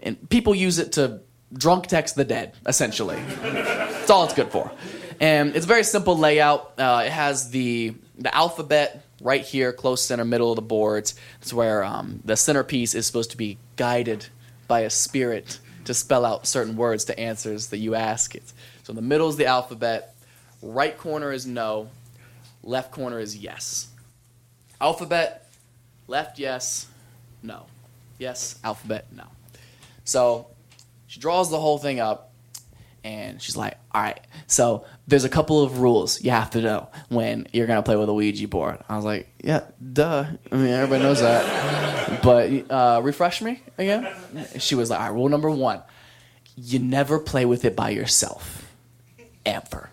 and 0.00 0.30
people 0.30 0.54
use 0.54 0.78
it 0.78 0.92
to 0.92 1.20
drunk 1.52 1.88
text 1.88 2.16
the 2.16 2.24
dead. 2.24 2.54
Essentially, 2.66 3.22
that's 3.42 4.08
all 4.08 4.24
it's 4.24 4.32
good 4.32 4.50
for. 4.50 4.72
And 5.20 5.54
it's 5.54 5.66
a 5.66 5.68
very 5.68 5.84
simple 5.84 6.16
layout. 6.16 6.80
Uh, 6.80 7.02
it 7.04 7.12
has 7.12 7.50
the 7.50 7.94
the 8.16 8.34
alphabet 8.34 9.03
right 9.24 9.40
here, 9.40 9.72
close 9.72 10.04
center, 10.04 10.24
middle 10.24 10.52
of 10.52 10.56
the 10.56 10.62
boards. 10.62 11.14
It's 11.40 11.52
where 11.52 11.82
um, 11.82 12.20
the 12.24 12.36
centerpiece 12.36 12.94
is 12.94 13.06
supposed 13.06 13.32
to 13.32 13.36
be 13.36 13.58
guided 13.74 14.26
by 14.68 14.80
a 14.80 14.90
spirit 14.90 15.58
to 15.86 15.94
spell 15.94 16.24
out 16.24 16.46
certain 16.46 16.76
words 16.76 17.06
to 17.06 17.18
answers 17.18 17.68
that 17.68 17.78
you 17.78 17.94
ask 17.94 18.34
it. 18.34 18.52
So 18.84 18.92
in 18.92 18.96
the 18.96 19.02
middle 19.02 19.28
is 19.28 19.36
the 19.36 19.46
alphabet. 19.46 20.14
Right 20.62 20.96
corner 20.96 21.32
is 21.32 21.46
no. 21.46 21.88
Left 22.62 22.92
corner 22.92 23.18
is 23.18 23.36
yes. 23.36 23.88
Alphabet, 24.80 25.50
left 26.06 26.38
yes, 26.38 26.86
no. 27.42 27.66
Yes, 28.18 28.58
alphabet, 28.62 29.06
no. 29.10 29.24
So 30.04 30.48
she 31.06 31.18
draws 31.18 31.50
the 31.50 31.60
whole 31.60 31.78
thing 31.78 31.98
up 31.98 32.30
and 33.04 33.40
she's 33.40 33.56
like, 33.56 33.76
all 33.92 34.02
right, 34.02 34.20
so 34.46 34.84
there's 35.06 35.24
a 35.24 35.28
couple 35.28 35.62
of 35.62 35.78
rules 35.78 36.22
you 36.22 36.30
have 36.30 36.50
to 36.50 36.62
know 36.62 36.88
when 37.10 37.46
you're 37.52 37.66
to 37.66 37.82
play 37.82 37.96
with 37.96 38.08
a 38.08 38.14
Ouija 38.14 38.48
board. 38.48 38.78
I 38.88 38.96
was 38.96 39.04
like, 39.04 39.28
yeah, 39.42 39.64
duh. 39.92 40.24
I 40.50 40.56
mean, 40.56 40.68
everybody 40.68 41.02
knows 41.02 41.20
that. 41.20 42.22
But 42.22 42.70
uh, 42.70 43.00
refresh 43.04 43.42
me 43.42 43.62
again. 43.78 44.08
She 44.58 44.74
was 44.74 44.90
like, 44.90 45.00
all 45.00 45.06
right, 45.06 45.14
rule 45.14 45.28
number 45.28 45.50
one 45.50 45.82
you 46.56 46.78
never 46.78 47.18
play 47.18 47.44
with 47.44 47.64
it 47.64 47.74
by 47.74 47.90
yourself, 47.90 48.72
ever. 49.44 49.90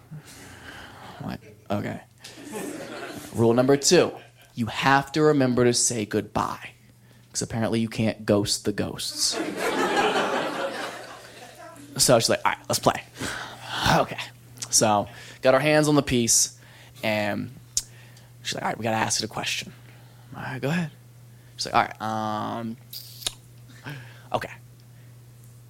I'm 1.20 1.28
like, 1.28 1.55
okay. 1.70 2.01
Rule 3.34 3.53
number 3.53 3.78
two 3.78 4.12
you 4.53 4.66
have 4.68 5.12
to 5.14 5.22
remember 5.22 5.64
to 5.66 5.74
say 5.74 6.05
goodbye. 6.05 6.72
Because 7.28 7.41
apparently 7.41 7.80
you 7.80 7.88
can't 7.88 8.26
ghost 8.26 8.66
the 8.66 8.74
ghosts. 8.74 9.39
So 11.98 12.20
she's 12.20 12.30
like, 12.30 12.42
all 12.46 12.52
right, 12.52 12.60
let's 12.70 12.80
play. 12.80 13.02
Okay. 13.98 14.18
So 14.70 15.08
got 15.42 15.54
our 15.54 15.60
hands 15.60 15.88
on 15.88 15.96
the 15.96 16.02
piece, 16.02 16.58
and 17.04 17.52
she's 18.42 18.56
like, 18.56 18.64
all 18.64 18.70
right, 18.70 18.78
we 18.78 18.84
got 18.84 18.92
to 18.92 18.98
ask 18.98 19.22
it 19.22 19.26
a 19.26 19.28
question. 19.28 19.74
All 20.36 20.42
right, 20.42 20.62
go 20.62 20.70
ahead. 20.70 20.92
She's 21.58 21.66
like, 21.72 21.76
all 21.76 21.82
right, 21.82 22.02
um, 22.02 22.78
okay. 24.34 24.52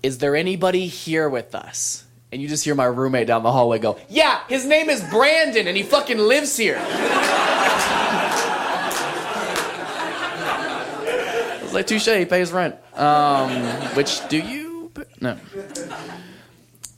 Is 0.04 0.20
there 0.20 0.36
anybody 0.36 0.88
here 0.88 1.30
with 1.30 1.56
us? 1.56 2.06
And 2.32 2.42
you 2.42 2.48
just 2.48 2.64
hear 2.64 2.76
my 2.76 2.86
roommate 2.86 3.28
down 3.28 3.44
the 3.44 3.52
hallway 3.52 3.80
go, 3.80 3.98
yeah, 4.08 4.42
his 4.48 4.66
name 4.66 4.90
is 4.90 5.04
Brandon, 5.10 5.68
and 5.68 5.76
he 5.76 5.84
fucking 5.84 6.18
lives 6.18 6.56
here. 6.56 6.78
I 11.52 11.60
was 11.64 11.74
like, 11.74 11.88
touche, 11.88 12.08
he 12.08 12.26
pays 12.26 12.52
rent. 12.52 12.76
Um, 12.96 13.52
which 13.96 14.28
do 14.30 14.38
you? 14.38 14.61
No. 15.22 15.38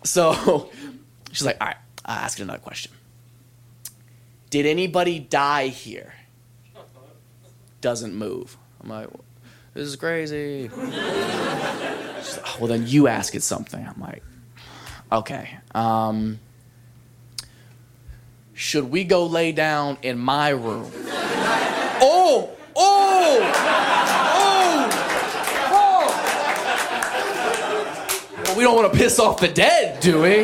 So 0.03 0.71
she's 1.32 1.45
like, 1.45 1.57
all 1.61 1.67
right, 1.67 1.78
I'll 2.05 2.19
ask 2.19 2.39
another 2.39 2.59
question. 2.59 2.91
Did 4.49 4.65
anybody 4.65 5.19
die 5.19 5.67
here? 5.67 6.13
Doesn't 7.82 8.15
move. 8.15 8.57
I'm 8.82 8.89
like, 8.89 9.09
this 9.74 9.88
is 9.88 9.95
crazy. 9.95 10.69
Like, 10.69 10.93
"Oh, 10.93 12.57
well, 12.59 12.67
then 12.67 12.88
you 12.88 13.07
ask 13.07 13.36
it 13.36 13.43
something. 13.43 13.86
I'm 13.86 13.99
like, 13.99 14.24
okay. 15.11 15.57
Um, 15.74 16.39
should 18.53 18.91
we 18.91 19.03
go 19.03 19.26
lay 19.26 19.51
down 19.51 19.97
in 20.01 20.17
my 20.19 20.49
room? 20.49 20.91
oh, 22.01 22.51
oh, 22.76 23.39
oh, 23.55 24.42
we 28.56 28.64
don't 28.64 28.76
want 28.76 28.91
to 28.91 28.97
piss 28.97 29.20
off 29.20 29.39
the 29.39 29.47
dead, 29.47 29.99
do 30.01 30.22
we? 30.22 30.43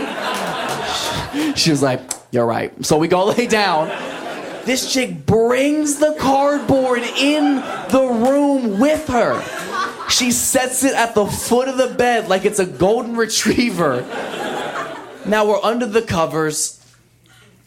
She 1.55 1.71
was 1.71 1.81
like, 1.81 2.01
You're 2.31 2.45
right. 2.45 2.85
So 2.85 2.97
we 2.97 3.07
go 3.07 3.25
lay 3.37 3.47
down. 3.47 3.87
This 4.65 4.91
chick 4.93 5.25
brings 5.25 5.95
the 5.97 6.15
cardboard 6.19 7.01
in 7.01 7.55
the 7.55 8.07
room 8.07 8.79
with 8.79 9.07
her. 9.07 9.41
She 10.09 10.31
sets 10.31 10.83
it 10.83 10.93
at 10.93 11.15
the 11.15 11.25
foot 11.25 11.67
of 11.67 11.77
the 11.77 11.87
bed 11.95 12.27
like 12.27 12.45
it's 12.45 12.59
a 12.59 12.65
golden 12.65 13.15
retriever. 13.15 14.01
Now 15.25 15.45
we're 15.47 15.61
under 15.63 15.85
the 15.85 16.01
covers. 16.01 16.75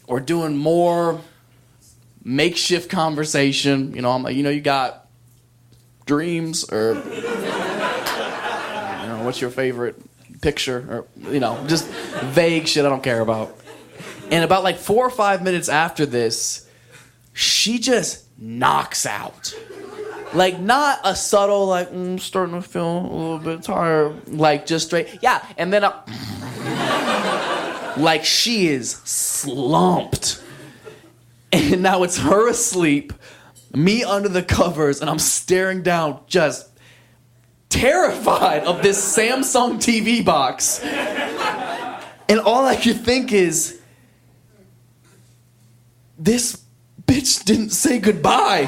We're 0.07 0.19
doing 0.19 0.55
more 0.57 1.21
makeshift 2.23 2.89
conversation. 2.89 3.93
You 3.95 4.01
know, 4.01 4.11
I'm 4.11 4.23
like, 4.23 4.35
you 4.35 4.43
know, 4.43 4.49
you 4.49 4.61
got 4.61 5.07
dreams 6.05 6.63
or 6.71 6.93
you 6.93 7.21
know, 9.09 9.21
what's 9.23 9.41
your 9.41 9.49
favorite 9.49 9.95
picture 10.43 10.85
or 10.89 11.31
you 11.31 11.39
know, 11.39 11.63
just 11.67 11.87
vague 11.87 12.67
shit 12.67 12.85
I 12.85 12.89
don't 12.89 13.01
care 13.01 13.21
about. 13.21 13.57
And 14.29 14.43
about 14.43 14.63
like 14.63 14.77
four 14.77 15.05
or 15.05 15.09
five 15.09 15.41
minutes 15.41 15.69
after 15.69 16.05
this, 16.05 16.69
she 17.33 17.79
just 17.79 18.25
knocks 18.37 19.05
out. 19.05 19.55
Like 20.33 20.59
not 20.59 20.99
a 21.03 21.15
subtle 21.15 21.67
like 21.67 21.91
mm, 21.91 22.19
starting 22.19 22.55
to 22.55 22.61
feel 22.61 22.99
a 22.99 23.15
little 23.15 23.39
bit 23.39 23.63
tired, 23.63 24.27
like 24.27 24.65
just 24.65 24.87
straight 24.87 25.19
yeah, 25.21 25.45
and 25.57 25.71
then 25.71 25.83
a, 25.83 26.03
like 27.97 28.25
she 28.25 28.67
is 28.67 28.91
slumped, 29.05 30.43
and 31.51 31.83
now 31.83 32.01
it's 32.01 32.17
her 32.17 32.49
asleep, 32.49 33.13
me 33.75 34.03
under 34.03 34.27
the 34.27 34.41
covers, 34.41 35.01
and 35.01 35.09
I'm 35.09 35.19
staring 35.19 35.83
down, 35.83 36.19
just 36.25 36.67
terrified 37.73 38.63
of 38.65 38.83
this 38.83 39.17
Samsung 39.17 39.77
TV 39.77 40.23
box, 40.23 40.79
and 40.83 42.39
all 42.39 42.65
I 42.65 42.75
could 42.75 43.01
think 43.03 43.33
is, 43.33 43.81
this 46.17 46.63
bitch 47.05 47.43
didn't 47.43 47.71
say 47.71 47.99
goodbye. 47.99 48.65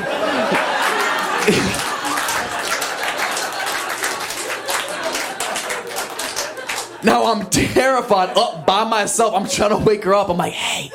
now 7.03 7.32
I'm 7.32 7.45
terrified 7.49 8.36
up 8.36 8.66
by 8.66 8.84
myself. 8.84 9.36
I'm 9.36 9.47
trying 9.47 9.70
to 9.70 9.78
wake 9.78 10.03
her 10.03 10.16
up. 10.16 10.30
I'm 10.30 10.38
like, 10.38 10.53
hey, 10.53 10.89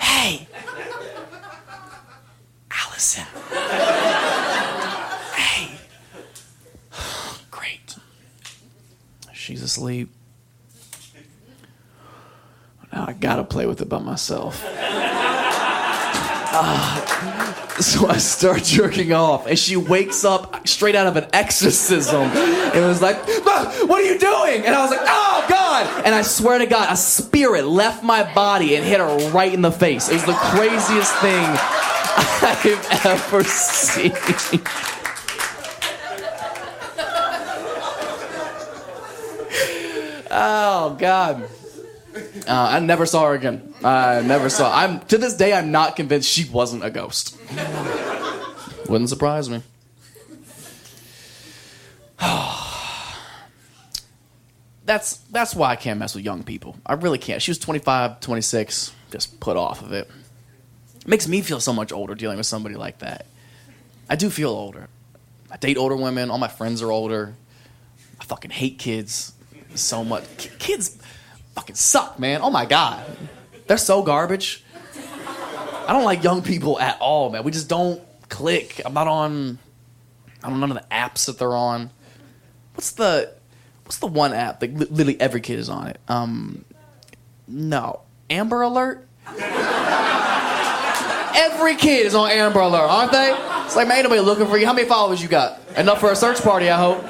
hey, 0.00 0.48
Allison. 2.70 3.24
Hey. 5.34 5.70
Great. 7.50 7.96
She's 9.46 9.62
asleep. 9.62 10.10
Now 12.92 13.04
I 13.06 13.12
gotta 13.12 13.44
play 13.44 13.64
with 13.64 13.80
it 13.80 13.88
by 13.88 14.00
myself. 14.00 14.60
Ah. 16.58 17.62
So 17.78 18.08
I 18.08 18.16
start 18.16 18.64
jerking 18.64 19.12
off, 19.12 19.46
and 19.46 19.56
she 19.56 19.76
wakes 19.76 20.24
up 20.24 20.66
straight 20.66 20.96
out 20.96 21.06
of 21.06 21.16
an 21.16 21.26
exorcism 21.32 22.22
and 22.22 22.86
was 22.86 23.00
like, 23.00 23.24
"What 23.44 23.88
are 23.88 24.02
you 24.02 24.18
doing?" 24.18 24.66
And 24.66 24.74
I 24.74 24.82
was 24.82 24.90
like, 24.90 25.02
"Oh 25.04 25.44
God!" 25.48 26.04
And 26.04 26.12
I 26.12 26.22
swear 26.22 26.58
to 26.58 26.66
God, 26.66 26.88
a 26.90 26.96
spirit 26.96 27.66
left 27.66 28.02
my 28.02 28.24
body 28.34 28.74
and 28.74 28.84
hit 28.84 28.98
her 28.98 29.30
right 29.30 29.54
in 29.54 29.62
the 29.62 29.70
face. 29.70 30.08
It 30.08 30.14
was 30.14 30.24
the 30.24 30.32
craziest 30.32 31.14
thing 31.18 31.44
I've 32.42 33.06
ever 33.06 33.44
seen. 33.44 34.12
Oh 40.38 40.94
God. 40.98 41.48
Uh, 42.46 42.68
I 42.70 42.78
never 42.80 43.06
saw 43.06 43.28
her 43.28 43.34
again. 43.34 43.74
I 43.82 44.20
never 44.20 44.50
saw. 44.50 44.70
I'm 44.74 45.00
to 45.06 45.16
this 45.16 45.34
day. 45.34 45.54
I'm 45.54 45.72
not 45.72 45.96
convinced 45.96 46.28
she 46.28 46.46
wasn't 46.48 46.84
a 46.84 46.90
ghost. 46.90 47.38
Wouldn't 48.86 49.08
surprise 49.08 49.48
me. 49.48 49.62
that's 54.84 55.16
that's 55.30 55.54
why 55.54 55.70
I 55.70 55.76
can't 55.76 55.98
mess 55.98 56.14
with 56.14 56.24
young 56.24 56.42
people. 56.42 56.76
I 56.84 56.92
really 56.94 57.18
can't. 57.18 57.40
She 57.40 57.50
was 57.50 57.58
25, 57.58 58.20
26. 58.20 58.92
Just 59.10 59.40
put 59.40 59.56
off 59.56 59.80
of 59.82 59.92
it. 59.92 60.10
It 60.96 61.08
makes 61.08 61.26
me 61.26 61.40
feel 61.40 61.60
so 61.60 61.72
much 61.72 61.92
older 61.92 62.14
dealing 62.14 62.36
with 62.36 62.46
somebody 62.46 62.74
like 62.74 62.98
that. 62.98 63.24
I 64.10 64.16
do 64.16 64.28
feel 64.28 64.50
older. 64.50 64.88
I 65.50 65.56
date 65.56 65.78
older 65.78 65.96
women. 65.96 66.30
All 66.30 66.36
my 66.38 66.48
friends 66.48 66.82
are 66.82 66.92
older. 66.92 67.34
I 68.20 68.24
fucking 68.24 68.50
hate 68.50 68.78
kids 68.78 69.32
so 69.76 70.04
much. 70.04 70.24
Kids 70.58 70.98
fucking 71.54 71.76
suck, 71.76 72.18
man. 72.18 72.40
Oh 72.42 72.50
my 72.50 72.64
god, 72.66 73.04
they're 73.66 73.76
so 73.78 74.02
garbage. 74.02 74.64
I 75.88 75.92
don't 75.92 76.04
like 76.04 76.22
young 76.24 76.42
people 76.42 76.80
at 76.80 76.98
all, 77.00 77.30
man. 77.30 77.44
We 77.44 77.52
just 77.52 77.68
don't 77.68 78.02
click. 78.28 78.80
I'm 78.84 78.94
not 78.94 79.06
on. 79.06 79.58
I 80.42 80.48
don't 80.50 80.60
know 80.60 80.66
none 80.66 80.76
of 80.76 80.82
the 80.82 80.94
apps 80.94 81.26
that 81.26 81.38
they're 81.38 81.54
on. 81.54 81.90
What's 82.74 82.90
the 82.92 83.32
What's 83.84 83.98
the 83.98 84.08
one 84.08 84.32
app 84.32 84.58
that 84.60 84.74
li- 84.74 84.86
literally 84.90 85.20
every 85.20 85.40
kid 85.40 85.60
is 85.60 85.68
on 85.68 85.86
it? 85.86 86.00
Um, 86.08 86.64
no, 87.46 88.00
Amber 88.28 88.62
Alert. 88.62 89.06
every 91.36 91.76
kid 91.76 92.04
is 92.06 92.14
on 92.16 92.30
Amber 92.30 92.58
Alert, 92.60 92.88
aren't 92.90 93.12
they? 93.12 93.32
It's 93.64 93.76
like, 93.76 93.86
man, 93.86 93.98
ain't 93.98 94.04
nobody 94.04 94.20
looking 94.22 94.46
for 94.46 94.58
you. 94.58 94.66
How 94.66 94.72
many 94.72 94.88
followers 94.88 95.22
you 95.22 95.28
got? 95.28 95.60
Enough 95.76 96.00
for 96.00 96.10
a 96.10 96.16
search 96.16 96.42
party, 96.42 96.68
I 96.68 96.76
hope. 96.76 97.00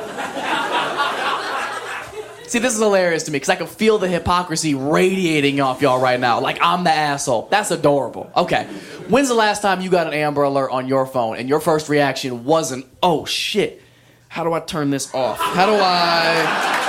See, 2.49 2.59
this 2.61 2.75
is 2.75 2.81
hilarious 2.81 3.25
to 3.25 3.31
me 3.31 3.37
because 3.37 3.49
I 3.49 3.57
can 3.57 3.67
feel 3.67 3.99
the 3.99 4.09
hypocrisy 4.09 4.75
radiating 4.75 5.61
off 5.61 5.83
y'all 5.83 6.01
right 6.01 6.19
now. 6.19 6.41
Like 6.41 6.59
I'm 6.61 6.85
the 6.85 6.93
asshole. 6.93 7.49
That's 7.51 7.71
adorable. 7.71 8.31
Okay. 8.37 8.65
When's 9.09 9.29
the 9.29 9.35
last 9.35 9.63
time 9.63 9.81
you 9.81 9.91
got 9.91 10.07
an 10.07 10.15
Amber 10.15 10.43
Alert 10.43 10.71
on 10.71 10.87
your 10.87 11.07
phone 11.07 11.37
and 11.37 11.49
your 11.49 11.61
first 11.61 11.89
reaction 11.89 12.45
wasn't, 12.45 12.87
oh 13.03 13.25
shit, 13.25 13.83
how 14.29 14.45
do 14.45 14.53
I 14.53 14.61
turn 14.61 14.91
this 14.91 15.13
off? 15.15 15.41
How 15.41 15.67
do 15.67 15.73
I. 15.75 16.83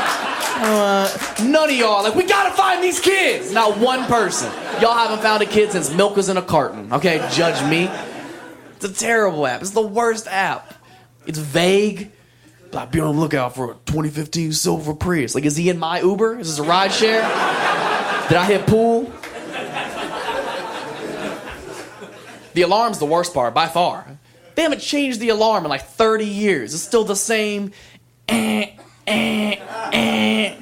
Uh, 0.60 1.44
none 1.44 1.70
of 1.70 1.76
y'all, 1.76 2.02
like, 2.02 2.16
we 2.16 2.24
gotta 2.26 2.56
find 2.56 2.84
these 2.84 3.00
kids! 3.00 3.54
Not 3.54 3.78
one 3.78 4.04
person. 4.06 4.52
Y'all 4.82 4.96
haven't 4.96 5.22
found 5.22 5.44
a 5.44 5.46
kid 5.46 5.72
since 5.72 5.94
milk 5.94 6.16
was 6.16 6.30
in 6.30 6.38
a 6.38 6.42
carton. 6.42 6.92
Okay, 6.92 7.18
judge 7.32 7.64
me. 7.70 7.90
It's 8.76 8.86
a 8.86 8.92
terrible 8.94 9.46
app. 9.46 9.62
It's 9.62 9.72
the 9.72 9.82
worst 9.82 10.28
app. 10.28 10.74
It's 11.28 11.38
vague. 11.38 12.12
Like, 12.72 12.92
be 12.92 13.00
on 13.00 13.16
the 13.16 13.22
lookout 13.22 13.56
for 13.56 13.72
a 13.72 13.74
2015 13.86 14.54
Silver 14.54 14.94
Prius. 14.94 15.36
Like, 15.36 15.46
is 15.46 15.56
he 15.56 15.70
in 15.70 15.80
my 15.80 16.02
Uber? 16.02 16.40
Is 16.40 16.50
this 16.50 16.60
a 16.66 16.70
ride 16.70 16.92
share? 16.92 17.22
Did 18.28 18.38
I 18.38 18.46
hit 18.46 18.68
pool? 18.68 19.12
The 22.54 22.64
alarm's 22.64 23.00
the 23.00 23.06
worst 23.06 23.34
part 23.34 23.54
by 23.54 23.68
far. 23.68 24.06
They 24.56 24.64
haven't 24.64 24.82
changed 24.82 25.20
the 25.20 25.30
alarm 25.30 25.64
in 25.64 25.70
like 25.70 25.84
30 25.84 26.26
years. 26.26 26.74
It's 26.74 26.82
still 26.82 27.04
the 27.04 27.16
same. 27.16 27.72
Eh, 28.28 28.72
eh, 29.06 29.56
eh. 29.94 30.56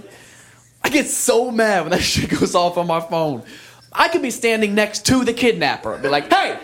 I 0.83 0.89
get 0.89 1.07
so 1.07 1.49
mad 1.49 1.83
when 1.83 1.91
that 1.91 2.01
shit 2.01 2.29
goes 2.29 2.53
off 2.53 2.77
on 2.77 2.85
my 2.85 2.99
phone. 2.99 3.43
I 3.91 4.09
could 4.09 4.21
be 4.21 4.29
standing 4.29 4.75
next 4.75 5.05
to 5.05 5.23
the 5.23 5.33
kidnapper 5.33 5.93
and 5.93 6.03
be 6.03 6.09
like, 6.09 6.31
hey, 6.31 6.59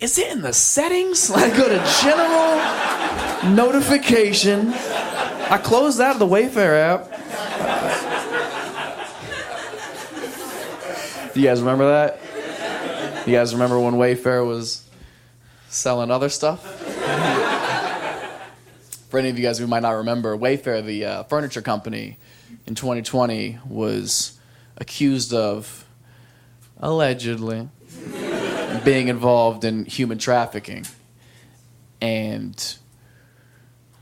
is 0.00 0.18
it 0.18 0.32
in 0.32 0.42
the 0.42 0.52
settings? 0.52 1.30
Like, 1.34 1.56
go 1.56 1.68
to 1.68 1.78
general 2.02 3.54
notification. 3.54 4.72
I 4.72 5.58
closed 5.62 6.00
out 6.00 6.12
of 6.14 6.18
the 6.18 6.26
Wayfair 6.26 6.78
app. 6.78 7.10
Do 11.34 11.40
you 11.40 11.48
guys 11.48 11.60
remember 11.60 11.86
that? 11.86 12.20
You 13.26 13.32
guys 13.32 13.52
remember 13.52 13.80
when 13.80 13.94
Wayfair 13.94 14.46
was 14.46 14.88
selling 15.68 16.10
other 16.10 16.28
stuff? 16.28 16.62
For 19.10 19.18
any 19.18 19.30
of 19.30 19.38
you 19.38 19.44
guys 19.44 19.58
who 19.58 19.66
might 19.66 19.82
not 19.82 19.92
remember, 19.92 20.36
Wayfair, 20.36 20.84
the 20.84 21.04
uh, 21.04 21.22
furniture 21.24 21.62
company, 21.62 22.18
in 22.66 22.74
2020 22.74 23.58
was 23.66 24.38
accused 24.76 25.32
of 25.34 25.86
allegedly 26.78 27.68
being 28.84 29.08
involved 29.08 29.64
in 29.64 29.84
human 29.84 30.18
trafficking. 30.18 30.86
And 32.00 32.76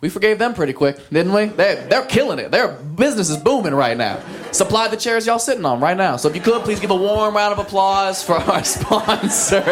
we 0.00 0.08
forgave 0.08 0.38
them 0.40 0.54
pretty 0.54 0.72
quick, 0.72 0.96
didn't 1.10 1.32
we? 1.32 1.46
They're, 1.46 1.86
they're 1.86 2.04
killing 2.04 2.40
it. 2.40 2.50
Their 2.50 2.72
business 2.72 3.30
is 3.30 3.36
booming 3.36 3.74
right 3.74 3.96
now. 3.96 4.20
Supply 4.50 4.88
the 4.88 4.96
chairs 4.96 5.26
y'all 5.26 5.38
sitting 5.38 5.64
on 5.64 5.78
right 5.78 5.96
now. 5.96 6.16
So 6.16 6.28
if 6.28 6.34
you 6.34 6.42
could, 6.42 6.62
please 6.62 6.80
give 6.80 6.90
a 6.90 6.96
warm 6.96 7.36
round 7.36 7.52
of 7.52 7.64
applause 7.64 8.22
for 8.22 8.34
our 8.34 8.64
sponsor. 8.64 9.62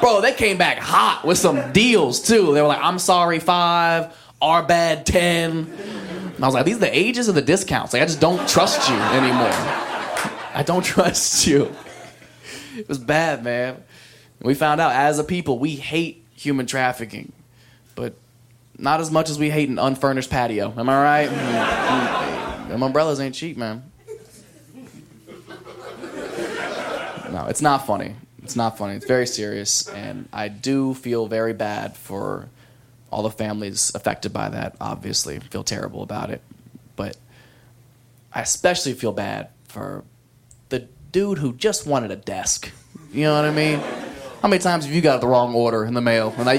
Bro, 0.00 0.20
they 0.20 0.32
came 0.32 0.58
back 0.58 0.78
hot 0.78 1.24
with 1.24 1.38
some 1.38 1.72
deals 1.72 2.20
too. 2.20 2.54
They 2.54 2.62
were 2.62 2.68
like, 2.68 2.82
I'm 2.82 3.00
sorry, 3.00 3.40
five, 3.40 4.16
our 4.40 4.62
bad, 4.62 5.06
10. 5.06 5.50
And 6.36 6.44
I 6.44 6.46
was 6.46 6.54
like, 6.54 6.64
these 6.64 6.76
are 6.76 6.80
the 6.80 6.96
ages 6.96 7.28
of 7.28 7.34
the 7.34 7.42
discounts. 7.42 7.92
Like, 7.92 8.02
I 8.02 8.06
just 8.06 8.20
don't 8.20 8.48
trust 8.48 8.88
you 8.88 8.94
anymore. 8.94 9.50
I 10.54 10.62
don't 10.64 10.84
trust 10.84 11.46
you. 11.46 11.74
It 12.76 12.88
was 12.88 12.98
bad, 12.98 13.44
man. 13.44 13.82
We 14.42 14.54
found 14.54 14.80
out 14.80 14.92
as 14.92 15.18
a 15.18 15.24
people, 15.24 15.58
we 15.58 15.76
hate 15.76 16.24
human 16.34 16.66
trafficking, 16.66 17.32
but 17.94 18.14
not 18.78 19.00
as 19.00 19.10
much 19.10 19.30
as 19.30 19.38
we 19.38 19.50
hate 19.50 19.68
an 19.68 19.78
unfurnished 19.78 20.30
patio. 20.30 20.72
Am 20.76 20.88
I 20.88 21.02
right? 21.02 21.28
Mm, 21.30 22.68
Them 22.68 22.82
umbrellas 22.82 23.20
ain't 23.20 23.34
cheap, 23.34 23.56
man. 23.56 23.82
No, 27.30 27.46
it's 27.48 27.62
not 27.62 27.86
funny. 27.86 28.14
It's 28.42 28.54
not 28.56 28.76
funny. 28.78 28.94
It's 28.96 29.06
very 29.06 29.26
serious, 29.26 29.88
and 29.88 30.28
I 30.32 30.48
do 30.48 30.94
feel 30.94 31.26
very 31.26 31.52
bad 31.52 31.96
for 31.96 32.48
all 33.10 33.22
the 33.22 33.30
families 33.30 33.92
affected 33.94 34.32
by 34.32 34.50
that. 34.50 34.76
Obviously, 34.80 35.38
feel 35.40 35.64
terrible 35.64 36.02
about 36.02 36.30
it, 36.30 36.42
but 36.96 37.16
I 38.32 38.42
especially 38.42 38.92
feel 38.92 39.12
bad 39.12 39.48
for 39.68 40.04
the 40.68 40.86
dude 41.14 41.38
who 41.38 41.54
just 41.54 41.86
wanted 41.86 42.10
a 42.10 42.16
desk. 42.16 42.72
You 43.12 43.22
know 43.22 43.36
what 43.36 43.44
I 43.44 43.52
mean? 43.52 43.78
How 44.42 44.48
many 44.48 44.60
times 44.60 44.84
have 44.84 44.92
you 44.92 45.00
got 45.00 45.20
the 45.20 45.28
wrong 45.28 45.54
order 45.54 45.84
in 45.84 45.94
the 45.94 46.00
mail? 46.00 46.34
And 46.36 46.50
I, 46.50 46.56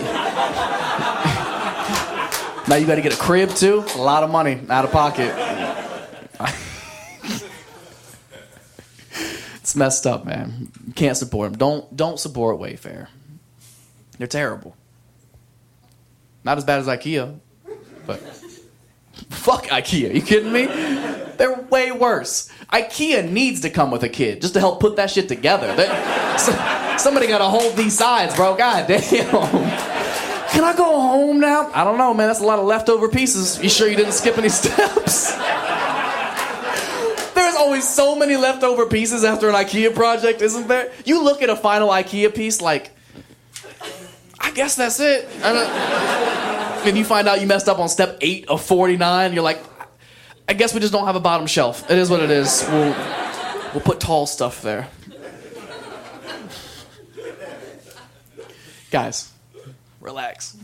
now 2.69 2.75
you 2.75 2.87
got 2.87 2.95
to 2.95 3.01
get 3.01 3.13
a 3.13 3.17
crib 3.17 3.49
too. 3.49 3.83
A 3.95 4.01
lot 4.01 4.23
of 4.23 4.31
money 4.31 4.61
out 4.69 4.85
of 4.85 4.91
pocket. 4.93 5.35
it's 9.55 9.75
messed 9.75 10.07
up, 10.07 10.25
man. 10.25 10.71
Can't 10.95 11.17
support 11.17 11.51
them. 11.51 11.57
Don't 11.57 11.97
don't 11.97 12.17
support 12.17 12.57
Wayfair. 12.57 13.07
They're 14.17 14.27
terrible. 14.27 14.77
Not 16.45 16.57
as 16.57 16.63
bad 16.63 16.79
as 16.79 16.87
IKEA, 16.87 17.37
but 18.07 18.19
fuck 19.31 19.65
IKEA. 19.65 20.15
You 20.15 20.21
kidding 20.21 20.53
me? 20.53 20.67
They're 21.35 21.59
way 21.63 21.91
worse. 21.91 22.49
IKEA 22.71 23.29
needs 23.29 23.61
to 23.61 23.69
come 23.69 23.91
with 23.91 24.03
a 24.03 24.09
kid 24.09 24.41
just 24.41 24.53
to 24.55 24.59
help 24.59 24.79
put 24.79 24.95
that 24.97 25.09
shit 25.11 25.27
together. 25.27 25.75
So, 26.37 26.51
somebody 26.97 27.27
got 27.27 27.37
to 27.39 27.45
hold 27.45 27.75
these 27.77 27.97
sides, 27.97 28.35
bro. 28.35 28.55
God 28.55 28.87
damn. 28.87 29.01
Can 30.49 30.63
I 30.63 30.73
go 30.75 30.99
home 30.99 31.39
now? 31.39 31.69
I 31.73 31.83
don't 31.83 31.97
know, 31.97 32.13
man. 32.13 32.27
That's 32.27 32.39
a 32.39 32.45
lot 32.45 32.59
of 32.59 32.65
leftover 32.65 33.09
pieces. 33.09 33.61
You 33.61 33.69
sure 33.69 33.87
you 33.87 33.95
didn't 33.95 34.13
skip 34.13 34.37
any 34.37 34.49
steps? 34.61 35.35
There's 37.33 37.55
always 37.55 37.87
so 37.87 38.15
many 38.15 38.37
leftover 38.37 38.85
pieces 38.85 39.23
after 39.23 39.49
an 39.49 39.55
IKEA 39.55 39.93
project, 39.93 40.41
isn't 40.41 40.67
there? 40.67 40.91
You 41.05 41.23
look 41.23 41.41
at 41.41 41.49
a 41.49 41.55
final 41.55 41.89
IKEA 41.89 42.33
piece 42.33 42.61
like, 42.61 42.91
I 44.39 44.51
guess 44.51 44.75
that's 44.75 44.99
it. 44.99 45.27
And 45.41 46.97
you 46.97 47.03
find 47.03 47.27
out 47.27 47.41
you 47.41 47.47
messed 47.47 47.67
up 47.67 47.79
on 47.79 47.89
step 47.89 48.17
eight 48.21 48.47
of 48.47 48.63
49, 48.63 49.33
you're 49.33 49.43
like, 49.43 49.61
I 50.47 50.53
guess 50.53 50.73
we 50.73 50.79
just 50.79 50.93
don't 50.93 51.05
have 51.05 51.15
a 51.15 51.19
bottom 51.19 51.47
shelf. 51.47 51.89
It 51.89 51.97
is 51.97 52.09
what 52.09 52.21
it 52.21 52.29
is. 52.29 52.65
We'll, 52.69 52.95
we'll 53.73 53.81
put 53.83 53.99
tall 53.99 54.27
stuff 54.27 54.61
there. 54.61 54.87
Guys, 58.91 59.31
relax. 59.99 60.55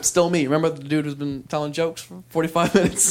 Still 0.00 0.30
me. 0.30 0.44
Remember 0.44 0.70
the 0.70 0.82
dude 0.82 1.04
who's 1.04 1.14
been 1.14 1.42
telling 1.44 1.72
jokes 1.72 2.02
for 2.02 2.22
45 2.30 2.74
minutes? 2.74 3.04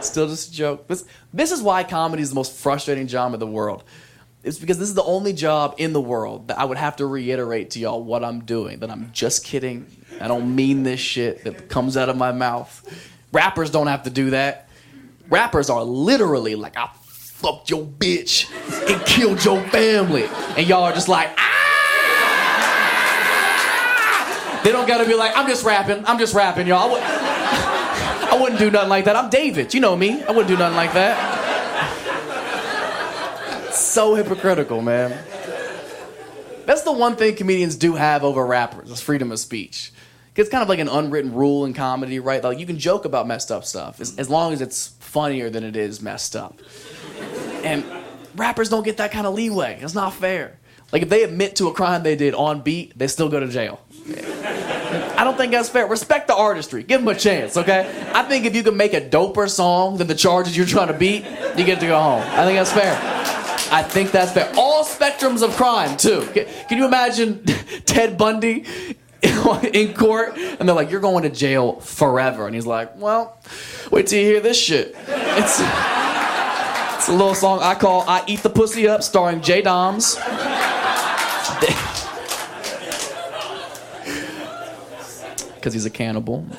Still 0.00 0.26
just 0.28 0.52
a 0.52 0.52
joke. 0.52 0.88
This, 0.88 1.04
this 1.34 1.52
is 1.52 1.62
why 1.62 1.84
comedy 1.84 2.22
is 2.22 2.30
the 2.30 2.34
most 2.34 2.56
frustrating 2.56 3.06
job 3.06 3.34
in 3.34 3.40
the 3.40 3.46
world. 3.46 3.84
It's 4.42 4.58
because 4.58 4.78
this 4.78 4.88
is 4.88 4.94
the 4.94 5.04
only 5.04 5.34
job 5.34 5.74
in 5.76 5.92
the 5.92 6.00
world 6.00 6.48
that 6.48 6.58
I 6.58 6.64
would 6.64 6.78
have 6.78 6.96
to 6.96 7.06
reiterate 7.06 7.70
to 7.72 7.78
y'all 7.78 8.02
what 8.02 8.24
I'm 8.24 8.40
doing. 8.44 8.78
That 8.80 8.90
I'm 8.90 9.10
just 9.12 9.44
kidding. 9.44 9.86
I 10.18 10.28
don't 10.28 10.56
mean 10.56 10.82
this 10.82 10.98
shit 10.98 11.44
that 11.44 11.68
comes 11.68 11.98
out 11.98 12.08
of 12.08 12.16
my 12.16 12.32
mouth. 12.32 12.82
Rappers 13.32 13.70
don't 13.70 13.88
have 13.88 14.04
to 14.04 14.10
do 14.10 14.30
that. 14.30 14.69
Rappers 15.30 15.70
are 15.70 15.82
literally 15.84 16.54
like, 16.54 16.76
I 16.76 16.90
fucked 17.02 17.70
your 17.70 17.86
bitch 17.86 18.50
and 18.90 19.00
killed 19.06 19.42
your 19.44 19.62
family. 19.68 20.24
And 20.56 20.66
y'all 20.66 20.82
are 20.82 20.92
just 20.92 21.08
like, 21.08 21.30
ah! 21.38 21.46
They 24.62 24.72
don't 24.72 24.86
gotta 24.86 25.06
be 25.08 25.14
like, 25.14 25.34
I'm 25.36 25.46
just 25.48 25.64
rapping. 25.64 26.04
I'm 26.04 26.18
just 26.18 26.34
rapping, 26.34 26.66
y'all. 26.66 26.90
I, 26.90 26.92
would, 26.92 27.02
I 28.32 28.38
wouldn't 28.42 28.58
do 28.58 28.70
nothing 28.70 28.90
like 28.90 29.06
that. 29.06 29.16
I'm 29.16 29.30
David. 29.30 29.72
You 29.72 29.80
know 29.80 29.96
me. 29.96 30.22
I 30.22 30.32
wouldn't 30.32 30.48
do 30.48 30.56
nothing 30.58 30.76
like 30.76 30.92
that 30.92 31.40
so 33.90 34.14
hypocritical, 34.14 34.82
man. 34.82 35.10
That's 36.66 36.82
the 36.82 36.92
one 36.92 37.16
thing 37.16 37.34
comedians 37.34 37.76
do 37.76 37.94
have 37.94 38.22
over 38.22 38.46
rappers 38.46 38.90
is 38.90 39.00
freedom 39.00 39.32
of 39.32 39.38
speech. 39.38 39.92
It's 40.36 40.48
kind 40.48 40.62
of 40.62 40.68
like 40.70 40.78
an 40.78 40.88
unwritten 40.88 41.34
rule 41.34 41.66
in 41.66 41.74
comedy, 41.74 42.18
right? 42.18 42.42
Like 42.42 42.58
you 42.58 42.64
can 42.64 42.78
joke 42.78 43.04
about 43.04 43.26
messed 43.26 43.50
up 43.50 43.64
stuff 43.64 44.00
as, 44.00 44.16
as 44.16 44.30
long 44.30 44.52
as 44.54 44.62
it's 44.62 44.88
funnier 45.10 45.50
than 45.50 45.64
it 45.64 45.76
is 45.76 46.00
messed 46.00 46.36
up. 46.36 46.60
And 47.64 47.84
rappers 48.36 48.68
don't 48.68 48.84
get 48.84 48.98
that 48.98 49.10
kind 49.10 49.26
of 49.26 49.34
leeway. 49.34 49.78
It's 49.82 49.94
not 49.94 50.14
fair. 50.14 50.58
Like 50.92 51.02
if 51.02 51.08
they 51.08 51.24
admit 51.24 51.56
to 51.56 51.68
a 51.68 51.72
crime 51.72 52.02
they 52.02 52.16
did 52.16 52.34
on 52.34 52.62
beat, 52.62 52.96
they 52.96 53.08
still 53.08 53.28
go 53.28 53.40
to 53.40 53.48
jail. 53.48 53.80
I 55.16 55.24
don't 55.24 55.36
think 55.36 55.52
that's 55.52 55.68
fair. 55.68 55.86
Respect 55.86 56.28
the 56.28 56.34
artistry. 56.34 56.82
Give 56.82 57.00
them 57.00 57.08
a 57.08 57.18
chance, 57.18 57.56
okay? 57.56 58.10
I 58.14 58.22
think 58.22 58.46
if 58.46 58.54
you 58.54 58.62
can 58.62 58.76
make 58.76 58.94
a 58.94 59.00
doper 59.00 59.48
song 59.48 59.98
than 59.98 60.06
the 60.06 60.14
charges 60.14 60.56
you're 60.56 60.66
trying 60.66 60.88
to 60.88 60.94
beat, 60.94 61.24
you 61.56 61.64
get 61.64 61.80
to 61.80 61.86
go 61.86 62.00
home. 62.00 62.22
I 62.22 62.44
think 62.44 62.56
that's 62.58 62.72
fair. 62.72 62.96
I 63.72 63.82
think 63.82 64.10
that's 64.10 64.32
fair. 64.32 64.52
All 64.56 64.84
spectrums 64.84 65.42
of 65.42 65.54
crime, 65.56 65.96
too. 65.96 66.26
Can 66.68 66.78
you 66.78 66.86
imagine 66.86 67.44
Ted 67.84 68.16
Bundy 68.16 68.64
in 69.72 69.94
court? 69.94 70.36
And 70.36 70.68
they're 70.68 70.76
like, 70.76 70.90
You're 70.90 71.00
going 71.00 71.22
to 71.24 71.30
jail 71.30 71.80
forever. 71.80 72.46
And 72.46 72.54
he's 72.54 72.66
like, 72.66 72.96
Well, 72.96 73.38
wait 73.90 74.06
till 74.06 74.18
you 74.18 74.26
hear 74.26 74.40
this 74.40 74.58
shit. 74.58 74.94
It's, 75.08 75.60
it's 76.96 77.08
a 77.08 77.12
little 77.12 77.34
song 77.34 77.60
I 77.62 77.74
call 77.74 78.04
I 78.08 78.24
Eat 78.26 78.42
the 78.42 78.50
Pussy 78.50 78.88
Up, 78.88 79.02
starring 79.02 79.40
J 79.42 79.62
Doms. 79.62 80.18
Because 85.60 85.74
he's 85.74 85.84
a 85.84 85.90
cannibal. 85.90 86.46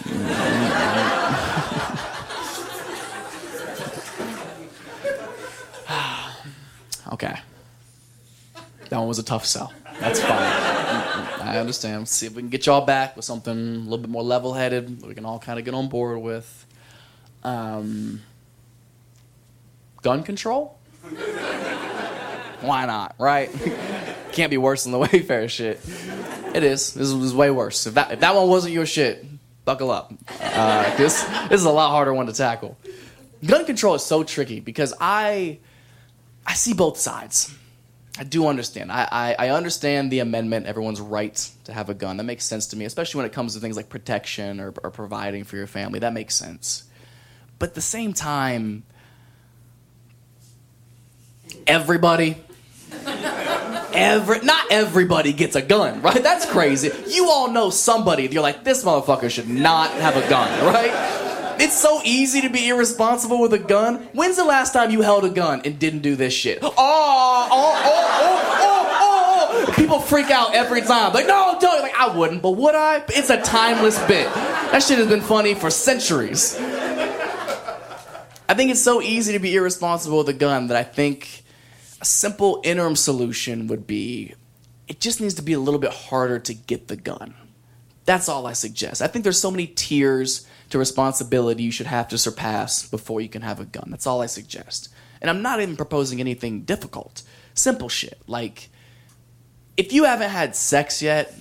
Okay. 7.11 7.35
That 8.87 8.97
one 8.97 9.07
was 9.09 9.19
a 9.19 9.23
tough 9.23 9.45
sell. 9.45 9.73
That's 9.99 10.21
fine. 10.21 10.80
I 11.51 11.59
understand. 11.59 12.07
See 12.07 12.27
if 12.27 12.33
we 12.33 12.41
can 12.41 12.49
get 12.49 12.65
y'all 12.65 12.85
back 12.85 13.15
with 13.15 13.25
something 13.25 13.57
a 13.57 13.79
little 13.79 13.97
bit 13.97 14.09
more 14.09 14.23
level 14.23 14.53
headed 14.53 15.05
we 15.05 15.13
can 15.13 15.25
all 15.25 15.39
kind 15.39 15.59
of 15.59 15.65
get 15.65 15.73
on 15.73 15.89
board 15.89 16.21
with. 16.21 16.65
Um, 17.43 18.21
gun 20.01 20.23
control? 20.23 20.79
Why 22.61 22.85
not, 22.85 23.15
right? 23.17 23.49
Can't 24.31 24.49
be 24.49 24.57
worse 24.57 24.83
than 24.83 24.93
the 24.93 24.99
Wayfair 25.05 25.49
shit. 25.49 25.81
It 26.55 26.63
is. 26.63 26.93
This 26.93 27.09
is 27.09 27.33
way 27.33 27.51
worse. 27.51 27.85
If 27.85 27.95
that, 27.95 28.11
if 28.11 28.19
that 28.21 28.33
one 28.33 28.47
wasn't 28.47 28.73
your 28.73 28.85
shit, 28.85 29.25
buckle 29.65 29.91
up. 29.91 30.13
Uh, 30.39 30.95
this, 30.95 31.23
this 31.49 31.59
is 31.59 31.65
a 31.65 31.69
lot 31.71 31.89
harder 31.89 32.13
one 32.13 32.27
to 32.27 32.33
tackle. 32.33 32.77
Gun 33.45 33.65
control 33.65 33.95
is 33.95 34.03
so 34.03 34.23
tricky 34.23 34.59
because 34.59 34.93
I 35.01 35.59
I 36.45 36.53
see 36.53 36.73
both 36.73 36.97
sides. 36.97 37.55
I 38.19 38.23
do 38.23 38.47
understand. 38.47 38.91
I, 38.91 39.07
I, 39.11 39.35
I, 39.47 39.49
understand 39.49 40.11
the 40.11 40.19
amendment, 40.19 40.65
everyone's 40.65 40.99
right 40.99 41.35
to 41.63 41.73
have 41.73 41.89
a 41.89 41.93
gun. 41.93 42.17
That 42.17 42.23
makes 42.23 42.43
sense 42.43 42.67
to 42.67 42.75
me, 42.75 42.83
especially 42.83 43.19
when 43.19 43.25
it 43.25 43.31
comes 43.31 43.53
to 43.53 43.61
things 43.61 43.77
like 43.77 43.87
protection 43.87 44.59
or, 44.59 44.73
or 44.83 44.91
providing 44.91 45.45
for 45.45 45.55
your 45.55 45.67
family. 45.67 45.99
That 45.99 46.11
makes 46.11 46.35
sense. 46.35 46.83
But 47.57 47.69
at 47.69 47.75
the 47.75 47.81
same 47.81 48.11
time, 48.11 48.83
everybody, 51.65 52.35
every, 53.93 54.41
not 54.41 54.71
everybody 54.71 55.31
gets 55.31 55.55
a 55.55 55.61
gun, 55.61 56.01
right? 56.01 56.21
That's 56.21 56.45
crazy. 56.45 56.91
You 57.07 57.29
all 57.29 57.49
know 57.49 57.69
somebody, 57.69 58.27
you're 58.27 58.41
like, 58.41 58.65
this 58.65 58.83
motherfucker 58.83 59.29
should 59.29 59.47
not 59.47 59.89
have 59.91 60.17
a 60.17 60.27
gun, 60.29 60.65
right? 60.65 61.20
It's 61.61 61.79
so 61.79 62.01
easy 62.03 62.41
to 62.41 62.49
be 62.49 62.69
irresponsible 62.69 63.39
with 63.39 63.53
a 63.53 63.59
gun. 63.59 63.97
When's 64.13 64.35
the 64.35 64.43
last 64.43 64.73
time 64.73 64.89
you 64.89 65.01
held 65.01 65.25
a 65.25 65.29
gun 65.29 65.61
and 65.63 65.77
didn't 65.77 65.99
do 65.99 66.15
this 66.15 66.33
shit? 66.33 66.57
Oh, 66.63 66.73
oh, 66.75 67.49
oh, 67.51 67.79
oh, 67.85 68.57
oh, 68.59 69.67
oh. 69.67 69.73
People 69.75 69.99
freak 69.99 70.31
out 70.31 70.55
every 70.55 70.81
time. 70.81 71.13
Like, 71.13 71.27
no, 71.27 71.57
don't. 71.61 71.83
Like, 71.83 71.93
I 71.93 72.17
wouldn't, 72.17 72.41
but 72.41 72.51
would 72.51 72.73
I? 72.73 73.03
It's 73.09 73.29
a 73.29 73.39
timeless 73.43 73.99
bit. 74.07 74.25
That 74.33 74.81
shit 74.81 74.97
has 74.97 75.07
been 75.07 75.21
funny 75.21 75.53
for 75.53 75.69
centuries. 75.69 76.57
I 78.49 78.55
think 78.55 78.71
it's 78.71 78.81
so 78.81 78.99
easy 78.99 79.33
to 79.33 79.39
be 79.39 79.55
irresponsible 79.55 80.17
with 80.17 80.29
a 80.29 80.33
gun 80.33 80.65
that 80.67 80.77
I 80.77 80.83
think 80.83 81.43
a 82.01 82.05
simple 82.05 82.61
interim 82.63 82.95
solution 82.95 83.67
would 83.67 83.85
be 83.85 84.33
it 84.87 84.99
just 84.99 85.21
needs 85.21 85.35
to 85.35 85.43
be 85.43 85.53
a 85.53 85.59
little 85.59 85.79
bit 85.79 85.93
harder 85.93 86.39
to 86.39 86.53
get 86.55 86.87
the 86.87 86.97
gun. 86.97 87.35
That's 88.05 88.27
all 88.27 88.47
I 88.47 88.53
suggest. 88.53 89.01
I 89.01 89.07
think 89.07 89.23
there's 89.23 89.39
so 89.39 89.51
many 89.51 89.67
tiers 89.67 90.47
to 90.71 90.77
responsibility 90.77 91.63
you 91.63 91.71
should 91.71 91.87
have 91.87 92.07
to 92.09 92.17
surpass 92.17 92.87
before 92.87 93.21
you 93.21 93.29
can 93.29 93.41
have 93.41 93.59
a 93.59 93.65
gun. 93.65 93.87
That's 93.89 94.07
all 94.07 94.21
I 94.21 94.25
suggest. 94.25 94.89
And 95.21 95.29
I'm 95.29 95.41
not 95.41 95.61
even 95.61 95.77
proposing 95.77 96.19
anything 96.19 96.61
difficult. 96.61 97.23
Simple 97.53 97.89
shit. 97.89 98.19
Like, 98.27 98.69
if 99.77 99.93
you 99.93 100.05
haven't 100.05 100.29
had 100.29 100.55
sex 100.55 101.01
yet, 101.01 101.33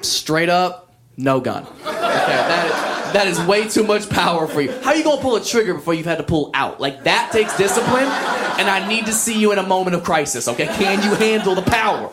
straight 0.00 0.48
up, 0.48 0.94
no 1.16 1.40
gun. 1.40 1.64
Okay, 1.64 1.92
that 1.92 3.10
that 3.12 3.28
is 3.28 3.40
way 3.42 3.68
too 3.68 3.84
much 3.84 4.08
power 4.10 4.48
for 4.48 4.60
you. 4.60 4.72
How 4.80 4.90
are 4.90 4.96
you 4.96 5.04
gonna 5.04 5.22
pull 5.22 5.36
a 5.36 5.44
trigger 5.44 5.74
before 5.74 5.94
you've 5.94 6.06
had 6.06 6.18
to 6.18 6.24
pull 6.24 6.50
out? 6.52 6.80
Like, 6.80 7.04
that 7.04 7.30
takes 7.32 7.56
discipline, 7.56 8.08
and 8.58 8.68
I 8.68 8.86
need 8.88 9.06
to 9.06 9.12
see 9.12 9.38
you 9.38 9.52
in 9.52 9.58
a 9.58 9.62
moment 9.62 9.94
of 9.94 10.02
crisis, 10.02 10.48
okay? 10.48 10.66
Can 10.66 11.02
you 11.02 11.14
handle 11.14 11.54
the 11.54 11.62
power? 11.62 12.10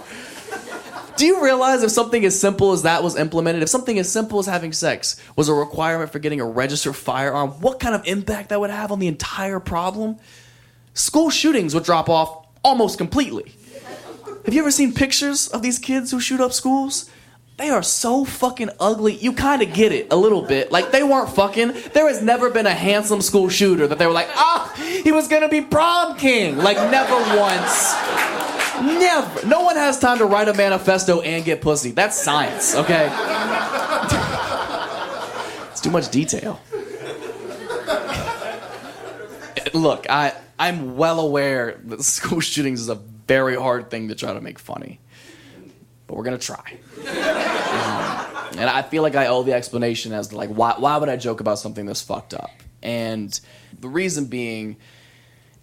Do 1.21 1.27
you 1.27 1.43
realize 1.43 1.83
if 1.83 1.91
something 1.91 2.25
as 2.25 2.39
simple 2.39 2.71
as 2.71 2.81
that 2.81 3.03
was 3.03 3.15
implemented, 3.15 3.61
if 3.61 3.69
something 3.69 3.99
as 3.99 4.11
simple 4.11 4.39
as 4.39 4.47
having 4.47 4.73
sex 4.73 5.21
was 5.35 5.49
a 5.49 5.53
requirement 5.53 6.11
for 6.11 6.17
getting 6.17 6.41
a 6.41 6.45
registered 6.45 6.95
firearm, 6.95 7.51
what 7.61 7.79
kind 7.79 7.93
of 7.93 8.01
impact 8.07 8.49
that 8.49 8.59
would 8.59 8.71
have 8.71 8.91
on 8.91 8.97
the 8.97 9.05
entire 9.05 9.59
problem? 9.59 10.17
School 10.95 11.29
shootings 11.29 11.75
would 11.75 11.83
drop 11.83 12.09
off 12.09 12.47
almost 12.63 12.97
completely. 12.97 13.53
Have 14.45 14.55
you 14.55 14.61
ever 14.61 14.71
seen 14.71 14.95
pictures 14.95 15.47
of 15.47 15.61
these 15.61 15.77
kids 15.77 16.09
who 16.09 16.19
shoot 16.19 16.41
up 16.41 16.53
schools? 16.53 17.07
They 17.57 17.69
are 17.69 17.83
so 17.83 18.25
fucking 18.25 18.71
ugly. 18.79 19.15
You 19.15 19.33
kind 19.33 19.61
of 19.61 19.71
get 19.73 19.91
it 19.91 20.07
a 20.11 20.15
little 20.15 20.41
bit. 20.41 20.71
Like 20.71 20.91
they 20.91 21.03
weren't 21.03 21.29
fucking. 21.29 21.73
There 21.93 22.07
has 22.07 22.21
never 22.21 22.49
been 22.49 22.65
a 22.65 22.73
handsome 22.73 23.21
school 23.21 23.49
shooter 23.49 23.85
that 23.87 23.99
they 23.99 24.07
were 24.07 24.13
like, 24.13 24.29
ah, 24.35 24.73
he 25.03 25.11
was 25.11 25.27
gonna 25.27 25.49
be 25.49 25.61
prom 25.61 26.17
king. 26.17 26.57
Like 26.57 26.77
never 26.89 27.13
once. 27.37 27.93
Never. 28.81 29.45
No 29.45 29.61
one 29.61 29.75
has 29.75 29.99
time 29.99 30.17
to 30.17 30.25
write 30.25 30.47
a 30.47 30.53
manifesto 30.55 31.21
and 31.21 31.45
get 31.45 31.61
pussy. 31.61 31.91
That's 31.91 32.19
science, 32.19 32.73
okay? 32.75 33.09
it's 35.69 35.81
too 35.81 35.91
much 35.91 36.09
detail. 36.09 36.59
Look, 39.73 40.09
I 40.09 40.33
I'm 40.57 40.97
well 40.97 41.19
aware 41.19 41.79
that 41.85 42.01
school 42.03 42.39
shootings 42.39 42.81
is 42.81 42.89
a 42.89 42.95
very 43.27 43.55
hard 43.55 43.91
thing 43.91 44.07
to 44.07 44.15
try 44.15 44.33
to 44.33 44.41
make 44.41 44.57
funny, 44.59 44.99
but 46.11 46.17
we're 46.17 46.25
gonna 46.25 46.37
try. 46.37 46.77
Um, 46.97 48.59
and 48.59 48.69
I 48.69 48.81
feel 48.81 49.01
like 49.01 49.15
I 49.15 49.27
owe 49.27 49.43
the 49.43 49.53
explanation 49.53 50.11
as 50.11 50.27
to 50.27 50.35
like 50.35 50.49
why 50.49 50.75
why 50.77 50.97
would 50.97 51.07
I 51.07 51.15
joke 51.15 51.39
about 51.39 51.57
something 51.57 51.85
that's 51.85 52.01
fucked 52.01 52.33
up? 52.33 52.51
And 52.83 53.39
the 53.79 53.87
reason 53.87 54.25
being 54.25 54.75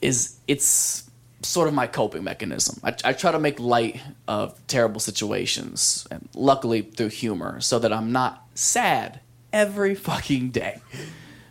is 0.01 0.39
it's 0.47 1.05
sort 1.43 1.69
of 1.69 1.75
my 1.75 1.87
coping 1.87 2.25
mechanism. 2.25 2.81
I, 2.83 2.95
I 3.05 3.13
try 3.13 3.31
to 3.31 3.39
make 3.39 3.61
light 3.61 4.01
of 4.27 4.59
terrible 4.69 5.01
situations, 5.01 6.09
and 6.11 6.27
luckily 6.35 6.81
through 6.81 7.09
humor, 7.09 7.61
so 7.61 7.79
that 7.81 7.93
I'm 7.93 8.11
not 8.11 8.43
sad 8.55 9.21
every 9.53 9.95
fucking 9.95 10.49
day. 10.49 10.81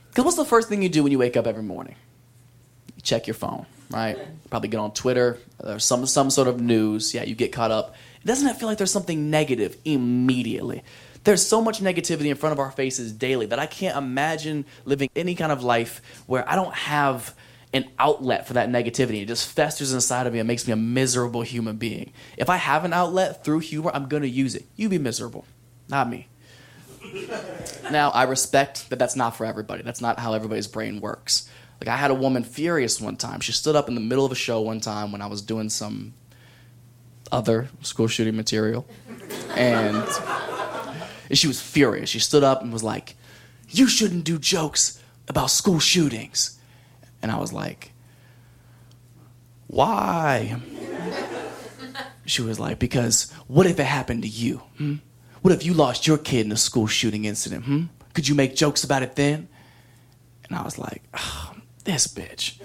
Because 0.09 0.25
what's 0.25 0.37
the 0.37 0.45
first 0.45 0.69
thing 0.69 0.81
you 0.81 0.89
do 0.89 1.03
when 1.03 1.11
you 1.11 1.19
wake 1.19 1.37
up 1.37 1.45
every 1.45 1.61
morning? 1.61 1.97
You 2.95 3.03
check 3.03 3.27
your 3.27 3.35
phone, 3.35 3.67
right? 3.91 4.17
Probably 4.49 4.69
get 4.69 4.79
on 4.79 4.91
Twitter, 4.91 5.37
or 5.59 5.77
some 5.77 6.07
some 6.07 6.31
sort 6.31 6.47
of 6.47 6.59
news. 6.59 7.13
Yeah, 7.13 7.25
you 7.25 7.35
get 7.35 7.51
caught 7.51 7.69
up. 7.69 7.93
Doesn't 8.27 8.45
it 8.49 8.57
feel 8.57 8.67
like 8.67 8.77
there's 8.77 8.91
something 8.91 9.29
negative 9.29 9.77
immediately? 9.85 10.83
There's 11.23 11.45
so 11.45 11.61
much 11.61 11.79
negativity 11.79 12.25
in 12.25 12.35
front 12.35 12.51
of 12.51 12.59
our 12.59 12.71
faces 12.71 13.13
daily 13.13 13.45
that 13.45 13.57
I 13.57 13.67
can't 13.67 13.97
imagine 13.97 14.65
living 14.83 15.09
any 15.15 15.33
kind 15.33 15.49
of 15.49 15.63
life 15.63 16.01
where 16.27 16.47
I 16.47 16.55
don't 16.55 16.73
have 16.73 17.33
an 17.71 17.89
outlet 17.97 18.45
for 18.45 18.53
that 18.53 18.67
negativity. 18.67 19.21
It 19.21 19.27
just 19.27 19.49
festers 19.49 19.93
inside 19.93 20.27
of 20.27 20.33
me 20.33 20.39
and 20.39 20.47
makes 20.47 20.67
me 20.67 20.73
a 20.73 20.75
miserable 20.75 21.41
human 21.41 21.77
being. 21.77 22.11
If 22.37 22.49
I 22.49 22.57
have 22.57 22.83
an 22.83 22.91
outlet 22.91 23.45
through 23.45 23.59
humor, 23.59 23.91
I'm 23.93 24.09
going 24.09 24.23
to 24.23 24.29
use 24.29 24.55
it. 24.55 24.65
You 24.75 24.89
be 24.89 24.97
miserable, 24.97 25.45
not 25.87 26.09
me. 26.09 26.27
now, 27.91 28.09
I 28.09 28.23
respect 28.23 28.89
that 28.89 28.99
that's 28.99 29.15
not 29.15 29.37
for 29.37 29.45
everybody. 29.45 29.83
That's 29.83 30.01
not 30.01 30.19
how 30.19 30.33
everybody's 30.33 30.67
brain 30.67 30.99
works. 30.99 31.49
Like, 31.79 31.87
I 31.87 31.95
had 31.95 32.11
a 32.11 32.15
woman 32.15 32.43
furious 32.43 32.99
one 32.99 33.15
time. 33.15 33.39
She 33.39 33.53
stood 33.53 33.77
up 33.77 33.87
in 33.87 33.95
the 33.95 34.01
middle 34.01 34.25
of 34.25 34.33
a 34.33 34.35
show 34.35 34.59
one 34.59 34.81
time 34.81 35.13
when 35.13 35.21
I 35.21 35.27
was 35.27 35.41
doing 35.41 35.69
some 35.69 36.13
other 37.31 37.69
school 37.81 38.07
shooting 38.07 38.35
material. 38.35 38.87
And 39.55 40.07
she 41.31 41.47
was 41.47 41.61
furious. 41.61 42.09
She 42.09 42.19
stood 42.19 42.43
up 42.43 42.61
and 42.61 42.71
was 42.71 42.83
like, 42.83 43.15
You 43.69 43.87
shouldn't 43.87 44.23
do 44.23 44.37
jokes 44.39 45.01
about 45.27 45.49
school 45.49 45.79
shootings. 45.79 46.57
And 47.21 47.31
I 47.31 47.37
was 47.39 47.51
like, 47.51 47.91
Why? 49.67 50.59
She 52.25 52.41
was 52.41 52.59
like, 52.59 52.79
Because 52.79 53.31
what 53.47 53.65
if 53.65 53.79
it 53.79 53.85
happened 53.85 54.23
to 54.23 54.29
you? 54.29 54.57
Hmm? 54.77 54.95
What 55.41 55.53
if 55.53 55.65
you 55.65 55.73
lost 55.73 56.07
your 56.07 56.17
kid 56.17 56.45
in 56.45 56.51
a 56.51 56.57
school 56.57 56.87
shooting 56.87 57.25
incident? 57.25 57.65
Hmm? 57.65 57.83
Could 58.13 58.27
you 58.27 58.35
make 58.35 58.55
jokes 58.55 58.83
about 58.83 59.03
it 59.03 59.15
then? 59.15 59.47
And 60.49 60.57
I 60.57 60.63
was 60.63 60.77
like, 60.79 61.03
oh, 61.13 61.53
This 61.83 62.07
bitch. 62.07 62.59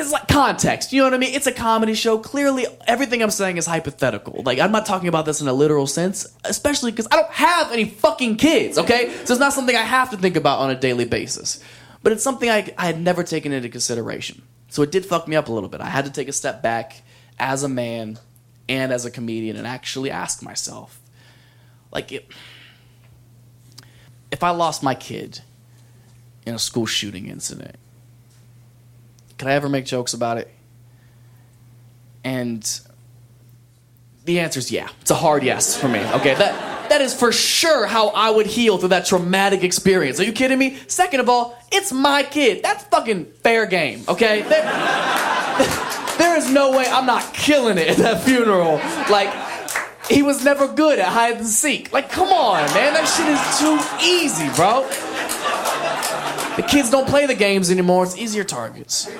It's 0.00 0.12
like 0.12 0.28
context, 0.28 0.92
you 0.92 1.00
know 1.00 1.06
what 1.06 1.14
I 1.14 1.18
mean? 1.18 1.34
It's 1.34 1.46
a 1.46 1.52
comedy 1.52 1.94
show. 1.94 2.18
Clearly, 2.18 2.66
everything 2.86 3.22
I'm 3.22 3.30
saying 3.30 3.58
is 3.58 3.66
hypothetical. 3.66 4.42
Like, 4.44 4.58
I'm 4.58 4.72
not 4.72 4.86
talking 4.86 5.08
about 5.08 5.26
this 5.26 5.40
in 5.40 5.48
a 5.48 5.52
literal 5.52 5.86
sense, 5.86 6.26
especially 6.44 6.90
because 6.90 7.06
I 7.10 7.16
don't 7.16 7.30
have 7.30 7.70
any 7.70 7.84
fucking 7.84 8.36
kids, 8.36 8.78
okay? 8.78 9.10
So 9.24 9.34
it's 9.34 9.40
not 9.40 9.52
something 9.52 9.76
I 9.76 9.82
have 9.82 10.10
to 10.10 10.16
think 10.16 10.36
about 10.36 10.60
on 10.60 10.70
a 10.70 10.74
daily 10.74 11.04
basis. 11.04 11.62
But 12.02 12.12
it's 12.12 12.24
something 12.24 12.48
I, 12.48 12.72
I 12.78 12.86
had 12.86 12.98
never 12.98 13.22
taken 13.22 13.52
into 13.52 13.68
consideration. 13.68 14.42
So 14.68 14.82
it 14.82 14.90
did 14.90 15.04
fuck 15.04 15.28
me 15.28 15.36
up 15.36 15.48
a 15.48 15.52
little 15.52 15.68
bit. 15.68 15.82
I 15.82 15.90
had 15.90 16.06
to 16.06 16.10
take 16.10 16.28
a 16.28 16.32
step 16.32 16.62
back 16.62 17.02
as 17.38 17.62
a 17.62 17.68
man 17.68 18.18
and 18.68 18.92
as 18.92 19.04
a 19.04 19.10
comedian 19.10 19.56
and 19.56 19.66
actually 19.66 20.10
ask 20.10 20.42
myself, 20.42 20.98
like, 21.92 22.10
it, 22.10 22.26
if 24.30 24.42
I 24.42 24.50
lost 24.50 24.82
my 24.82 24.94
kid 24.94 25.40
in 26.46 26.54
a 26.54 26.58
school 26.58 26.86
shooting 26.86 27.26
incident, 27.26 27.76
could 29.40 29.48
I 29.48 29.54
ever 29.54 29.70
make 29.70 29.86
jokes 29.86 30.12
about 30.12 30.36
it? 30.36 30.50
And 32.22 32.62
the 34.26 34.40
answer 34.40 34.58
is 34.58 34.70
yeah. 34.70 34.90
It's 35.00 35.10
a 35.10 35.14
hard 35.14 35.42
yes 35.42 35.80
for 35.80 35.88
me. 35.88 36.00
Okay, 36.00 36.34
that 36.34 36.90
that 36.90 37.00
is 37.00 37.14
for 37.14 37.32
sure 37.32 37.86
how 37.86 38.08
I 38.08 38.28
would 38.28 38.44
heal 38.44 38.76
through 38.76 38.90
that 38.90 39.06
traumatic 39.06 39.64
experience. 39.64 40.20
Are 40.20 40.24
you 40.24 40.32
kidding 40.32 40.58
me? 40.58 40.76
Second 40.88 41.20
of 41.20 41.30
all, 41.30 41.58
it's 41.72 41.90
my 41.90 42.22
kid. 42.22 42.62
That's 42.62 42.84
fucking 42.84 43.32
fair 43.42 43.64
game. 43.64 44.02
Okay, 44.08 44.42
there, 44.42 44.62
there 46.18 46.36
is 46.36 46.50
no 46.50 46.72
way 46.72 46.84
I'm 46.86 47.06
not 47.06 47.32
killing 47.32 47.78
it 47.78 47.88
at 47.88 47.96
that 47.96 48.22
funeral. 48.22 48.76
Like. 49.10 49.32
He 50.10 50.22
was 50.22 50.44
never 50.44 50.66
good 50.66 50.98
at 50.98 51.06
hide 51.06 51.36
and 51.36 51.46
seek. 51.46 51.92
Like, 51.92 52.10
come 52.10 52.30
on, 52.30 52.64
man. 52.74 52.94
That 52.94 53.06
shit 53.06 53.28
is 53.30 53.60
too 53.60 53.78
easy, 54.04 54.48
bro. 54.56 54.82
The 56.56 56.62
kids 56.68 56.90
don't 56.90 57.08
play 57.08 57.26
the 57.26 57.34
games 57.34 57.70
anymore. 57.70 58.04
It's 58.04 58.16
easier 58.16 58.44
targets. 58.44 59.06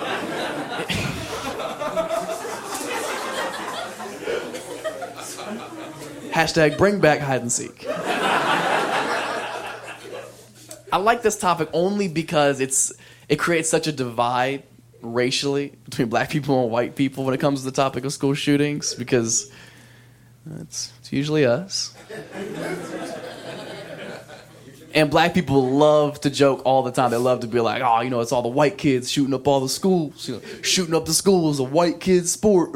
Hashtag 6.31 6.79
bring 6.79 7.01
back 7.01 7.21
hide 7.21 7.43
and 7.43 7.53
seek. 7.53 7.87
I 10.93 10.97
like 10.97 11.23
this 11.23 11.37
topic 11.39 11.69
only 11.73 12.09
because 12.09 12.61
it's 12.61 12.93
it 13.29 13.37
creates 13.39 13.69
such 13.69 13.87
a 13.87 13.93
divide 13.93 14.65
racially 15.03 15.73
between 15.85 16.09
black 16.09 16.31
people 16.31 16.63
and 16.63 16.71
white 16.73 16.97
people 16.97 17.25
when 17.25 17.35
it 17.35 17.41
comes 17.41 17.61
to 17.61 17.67
the 17.67 17.73
topic 17.73 18.05
of 18.05 18.13
school 18.13 18.35
shootings 18.35 18.95
because 18.95 19.51
it's, 20.61 20.93
it's 20.99 21.13
usually 21.13 21.45
us. 21.47 21.95
And 24.93 25.09
black 25.11 25.35
people 25.35 25.71
love 25.71 26.21
to 26.23 26.31
joke 26.31 26.63
all 26.65 26.83
the 26.83 26.91
time. 26.91 27.13
They 27.13 27.17
love 27.17 27.41
to 27.41 27.47
be 27.47 27.61
like, 27.61 27.81
oh, 27.83 28.01
you 28.01 28.11
know, 28.11 28.21
it's 28.21 28.33
all 28.33 28.43
the 28.43 28.49
white 28.49 28.77
kids 28.77 29.11
shooting 29.11 29.35
up 29.35 29.47
all 29.47 29.61
the 29.61 29.69
schools. 29.69 30.29
You 30.29 30.35
know, 30.37 30.43
shooting 30.63 30.95
up 30.95 31.05
the 31.05 31.15
schools, 31.15 31.61
a 31.61 31.65
white 31.65 32.01
kid's 32.01 32.33
sport. 32.33 32.71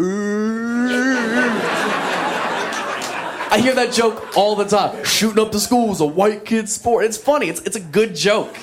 I 3.50 3.58
hear 3.60 3.74
that 3.74 3.92
joke 3.92 4.36
all 4.36 4.54
the 4.54 4.64
time. 4.64 5.04
Shooting 5.04 5.42
up 5.42 5.50
the 5.50 5.60
schools, 5.60 6.00
a 6.00 6.06
white 6.06 6.44
kid's 6.44 6.72
sport. 6.72 7.04
It's 7.04 7.16
funny. 7.16 7.48
It's, 7.48 7.60
it's 7.62 7.76
a 7.76 7.80
good 7.80 8.14
joke. 8.14 8.56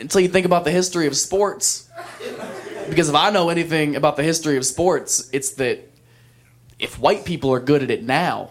Until 0.00 0.20
you 0.20 0.28
think 0.28 0.46
about 0.46 0.64
the 0.64 0.70
history 0.70 1.06
of 1.06 1.16
sports. 1.16 1.90
Because 2.88 3.08
if 3.08 3.14
I 3.14 3.30
know 3.30 3.48
anything 3.48 3.96
about 3.96 4.16
the 4.16 4.22
history 4.22 4.56
of 4.56 4.64
sports, 4.66 5.28
it's 5.32 5.52
that 5.52 5.90
if 6.78 6.98
white 6.98 7.24
people 7.24 7.52
are 7.52 7.60
good 7.60 7.82
at 7.82 7.90
it 7.90 8.02
now, 8.02 8.50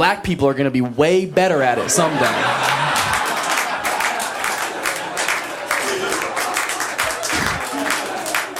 black 0.00 0.24
people 0.24 0.48
are 0.48 0.54
going 0.54 0.64
to 0.64 0.70
be 0.70 0.80
way 0.80 1.26
better 1.26 1.62
at 1.62 1.76
it 1.76 1.90
someday. 1.90 2.24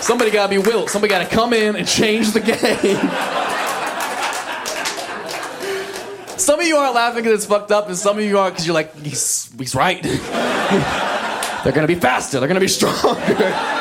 Somebody 0.03 0.31
got 0.33 0.49
to 0.49 0.51
be 0.51 0.59
Wilt. 0.59 0.91
Somebody 0.91 1.11
got 1.11 1.27
to 1.27 1.35
come 1.35 1.55
in 1.55 1.77
and 1.77 1.89
change 1.89 2.33
the 2.33 2.41
game. 2.41 3.01
some 6.39 6.61
of 6.61 6.67
you 6.67 6.77
aren't 6.77 6.95
laughing 6.95 7.23
because 7.23 7.39
it's 7.39 7.47
fucked 7.47 7.73
up, 7.73 7.89
and 7.89 7.97
some 7.97 8.19
of 8.19 8.25
you 8.27 8.39
are 8.39 8.51
because 8.51 8.67
you're 8.67 8.75
like, 8.75 8.95
he's, 8.99 9.51
he's 9.57 9.75
right. 9.75 10.03
They're 11.65 11.73
to 11.73 11.87
be 11.87 11.95
faster. 11.95 12.39
They're 12.39 12.49
to 12.51 12.61
be 12.61 12.69
stronger. 12.79 13.80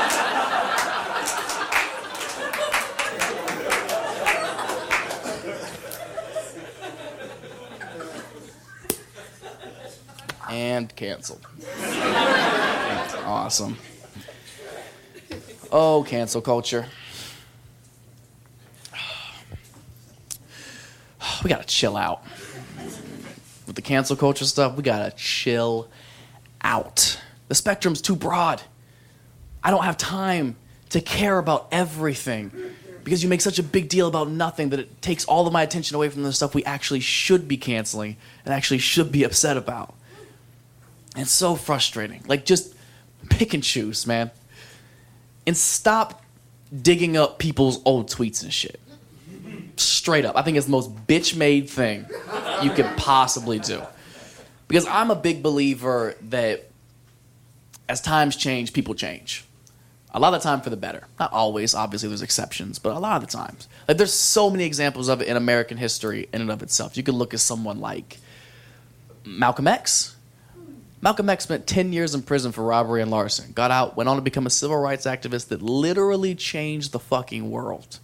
Canceled. 10.99 11.47
awesome. 13.25 13.77
Oh, 15.71 16.03
cancel 16.05 16.41
culture. 16.41 16.85
We 21.41 21.49
gotta 21.49 21.65
chill 21.65 21.95
out. 21.95 22.25
With 23.65 23.77
the 23.77 23.81
cancel 23.81 24.17
culture 24.17 24.43
stuff, 24.43 24.75
we 24.75 24.83
gotta 24.83 25.11
chill 25.15 25.87
out. 26.61 27.17
The 27.47 27.55
spectrum's 27.55 28.01
too 28.01 28.17
broad. 28.17 28.61
I 29.63 29.71
don't 29.71 29.85
have 29.85 29.95
time 29.95 30.57
to 30.89 30.99
care 30.99 31.37
about 31.37 31.69
everything 31.71 32.51
because 33.05 33.23
you 33.23 33.29
make 33.29 33.39
such 33.39 33.57
a 33.57 33.63
big 33.63 33.87
deal 33.87 34.09
about 34.09 34.29
nothing 34.29 34.69
that 34.71 34.81
it 34.81 35.01
takes 35.01 35.23
all 35.23 35.47
of 35.47 35.53
my 35.53 35.63
attention 35.63 35.95
away 35.95 36.09
from 36.09 36.23
the 36.23 36.33
stuff 36.33 36.53
we 36.53 36.65
actually 36.65 36.99
should 36.99 37.47
be 37.47 37.55
canceling 37.55 38.17
and 38.43 38.53
actually 38.53 38.79
should 38.79 39.13
be 39.13 39.23
upset 39.23 39.55
about. 39.55 39.95
And 41.19 41.25
it's 41.25 41.33
so 41.33 41.55
frustrating. 41.55 42.23
Like, 42.27 42.45
just 42.45 42.73
pick 43.29 43.53
and 43.53 43.61
choose, 43.61 44.07
man. 44.07 44.31
And 45.45 45.57
stop 45.57 46.23
digging 46.81 47.17
up 47.17 47.39
people's 47.39 47.81
old 47.83 48.09
tweets 48.09 48.41
and 48.41 48.53
shit. 48.53 48.79
Straight 49.75 50.23
up. 50.23 50.37
I 50.37 50.43
think 50.43 50.55
it's 50.55 50.67
the 50.67 50.71
most 50.71 50.95
bitch 51.07 51.35
made 51.35 51.69
thing 51.69 52.05
you 52.63 52.71
could 52.71 52.85
possibly 52.95 53.59
do. 53.59 53.81
Because 54.69 54.85
I'm 54.85 55.11
a 55.11 55.15
big 55.15 55.43
believer 55.43 56.15
that 56.29 56.71
as 57.89 57.99
times 57.99 58.37
change, 58.37 58.71
people 58.71 58.95
change. 58.95 59.43
A 60.13 60.21
lot 60.21 60.33
of 60.33 60.41
the 60.41 60.47
time 60.47 60.61
for 60.61 60.69
the 60.69 60.77
better. 60.77 61.03
Not 61.19 61.33
always, 61.33 61.75
obviously, 61.75 62.07
there's 62.07 62.21
exceptions, 62.21 62.79
but 62.79 62.95
a 62.95 62.99
lot 62.99 63.21
of 63.21 63.29
the 63.29 63.37
times. 63.37 63.67
Like, 63.89 63.97
there's 63.97 64.13
so 64.13 64.49
many 64.49 64.63
examples 64.63 65.09
of 65.09 65.21
it 65.21 65.27
in 65.27 65.35
American 65.35 65.75
history 65.75 66.29
in 66.31 66.39
and 66.39 66.49
of 66.49 66.63
itself. 66.63 66.95
You 66.95 67.03
could 67.03 67.15
look 67.15 67.33
at 67.33 67.41
someone 67.41 67.81
like 67.81 68.19
Malcolm 69.25 69.67
X. 69.67 70.15
Malcolm 71.01 71.29
X 71.29 71.45
spent 71.45 71.65
10 71.65 71.93
years 71.93 72.13
in 72.13 72.21
prison 72.21 72.51
for 72.51 72.63
robbery 72.63 73.01
and 73.01 73.09
larceny. 73.09 73.53
Got 73.53 73.71
out, 73.71 73.95
went 73.95 74.09
on 74.09 74.17
to 74.17 74.21
become 74.21 74.45
a 74.45 74.49
civil 74.49 74.77
rights 74.77 75.05
activist 75.05 75.47
that 75.47 75.61
literally 75.61 76.35
changed 76.35 76.91
the 76.91 76.99
fucking 76.99 77.49
world. 77.49 77.99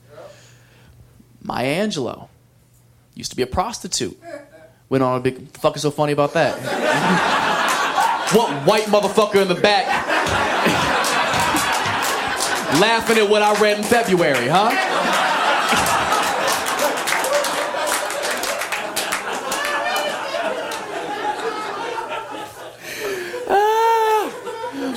Maya 1.41 1.85
Angelou 1.85 2.29
used 3.13 3.31
to 3.31 3.37
be 3.37 3.43
a 3.43 3.47
prostitute. 3.47 4.17
Went 4.89 5.03
on 5.03 5.19
a 5.19 5.19
big. 5.21 5.51
The 5.51 5.59
fuck 5.59 5.75
is 5.75 5.81
so 5.81 5.91
funny 5.91 6.13
about 6.13 6.33
that? 6.33 6.55
what 8.33 8.51
white 8.65 8.85
motherfucker 8.85 9.41
in 9.41 9.47
the 9.47 9.55
back 9.55 9.85
laughing 12.79 13.17
at 13.17 13.29
what 13.29 13.41
I 13.41 13.59
read 13.61 13.77
in 13.77 13.83
February, 13.83 14.47
huh? 14.47 14.94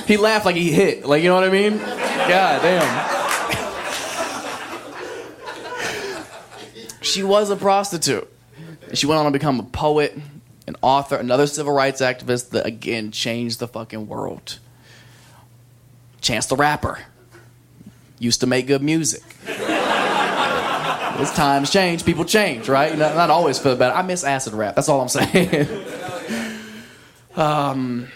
He 0.09 0.17
laughed 0.17 0.43
like 0.43 0.55
he 0.55 0.71
hit. 0.71 1.05
Like, 1.05 1.21
you 1.21 1.29
know 1.29 1.35
what 1.35 1.43
I 1.43 1.51
mean? 1.51 1.77
God 1.77 2.61
damn. 2.63 3.19
she 7.01 7.21
was 7.21 7.51
a 7.51 7.55
prostitute. 7.55 8.27
She 8.93 9.05
went 9.05 9.19
on 9.19 9.25
to 9.25 9.31
become 9.31 9.59
a 9.59 9.63
poet, 9.63 10.17
an 10.65 10.75
author, 10.81 11.15
another 11.15 11.45
civil 11.45 11.73
rights 11.73 12.01
activist 12.01 12.49
that 12.49 12.65
again 12.65 13.11
changed 13.11 13.59
the 13.59 13.67
fucking 13.67 14.07
world. 14.07 14.57
Chance 16.21 16.47
the 16.47 16.55
Rapper 16.55 16.99
used 18.17 18.39
to 18.41 18.47
make 18.47 18.65
good 18.65 18.81
music. 18.81 19.23
As 19.47 21.31
times 21.33 21.69
change, 21.69 22.03
people 22.03 22.25
change, 22.25 22.67
right? 22.67 22.97
Not, 22.97 23.15
not, 23.15 23.29
always 23.29 23.59
for 23.59 23.69
the 23.69 23.75
better. 23.75 23.93
I 23.93 24.01
miss 24.01 24.23
acid 24.23 24.53
rap. 24.53 24.73
That's 24.73 24.89
all 24.89 25.01
I'm 25.01 25.09
saying. 25.09 25.67
um, 27.35 28.07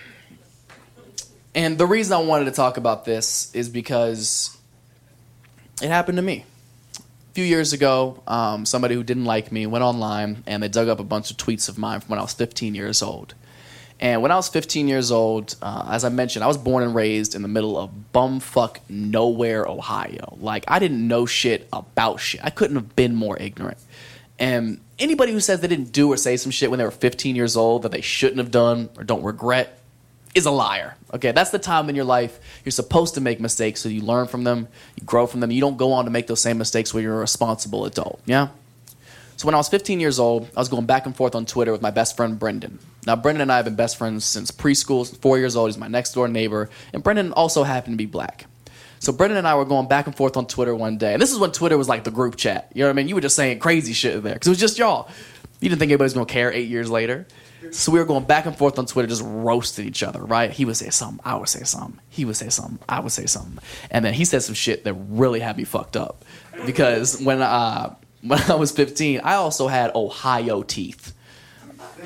and 1.55 1.77
the 1.77 1.85
reason 1.85 2.13
I 2.13 2.21
wanted 2.21 2.45
to 2.45 2.51
talk 2.51 2.77
about 2.77 3.05
this 3.05 3.53
is 3.53 3.69
because 3.69 4.57
it 5.81 5.87
happened 5.89 6.17
to 6.17 6.21
me 6.21 6.45
A 6.95 7.33
few 7.33 7.43
years 7.43 7.73
ago, 7.73 8.21
um, 8.27 8.65
somebody 8.65 8.95
who 8.95 9.03
didn't 9.03 9.25
like 9.25 9.51
me 9.51 9.65
went 9.65 9.83
online 9.83 10.43
and 10.45 10.61
they 10.61 10.67
dug 10.67 10.87
up 10.87 10.99
a 10.99 11.03
bunch 11.03 11.31
of 11.31 11.37
tweets 11.37 11.69
of 11.69 11.77
mine 11.77 11.99
from 11.99 12.09
when 12.09 12.19
I 12.19 12.21
was 12.21 12.33
15 12.33 12.75
years 12.75 13.01
old. 13.01 13.33
And 13.99 14.21
when 14.21 14.31
I 14.31 14.35
was 14.35 14.49
15 14.49 14.87
years 14.87 15.11
old, 15.11 15.55
uh, 15.61 15.87
as 15.89 16.03
I 16.03 16.09
mentioned, 16.09 16.43
I 16.43 16.47
was 16.47 16.57
born 16.57 16.83
and 16.83 16.93
raised 16.93 17.35
in 17.35 17.41
the 17.41 17.47
middle 17.47 17.77
of 17.77 17.89
bumfuck 18.13 18.79
nowhere, 18.89 19.65
Ohio. 19.65 20.37
Like, 20.41 20.65
I 20.67 20.79
didn't 20.79 21.07
know 21.07 21.25
shit 21.25 21.67
about 21.71 22.19
shit. 22.19 22.41
I 22.43 22.49
couldn't 22.49 22.75
have 22.75 22.95
been 22.95 23.15
more 23.15 23.37
ignorant. 23.39 23.77
And 24.39 24.81
anybody 24.99 25.31
who 25.31 25.39
says 25.39 25.61
they 25.61 25.67
didn't 25.67 25.91
do 25.91 26.11
or 26.11 26.17
say 26.17 26.37
some 26.37 26.51
shit 26.51 26.69
when 26.69 26.79
they 26.79 26.85
were 26.85 26.91
15 26.91 27.35
years 27.35 27.55
old 27.55 27.83
that 27.83 27.91
they 27.91 28.01
shouldn't 28.01 28.39
have 28.39 28.51
done 28.51 28.89
or 28.97 29.03
don't 29.03 29.23
regret 29.23 29.79
is 30.35 30.45
a 30.45 30.51
liar. 30.51 30.95
Okay, 31.13 31.31
that's 31.31 31.51
the 31.51 31.59
time 31.59 31.89
in 31.89 31.95
your 31.95 32.05
life 32.05 32.39
you're 32.65 32.71
supposed 32.71 33.13
to 33.15 33.21
make 33.21 33.39
mistakes 33.39 33.81
so 33.81 33.89
you 33.89 34.01
learn 34.01 34.27
from 34.27 34.43
them, 34.43 34.67
you 34.95 35.05
grow 35.05 35.27
from 35.27 35.41
them. 35.41 35.51
You 35.51 35.61
don't 35.61 35.77
go 35.77 35.93
on 35.93 36.05
to 36.05 36.11
make 36.11 36.27
those 36.27 36.41
same 36.41 36.57
mistakes 36.57 36.93
when 36.93 37.03
you're 37.03 37.15
a 37.15 37.19
responsible 37.19 37.85
adult. 37.85 38.19
Yeah? 38.25 38.47
So 39.37 39.45
when 39.45 39.55
I 39.55 39.57
was 39.57 39.69
15 39.69 39.99
years 39.99 40.19
old, 40.19 40.49
I 40.55 40.59
was 40.59 40.69
going 40.69 40.85
back 40.85 41.05
and 41.05 41.15
forth 41.15 41.35
on 41.35 41.45
Twitter 41.45 41.71
with 41.71 41.81
my 41.81 41.91
best 41.91 42.17
friend 42.17 42.37
Brendan. 42.39 42.79
Now, 43.05 43.15
Brendan 43.15 43.41
and 43.41 43.51
I 43.51 43.57
have 43.57 43.65
been 43.65 43.75
best 43.75 43.97
friends 43.97 44.25
since 44.25 44.51
preschool, 44.51 45.05
four 45.17 45.37
years 45.37 45.55
old. 45.55 45.69
He's 45.69 45.77
my 45.77 45.87
next 45.87 46.13
door 46.13 46.27
neighbor. 46.27 46.69
And 46.93 47.03
Brendan 47.03 47.33
also 47.33 47.63
happened 47.63 47.93
to 47.93 47.97
be 47.97 48.05
black. 48.05 48.45
So 48.99 49.11
Brendan 49.11 49.37
and 49.37 49.47
I 49.47 49.55
were 49.55 49.65
going 49.65 49.87
back 49.89 50.07
and 50.07 50.15
forth 50.15 50.37
on 50.37 50.47
Twitter 50.47 50.73
one 50.73 50.97
day. 50.97 51.13
And 51.13 51.21
this 51.21 51.33
is 51.33 51.37
when 51.37 51.51
Twitter 51.51 51.77
was 51.77 51.89
like 51.89 52.05
the 52.05 52.11
group 52.11 52.37
chat. 52.37 52.71
You 52.73 52.83
know 52.83 52.87
what 52.87 52.91
I 52.91 52.95
mean? 52.95 53.09
You 53.09 53.15
were 53.15 53.21
just 53.21 53.35
saying 53.35 53.59
crazy 53.59 53.91
shit 53.91 54.15
in 54.15 54.23
there 54.23 54.33
because 54.33 54.47
it 54.47 54.51
was 54.51 54.59
just 54.59 54.77
y'all. 54.77 55.09
You 55.59 55.69
didn't 55.69 55.79
think 55.79 55.91
anybody 55.91 56.05
was 56.05 56.13
going 56.13 56.25
to 56.25 56.31
care 56.31 56.51
eight 56.51 56.69
years 56.69 56.89
later. 56.89 57.27
So 57.71 57.91
we 57.91 57.99
were 57.99 58.05
going 58.05 58.25
back 58.25 58.45
and 58.45 58.55
forth 58.55 58.77
on 58.77 58.85
Twitter, 58.85 59.07
just 59.07 59.23
roasting 59.25 59.87
each 59.87 60.03
other, 60.03 60.21
right? 60.21 60.51
He 60.51 60.65
would 60.65 60.77
say 60.77 60.89
something, 60.89 61.19
I 61.25 61.35
would 61.35 61.49
say 61.49 61.63
something. 61.63 61.99
He 62.09 62.25
would 62.25 62.35
say 62.35 62.49
something, 62.49 62.79
I 62.87 62.99
would 62.99 63.11
say 63.11 63.25
something. 63.25 63.59
And 63.89 64.03
then 64.03 64.13
he 64.13 64.25
said 64.25 64.43
some 64.43 64.55
shit 64.55 64.83
that 64.83 64.93
really 64.93 65.39
had 65.39 65.57
me 65.57 65.63
fucked 65.63 65.97
up. 65.97 66.23
Because 66.65 67.21
when, 67.21 67.41
uh, 67.41 67.95
when 68.21 68.39
I 68.39 68.55
was 68.55 68.71
15, 68.71 69.21
I 69.23 69.35
also 69.35 69.67
had 69.67 69.95
Ohio 69.95 70.63
teeth. 70.63 71.13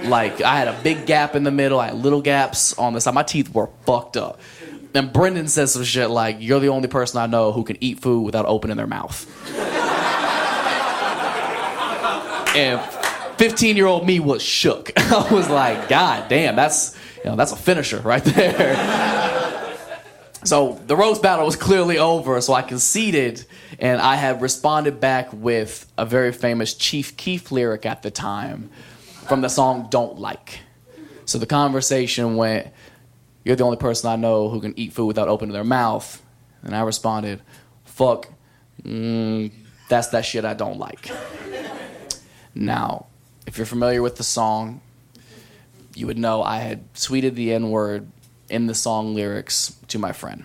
Like, 0.03 0.41
I 0.41 0.57
had 0.57 0.67
a 0.67 0.79
big 0.83 1.07
gap 1.07 1.35
in 1.35 1.43
the 1.43 1.51
middle, 1.51 1.79
I 1.79 1.87
had 1.87 1.95
little 1.95 2.21
gaps 2.21 2.77
on 2.77 2.93
the 2.93 3.01
side. 3.01 3.15
My 3.15 3.23
teeth 3.23 3.53
were 3.53 3.69
fucked 3.85 4.15
up. 4.15 4.39
And 4.93 5.11
Brendan 5.11 5.47
says 5.47 5.73
some 5.73 5.83
shit 5.83 6.09
like, 6.09 6.37
You're 6.39 6.59
the 6.59 6.69
only 6.69 6.87
person 6.87 7.19
I 7.19 7.27
know 7.27 7.51
who 7.51 7.63
can 7.63 7.77
eat 7.81 7.99
food 7.99 8.21
without 8.21 8.45
opening 8.45 8.77
their 8.77 8.87
mouth. 8.87 9.25
and 12.55 12.79
15 13.37 13.77
year 13.77 13.85
old 13.85 14.05
me 14.05 14.19
was 14.19 14.41
shook. 14.41 14.91
I 14.97 15.31
was 15.31 15.49
like, 15.49 15.89
God 15.89 16.27
damn, 16.29 16.55
that's 16.55 16.97
you 17.23 17.31
know, 17.31 17.35
that's 17.35 17.51
a 17.51 17.57
finisher 17.57 17.99
right 17.99 18.23
there. 18.23 19.77
so 20.43 20.81
the 20.87 20.95
roast 20.95 21.21
battle 21.21 21.45
was 21.45 21.55
clearly 21.55 21.97
over, 21.97 22.39
so 22.41 22.53
I 22.53 22.61
conceded 22.61 23.45
and 23.79 24.01
I 24.01 24.15
had 24.15 24.41
responded 24.41 24.99
back 24.99 25.31
with 25.33 25.91
a 25.97 26.05
very 26.05 26.31
famous 26.31 26.73
Chief 26.73 27.15
Keef 27.17 27.51
lyric 27.51 27.85
at 27.85 28.01
the 28.01 28.11
time 28.11 28.69
from 29.27 29.41
the 29.41 29.49
song 29.49 29.87
Don't 29.89 30.19
Like. 30.19 30.59
So 31.25 31.37
the 31.37 31.45
conversation 31.45 32.37
went, 32.37 32.67
You're 33.43 33.55
the 33.55 33.65
only 33.65 33.77
person 33.77 34.09
I 34.09 34.15
know 34.15 34.49
who 34.49 34.61
can 34.61 34.73
eat 34.79 34.93
food 34.93 35.07
without 35.07 35.27
opening 35.27 35.53
their 35.53 35.63
mouth. 35.63 36.21
And 36.63 36.75
I 36.75 36.81
responded, 36.81 37.41
Fuck, 37.85 38.29
mm, 38.83 39.51
that's 39.89 40.07
that 40.09 40.25
shit 40.25 40.45
I 40.45 40.53
don't 40.53 40.79
like. 40.79 41.11
Now, 42.55 43.07
if 43.47 43.57
you're 43.57 43.65
familiar 43.65 44.01
with 44.01 44.17
the 44.17 44.23
song, 44.23 44.81
you 45.95 46.05
would 46.05 46.17
know 46.17 46.43
I 46.43 46.59
had 46.59 46.93
tweeted 46.93 47.33
the 47.33 47.53
N 47.53 47.71
word 47.71 48.11
in 48.49 48.67
the 48.67 48.75
song 48.75 49.15
lyrics 49.15 49.75
to 49.87 49.97
my 49.97 50.11
friend. 50.11 50.43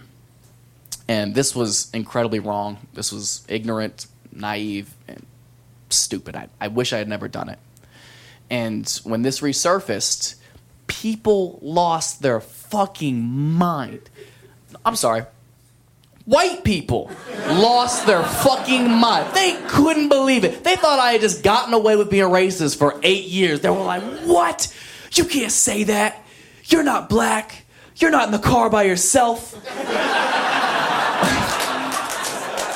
And 1.09 1.35
this 1.35 1.55
was 1.55 1.91
incredibly 1.93 2.39
wrong. 2.39 2.79
This 2.95 3.13
was 3.13 3.45
ignorant, 3.49 4.07
naive, 4.33 4.95
and 5.09 5.27
stupid. 5.91 6.37
I, 6.37 6.49
I 6.61 6.69
wish 6.69 6.93
I 6.93 6.99
had 6.99 7.09
never 7.09 7.29
done 7.29 7.49
it. 7.49 7.59
And 8.49 8.89
when 9.05 9.23
this 9.23 9.41
resurfaced, 9.41 10.37
people 10.87 11.59
lost 11.61 12.23
their 12.23 12.41
fucking 12.41 13.23
mind. 13.23 14.09
I'm 14.87 14.97
sorry, 14.97 15.25
White 16.25 16.63
people 16.63 17.11
lost 17.49 18.07
their 18.07 18.23
fucking 18.23 18.89
mind. 18.89 19.35
They 19.35 19.59
couldn't 19.67 20.09
believe 20.09 20.45
it. 20.45 20.63
They 20.63 20.77
thought 20.77 21.01
I 21.01 21.13
had 21.13 21.21
just 21.21 21.43
gotten 21.43 21.75
away 21.75 21.97
with 21.97 22.11
being 22.11 22.25
racist 22.29 22.79
for 22.79 23.01
eight 23.03 23.25
years. 23.25 23.61
They 23.61 23.71
were 23.71 23.83
like, 23.83 24.03
What? 24.25 24.73
You 25.13 25.25
can't 25.25 25.51
say 25.53 25.85
that. 25.85 26.25
You're 26.67 26.85
not 26.85 27.09
black. 27.09 27.65
You're 27.97 28.11
not 28.11 28.27
in 28.27 28.31
the 28.31 28.39
car 28.39 28.71
by 28.71 28.85
yourself. 28.85 29.53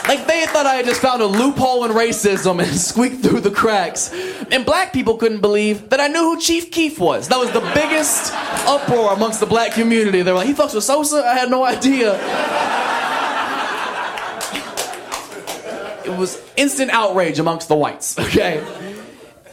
like 0.09 0.27
they 0.27 0.45
thought 0.47 0.67
I 0.67 0.75
had 0.75 0.85
just 0.85 1.01
found 1.01 1.23
a 1.23 1.27
loophole 1.27 1.85
in 1.85 1.93
racism 1.93 2.63
and 2.63 2.77
squeaked 2.79 3.23
through 3.23 3.41
the 3.41 3.51
cracks. 3.51 4.13
And 4.51 4.67
black 4.67 4.93
people 4.93 5.17
couldn't 5.17 5.41
believe 5.41 5.91
that 5.91 6.01
I 6.01 6.09
knew 6.09 6.35
who 6.35 6.41
Chief 6.41 6.71
Keef 6.73 6.99
was. 6.99 7.29
That 7.29 7.39
was 7.39 7.53
the 7.53 7.61
biggest 7.75 8.33
uproar 8.67 9.13
amongst 9.13 9.39
the 9.41 9.47
black 9.47 9.73
community. 9.73 10.23
They 10.23 10.33
were 10.33 10.39
like, 10.39 10.49
he 10.49 10.55
fucks 10.55 10.75
with 10.75 10.85
Sosa? 10.85 11.25
I 11.25 11.35
had 11.35 11.49
no 11.49 11.65
idea. 11.65 12.13
It 16.07 16.17
was 16.17 16.41
instant 16.57 16.91
outrage 16.91 17.39
amongst 17.39 17.69
the 17.69 17.75
whites, 17.75 18.19
okay? 18.19 18.65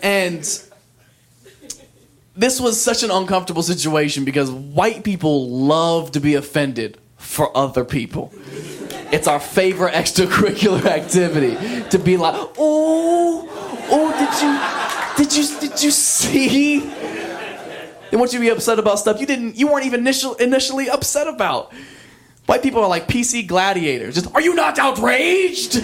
And 0.02 0.42
this 2.36 2.60
was 2.60 2.82
such 2.82 3.04
an 3.04 3.12
uncomfortable 3.12 3.64
situation 3.64 4.26
because 4.26 4.52
white 4.52 5.04
people 5.04 5.50
love 5.50 6.12
to 6.12 6.20
be 6.20 6.36
offended 6.36 6.98
for 7.18 7.56
other 7.56 7.86
people. 7.86 8.34
It's 9.12 9.28
our 9.28 9.40
favorite 9.40 9.94
extracurricular 9.94 10.86
activity 10.86 11.56
to 11.90 12.00
be 12.00 12.18
like, 12.18 12.34
oh, 12.58 13.48
oh, 13.90 15.18
did 15.18 15.30
you, 15.30 15.30
did 15.30 15.38
you, 15.38 15.60
did 15.60 15.84
you 15.84 15.92
see? 15.92 16.80
They 16.80 18.18
want 18.18 18.34
you 18.34 18.40
to 18.40 18.46
be 18.46 18.50
upset 18.50 18.78
about 18.80 19.00
stuff 19.00 19.20
you 19.20 19.26
didn't, 19.26 19.56
you 19.56 19.68
weren't 19.68 19.86
even 19.86 20.02
initial, 20.02 20.36
initially 20.36 20.90
upset 20.90 21.28
about. 21.28 21.72
White 22.46 22.62
people 22.62 22.82
are 22.82 22.90
like 22.90 23.08
PC 23.08 23.48
gladiators. 23.48 24.16
Just, 24.16 24.34
are 24.36 24.42
you 24.42 24.54
not 24.54 24.78
outraged? 24.78 25.82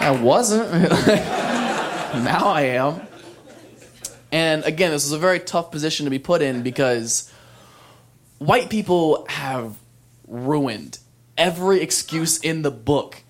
I 0.00 0.10
wasn't. 0.22 0.70
now 2.24 2.46
I 2.48 2.62
am. 2.62 3.00
And 4.30 4.64
again, 4.64 4.90
this 4.90 5.06
is 5.06 5.12
a 5.12 5.18
very 5.18 5.40
tough 5.40 5.70
position 5.70 6.04
to 6.04 6.10
be 6.10 6.18
put 6.18 6.42
in 6.42 6.62
because 6.62 7.32
white 8.38 8.68
people 8.68 9.24
have 9.28 9.76
ruined 10.26 10.98
every 11.38 11.80
excuse 11.80 12.38
in 12.38 12.62
the 12.62 12.70
book 12.70 13.22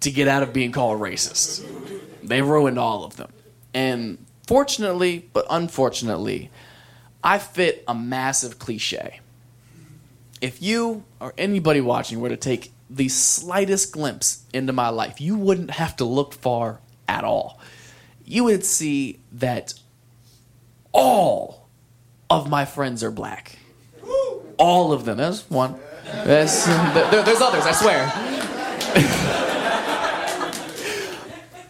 to 0.00 0.10
get 0.10 0.28
out 0.28 0.42
of 0.42 0.52
being 0.52 0.70
called 0.72 1.00
racist. 1.00 1.64
They 2.22 2.42
ruined 2.42 2.78
all 2.78 3.04
of 3.04 3.16
them. 3.16 3.32
And 3.74 4.18
fortunately, 4.46 5.28
but 5.32 5.46
unfortunately, 5.50 6.50
I 7.24 7.38
fit 7.38 7.82
a 7.88 7.94
massive 7.94 8.58
cliche. 8.58 9.20
If 10.42 10.60
you 10.60 11.04
or 11.20 11.32
anybody 11.38 11.80
watching 11.80 12.20
were 12.20 12.28
to 12.28 12.36
take 12.36 12.72
the 12.90 13.08
slightest 13.08 13.92
glimpse 13.92 14.42
into 14.52 14.72
my 14.72 14.88
life, 14.88 15.20
you 15.20 15.36
wouldn't 15.36 15.70
have 15.70 15.96
to 15.98 16.04
look 16.04 16.34
far 16.34 16.80
at 17.06 17.22
all. 17.22 17.60
You 18.24 18.44
would 18.44 18.64
see 18.64 19.20
that 19.30 19.74
all 20.90 21.68
of 22.28 22.50
my 22.50 22.64
friends 22.64 23.04
are 23.04 23.12
black. 23.12 23.56
All 24.58 24.92
of 24.92 25.04
them. 25.04 25.18
There's 25.18 25.48
one. 25.48 25.76
There's, 26.24 26.66
there, 26.66 27.22
there's 27.22 27.40
others, 27.40 27.64
I 27.64 27.72
swear. 27.72 28.12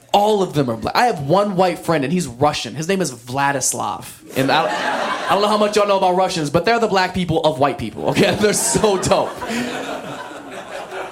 all 0.15 0.43
of 0.43 0.55
them 0.55 0.71
are 0.71 0.79
black. 0.79 0.97
I 0.97 1.07
have 1.07 1.21
one 1.21 1.57
white 1.57 1.79
friend, 1.79 2.05
and 2.05 2.13
he's 2.13 2.27
Russian. 2.27 2.75
His 2.75 2.89
name 2.89 3.03
is 3.03 3.13
Vladislav. 3.13 4.37
And 4.37 4.51
I, 4.51 5.02
I 5.25 5.29
don't 5.31 5.43
know 5.43 5.49
how 5.49 5.59
much 5.59 5.77
y'all 5.77 5.87
know 5.87 5.99
about 5.99 6.17
Russians, 6.17 6.51
but 6.51 6.65
they're 6.65 6.81
the 6.81 6.89
black 6.89 7.15
people 7.15 7.41
of 7.43 7.59
white 7.59 7.79
people. 7.79 8.11
Okay, 8.11 8.35
they're 8.41 8.53
so 8.53 9.01
dope. 9.01 9.31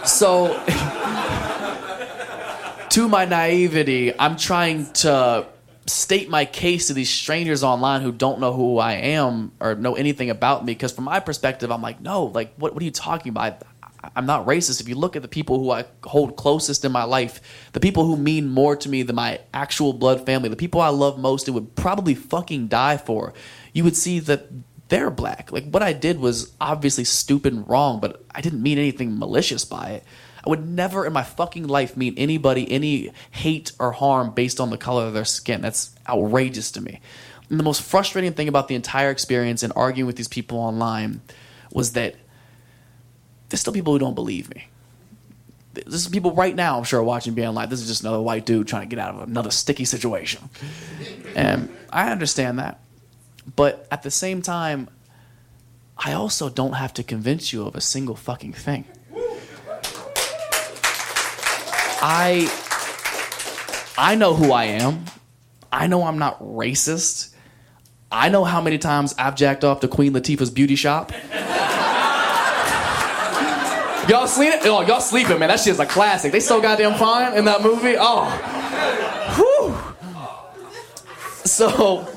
So, 0.07 0.49
to 2.91 3.09
my 3.09 3.25
naivety, 3.25 4.19
I'm 4.19 4.37
trying 4.37 4.93
to 4.95 5.47
state 5.87 6.29
my 6.29 6.45
case 6.45 6.89
to 6.89 6.95
these 6.95 7.11
strangers 7.11 7.63
online 7.63 8.03
who 8.03 8.13
don't 8.13 8.41
know 8.41 8.53
who 8.53 8.79
I 8.79 8.95
am 8.95 9.53
or 9.61 9.75
know 9.75 9.95
anything 9.95 10.31
about 10.31 10.65
me. 10.65 10.75
Because 10.75 10.93
from 10.93 11.05
my 11.05 11.21
perspective, 11.21 11.71
I'm 11.71 11.83
like, 11.83 12.01
no, 12.01 12.25
like, 12.25 12.55
what, 12.57 12.75
what 12.75 12.83
are 12.83 12.85
you 12.85 12.91
talking 12.91 13.31
about? 13.31 13.63
I'm 14.17 14.27
not 14.27 14.47
racist. 14.47 14.81
If 14.81 14.89
you 14.89 14.95
look 14.95 15.17
at 15.17 15.23
the 15.23 15.29
people 15.29 15.59
who 15.59 15.71
I 15.71 15.85
hold 16.05 16.37
closest 16.37 16.85
in 16.85 16.93
my 16.93 17.05
life, 17.05 17.41
the 17.73 17.81
people 17.81 18.07
who 18.07 18.17
mean 18.17 18.49
more 18.49 18.75
to 18.77 18.89
me 18.89 19.03
than 19.03 19.17
my 19.17 19.41
actual 19.53 19.93
blood 19.93 20.25
family, 20.25 20.49
the 20.49 20.57
people 20.57 20.81
I 20.81 20.89
love 20.89 21.19
most 21.19 21.49
and 21.49 21.55
would 21.55 21.77
probably 21.77 22.15
fucking 22.15 22.69
die 22.69 22.97
for, 22.97 23.35
you 23.73 23.85
would 23.85 23.97
see 23.97 24.18
that 24.21 24.49
they're 24.89 25.11
black. 25.11 25.51
Like 25.53 25.71
what 25.71 25.83
I 25.83 25.93
did 25.93 26.18
was 26.18 26.53
obviously 26.61 27.05
stupid 27.05 27.53
and 27.53 27.68
wrong, 27.68 28.01
but 28.01 28.25
I 28.35 28.41
didn't 28.41 28.62
mean 28.62 28.79
anything 28.79 29.18
malicious 29.18 29.64
by 29.64 29.91
it. 29.91 30.05
I 30.45 30.49
would 30.49 30.66
never 30.66 31.07
in 31.07 31.12
my 31.12 31.23
fucking 31.23 31.68
life 31.68 31.97
mean 31.97 32.14
anybody 32.16 32.71
any 32.71 33.12
hate 33.31 33.73
or 33.79 33.93
harm 33.93 34.31
based 34.33 34.59
on 34.61 34.71
the 34.71 34.79
color 34.79 35.05
of 35.05 35.12
their 35.12 35.25
skin. 35.25 35.61
That's 35.61 35.95
outrageous 36.09 36.71
to 36.73 36.81
me. 36.81 37.01
And 37.49 37.59
the 37.59 37.64
most 37.64 37.83
frustrating 37.83 38.33
thing 38.33 38.49
about 38.49 38.68
the 38.68 38.75
entire 38.75 39.11
experience 39.11 39.62
and 39.62 39.73
arguing 39.77 40.07
with 40.07 40.16
these 40.16 40.29
people 40.29 40.59
online 40.59 41.21
was 41.73 41.93
that 41.93 42.16
there's 43.49 43.61
still 43.61 43.73
people 43.73 43.93
who 43.93 43.99
don't 43.99 44.14
believe 44.14 44.53
me. 44.55 44.68
There's 45.75 46.09
people 46.09 46.33
right 46.33 46.55
now, 46.55 46.79
I'm 46.79 46.85
sure, 46.85 47.03
watching 47.03 47.35
being 47.35 47.55
like, 47.55 47.71
this 47.71 47.81
is 47.81 47.87
just 47.87 48.03
another 48.03 48.21
white 48.21 48.47
dude 48.47 48.66
trying 48.66 48.83
to 48.83 48.89
get 48.89 48.99
out 48.99 49.14
of 49.14 49.29
another 49.29 49.51
sticky 49.51 49.85
situation. 49.85 50.49
And 51.37 51.75
I 51.91 52.11
understand 52.11 52.59
that. 52.59 52.81
But 53.57 53.86
at 53.91 54.03
the 54.03 54.11
same 54.11 54.43
time, 54.43 54.88
I 55.97 56.12
also 56.12 56.49
don't 56.49 56.74
have 56.74 56.95
to 56.95 57.03
convince 57.03 57.53
you 57.53 57.66
of 57.66 57.74
a 57.74 57.80
single 57.80 58.16
fucking 58.16 58.53
thing. 58.53 58.84
I 62.03 62.51
I 63.99 64.14
know 64.14 64.34
who 64.34 64.53
I 64.53 64.64
am. 64.64 65.05
I 65.70 65.86
know 65.86 66.05
I'm 66.05 66.18
not 66.18 66.43
racist. 66.43 67.34
I 68.11 68.28
know 68.28 68.45
how 68.45 68.61
many 68.61 68.78
times 68.78 69.14
I've 69.18 69.36
jacked 69.36 69.62
off 69.62 69.80
to 69.80 69.88
Queen 69.88 70.12
Latifah's 70.14 70.51
beauty 70.51 70.74
shop. 70.74 71.12
Y'all 74.09 74.26
seen 74.26 74.51
it? 74.51 74.61
Oh, 74.64 74.84
y'all 74.88 75.01
sleeping, 75.01 75.38
man. 75.38 75.51
That 75.51 75.61
shit's 75.61 75.78
a 75.78 75.86
classic. 75.86 76.32
They 76.32 76.41
so 76.41 76.61
goddamn 76.61 76.99
fine 76.99 77.36
in 77.36 77.45
that 77.45 77.62
movie. 77.62 77.95
Oh. 77.97 78.24
Whew. 79.36 79.76
So, 81.45 82.09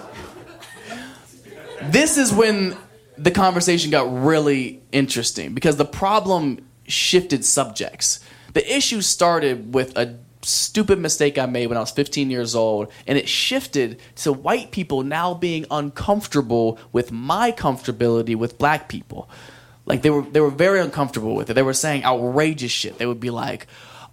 this 1.94 2.18
is 2.18 2.34
when 2.34 2.76
the 3.18 3.30
conversation 3.30 3.92
got 3.92 4.12
really 4.24 4.82
interesting 4.92 5.54
because 5.54 5.78
the 5.78 5.86
problem 5.86 6.66
shifted 6.88 7.46
subjects. 7.46 8.20
The 8.54 8.76
issue 8.76 9.02
started 9.02 9.76
with 9.76 9.96
a 9.96 10.18
stupid 10.42 11.00
mistake 11.00 11.38
I 11.38 11.46
made 11.46 11.68
when 11.68 11.78
I 11.78 11.82
was 11.82 11.92
15 11.92 12.32
years 12.32 12.56
old, 12.56 12.92
and 13.06 13.18
it 13.18 13.30
shifted 13.30 14.02
to 14.18 14.34
white 14.34 14.72
people 14.72 15.04
now 15.04 15.36
being 15.36 15.68
uncomfortable 15.70 16.80
with 16.92 17.12
my 17.12 17.52
comfortability 17.52 18.36
with 18.36 18.58
black 18.58 18.90
people. 18.90 19.30
Like 19.86 20.02
they 20.02 20.10
were 20.10 20.24
they 20.24 20.40
were 20.40 20.50
very 20.50 20.80
uncomfortable 20.80 21.36
with 21.36 21.52
it. 21.52 21.54
They 21.54 21.62
were 21.62 21.74
saying 21.74 22.06
outrageous 22.06 22.72
shit. 22.72 22.98
They 22.98 23.06
would 23.06 23.20
be 23.20 23.30
like, 23.30 23.68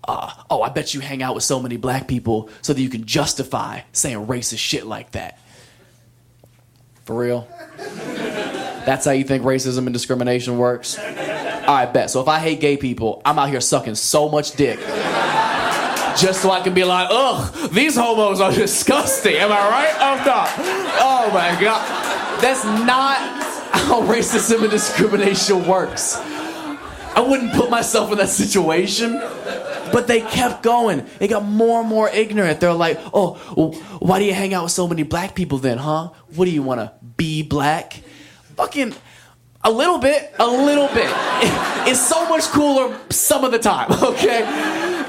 uh, 0.06 0.30
"Oh, 0.50 0.60
I 0.62 0.68
bet 0.68 0.92
you 0.92 1.00
hang 1.00 1.22
out 1.22 1.34
with 1.34 1.44
so 1.44 1.60
many 1.60 1.78
black 1.78 2.08
people 2.08 2.50
so 2.60 2.74
that 2.74 2.82
you 2.82 2.90
can 2.90 3.06
justify 3.06 3.80
saying 3.92 4.26
racist 4.26 4.58
shit 4.58 4.86
like 4.86 5.12
that." 5.12 5.38
For 7.10 7.16
real? 7.16 7.48
That's 8.86 9.04
how 9.04 9.10
you 9.10 9.24
think 9.24 9.42
racism 9.42 9.78
and 9.78 9.92
discrimination 9.92 10.58
works? 10.58 10.96
I 10.96 11.90
bet. 11.92 12.08
So 12.08 12.20
if 12.20 12.28
I 12.28 12.38
hate 12.38 12.60
gay 12.60 12.76
people, 12.76 13.20
I'm 13.24 13.36
out 13.36 13.48
here 13.48 13.60
sucking 13.60 13.96
so 13.96 14.28
much 14.28 14.52
dick. 14.52 14.78
Just 16.16 16.40
so 16.40 16.52
I 16.52 16.60
can 16.62 16.72
be 16.72 16.84
like, 16.84 17.08
ugh, 17.10 17.72
these 17.72 17.96
homos 17.96 18.40
are 18.40 18.52
disgusting. 18.64 19.34
Am 19.34 19.50
I 19.50 19.56
right? 19.56 19.92
Oh 19.96 20.24
god. 20.24 20.50
Oh 21.00 21.28
my 21.34 21.60
god. 21.60 22.40
That's 22.40 22.64
not 22.64 23.18
how 23.72 24.02
racism 24.02 24.62
and 24.62 24.70
discrimination 24.70 25.66
works. 25.66 26.14
I 27.14 27.20
wouldn't 27.20 27.52
put 27.52 27.70
myself 27.70 28.12
in 28.12 28.18
that 28.18 28.28
situation. 28.28 29.20
But 29.92 30.06
they 30.06 30.20
kept 30.20 30.62
going. 30.62 31.06
They 31.18 31.28
got 31.28 31.44
more 31.44 31.80
and 31.80 31.88
more 31.88 32.08
ignorant. 32.08 32.60
They're 32.60 32.72
like, 32.72 32.98
oh, 33.12 33.34
why 33.98 34.18
do 34.18 34.24
you 34.24 34.32
hang 34.32 34.54
out 34.54 34.64
with 34.64 34.72
so 34.72 34.86
many 34.86 35.02
black 35.02 35.34
people 35.34 35.58
then, 35.58 35.78
huh? 35.78 36.10
What 36.34 36.44
do 36.44 36.50
you 36.50 36.62
want 36.62 36.80
to 36.80 36.92
be 37.16 37.42
black? 37.42 38.00
Fucking 38.56 38.94
a 39.62 39.70
little 39.70 39.98
bit, 39.98 40.32
a 40.38 40.46
little 40.46 40.88
bit. 40.88 41.10
It's 41.82 42.06
so 42.06 42.28
much 42.28 42.42
cooler 42.48 42.96
some 43.08 43.42
of 43.42 43.52
the 43.52 43.58
time, 43.58 43.90
okay? 44.02 44.42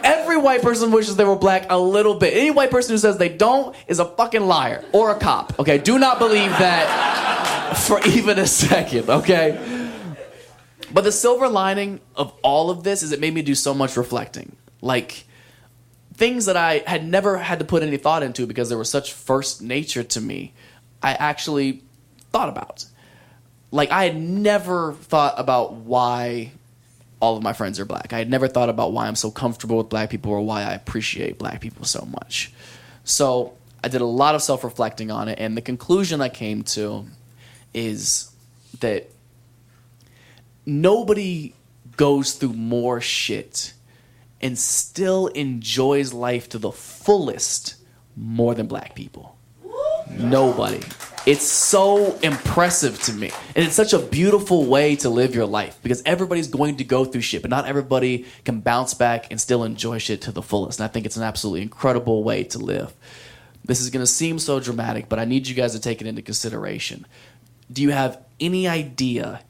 Every 0.03 0.37
white 0.37 0.61
person 0.61 0.89
wishes 0.91 1.17
they 1.17 1.25
were 1.25 1.35
black 1.35 1.65
a 1.69 1.77
little 1.77 2.15
bit. 2.15 2.33
Any 2.33 2.49
white 2.49 2.71
person 2.71 2.93
who 2.93 2.97
says 2.97 3.17
they 3.17 3.27
don't 3.27 3.75
is 3.87 3.99
a 3.99 4.05
fucking 4.05 4.47
liar 4.47 4.83
or 4.93 5.11
a 5.11 5.19
cop, 5.19 5.59
okay? 5.59 5.77
Do 5.77 5.99
not 5.99 6.17
believe 6.17 6.49
that 6.51 7.77
for 7.85 7.99
even 8.07 8.39
a 8.39 8.47
second, 8.47 9.09
okay? 9.09 9.80
But 10.93 11.03
the 11.03 11.11
silver 11.11 11.47
lining 11.47 12.01
of 12.15 12.33
all 12.43 12.69
of 12.69 12.83
this 12.83 13.03
is 13.03 13.11
it 13.11 13.19
made 13.19 13.33
me 13.33 13.41
do 13.41 13.55
so 13.55 13.73
much 13.73 13.97
reflecting. 13.97 14.55
Like 14.81 15.25
things 16.13 16.45
that 16.45 16.57
I 16.57 16.83
had 16.85 17.07
never 17.07 17.37
had 17.37 17.59
to 17.59 17.65
put 17.65 17.83
any 17.83 17.97
thought 17.97 18.23
into 18.23 18.45
because 18.45 18.69
they 18.69 18.75
were 18.75 18.83
such 18.83 19.13
first 19.13 19.61
nature 19.61 20.03
to 20.03 20.21
me, 20.21 20.53
I 21.01 21.13
actually 21.13 21.81
thought 22.31 22.49
about. 22.49 22.85
Like 23.71 23.91
I 23.91 24.03
had 24.03 24.19
never 24.19 24.93
thought 24.93 25.35
about 25.37 25.73
why 25.73 26.51
all 27.21 27.37
of 27.37 27.43
my 27.43 27.53
friends 27.53 27.79
are 27.79 27.85
black. 27.85 28.13
I 28.13 28.17
had 28.17 28.29
never 28.29 28.47
thought 28.47 28.69
about 28.69 28.91
why 28.91 29.07
I'm 29.07 29.15
so 29.15 29.31
comfortable 29.31 29.77
with 29.77 29.89
black 29.89 30.09
people 30.09 30.31
or 30.31 30.41
why 30.41 30.63
I 30.63 30.73
appreciate 30.73 31.37
black 31.37 31.61
people 31.61 31.85
so 31.85 32.05
much. 32.05 32.51
So 33.03 33.53
I 33.83 33.87
did 33.87 34.01
a 34.01 34.05
lot 34.05 34.35
of 34.35 34.41
self 34.41 34.63
reflecting 34.63 35.11
on 35.11 35.27
it, 35.27 35.39
and 35.39 35.55
the 35.55 35.61
conclusion 35.61 36.19
I 36.19 36.29
came 36.29 36.63
to 36.63 37.05
is 37.73 38.31
that 38.79 39.09
nobody 40.65 41.53
goes 41.97 42.33
through 42.33 42.53
more 42.53 43.01
shit 43.01 43.73
and 44.41 44.57
still 44.57 45.27
enjoys 45.27 46.13
life 46.13 46.49
to 46.49 46.57
the 46.57 46.71
fullest 46.71 47.75
more 48.15 48.55
than 48.55 48.67
black 48.67 48.95
people. 48.95 49.37
Nobody. 50.09 50.81
It's 51.25 51.43
so 51.43 52.17
impressive 52.19 53.01
to 53.03 53.13
me. 53.13 53.31
And 53.55 53.65
it's 53.65 53.75
such 53.75 53.93
a 53.93 53.99
beautiful 53.99 54.65
way 54.65 54.95
to 54.97 55.09
live 55.09 55.35
your 55.35 55.45
life 55.45 55.79
because 55.83 56.01
everybody's 56.05 56.47
going 56.47 56.77
to 56.77 56.83
go 56.83 57.05
through 57.05 57.21
shit, 57.21 57.43
but 57.43 57.51
not 57.51 57.67
everybody 57.67 58.25
can 58.43 58.59
bounce 58.59 58.93
back 58.93 59.27
and 59.29 59.39
still 59.39 59.63
enjoy 59.63 59.99
shit 59.99 60.21
to 60.23 60.31
the 60.31 60.41
fullest. 60.41 60.79
And 60.79 60.85
I 60.85 60.87
think 60.87 61.05
it's 61.05 61.17
an 61.17 61.23
absolutely 61.23 61.61
incredible 61.61 62.23
way 62.23 62.43
to 62.45 62.57
live. 62.57 62.91
This 63.63 63.79
is 63.79 63.91
going 63.91 64.01
to 64.03 64.11
seem 64.11 64.39
so 64.39 64.59
dramatic, 64.59 65.07
but 65.07 65.19
I 65.19 65.25
need 65.25 65.47
you 65.47 65.53
guys 65.53 65.73
to 65.73 65.79
take 65.79 66.01
it 66.01 66.07
into 66.07 66.23
consideration 66.23 67.05
do 67.71 67.81
you 67.81 67.91
have 67.91 68.19
any 68.39 68.67
idea 68.67 69.41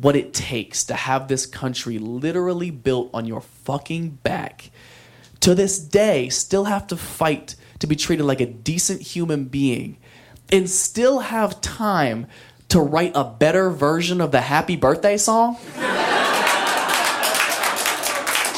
what 0.00 0.16
it 0.16 0.32
takes 0.32 0.84
to 0.84 0.94
have 0.94 1.28
this 1.28 1.46
country 1.46 1.98
literally 1.98 2.70
built 2.70 3.10
on 3.12 3.26
your 3.26 3.40
fucking 3.40 4.10
back? 4.22 4.70
To 5.40 5.54
this 5.54 5.78
day, 5.78 6.28
still 6.28 6.64
have 6.64 6.86
to 6.88 6.96
fight 6.96 7.54
to 7.78 7.86
be 7.86 7.96
treated 7.96 8.24
like 8.24 8.40
a 8.40 8.46
decent 8.46 9.02
human 9.02 9.44
being 9.44 9.98
and 10.50 10.68
still 10.68 11.20
have 11.20 11.60
time 11.60 12.26
to 12.68 12.80
write 12.80 13.12
a 13.14 13.24
better 13.24 13.70
version 13.70 14.20
of 14.20 14.30
the 14.30 14.40
happy 14.40 14.76
birthday 14.76 15.16
song? 15.16 15.56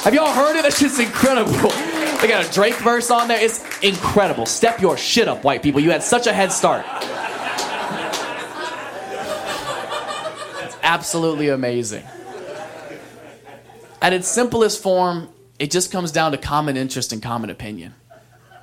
Have 0.02 0.14
y'all 0.14 0.32
heard 0.32 0.56
it? 0.56 0.60
That 0.70 0.74
shit's 0.74 0.98
incredible. 0.98 1.70
They 2.20 2.28
got 2.28 2.46
a 2.46 2.52
Drake 2.52 2.76
verse 2.76 3.10
on 3.10 3.28
there. 3.28 3.42
It's 3.42 3.64
incredible. 3.80 4.44
Step 4.46 4.80
your 4.80 4.96
shit 4.96 5.26
up, 5.26 5.42
white 5.42 5.62
people. 5.62 5.80
You 5.80 5.90
had 5.90 6.02
such 6.02 6.26
a 6.26 6.32
head 6.32 6.52
start. 6.52 6.84
Absolutely 10.82 11.48
amazing. 11.48 12.04
At 14.02 14.12
its 14.12 14.28
simplest 14.28 14.82
form, 14.82 15.28
it 15.58 15.70
just 15.70 15.92
comes 15.92 16.10
down 16.10 16.32
to 16.32 16.38
common 16.38 16.76
interest 16.76 17.12
and 17.12 17.22
common 17.22 17.50
opinion. 17.50 17.94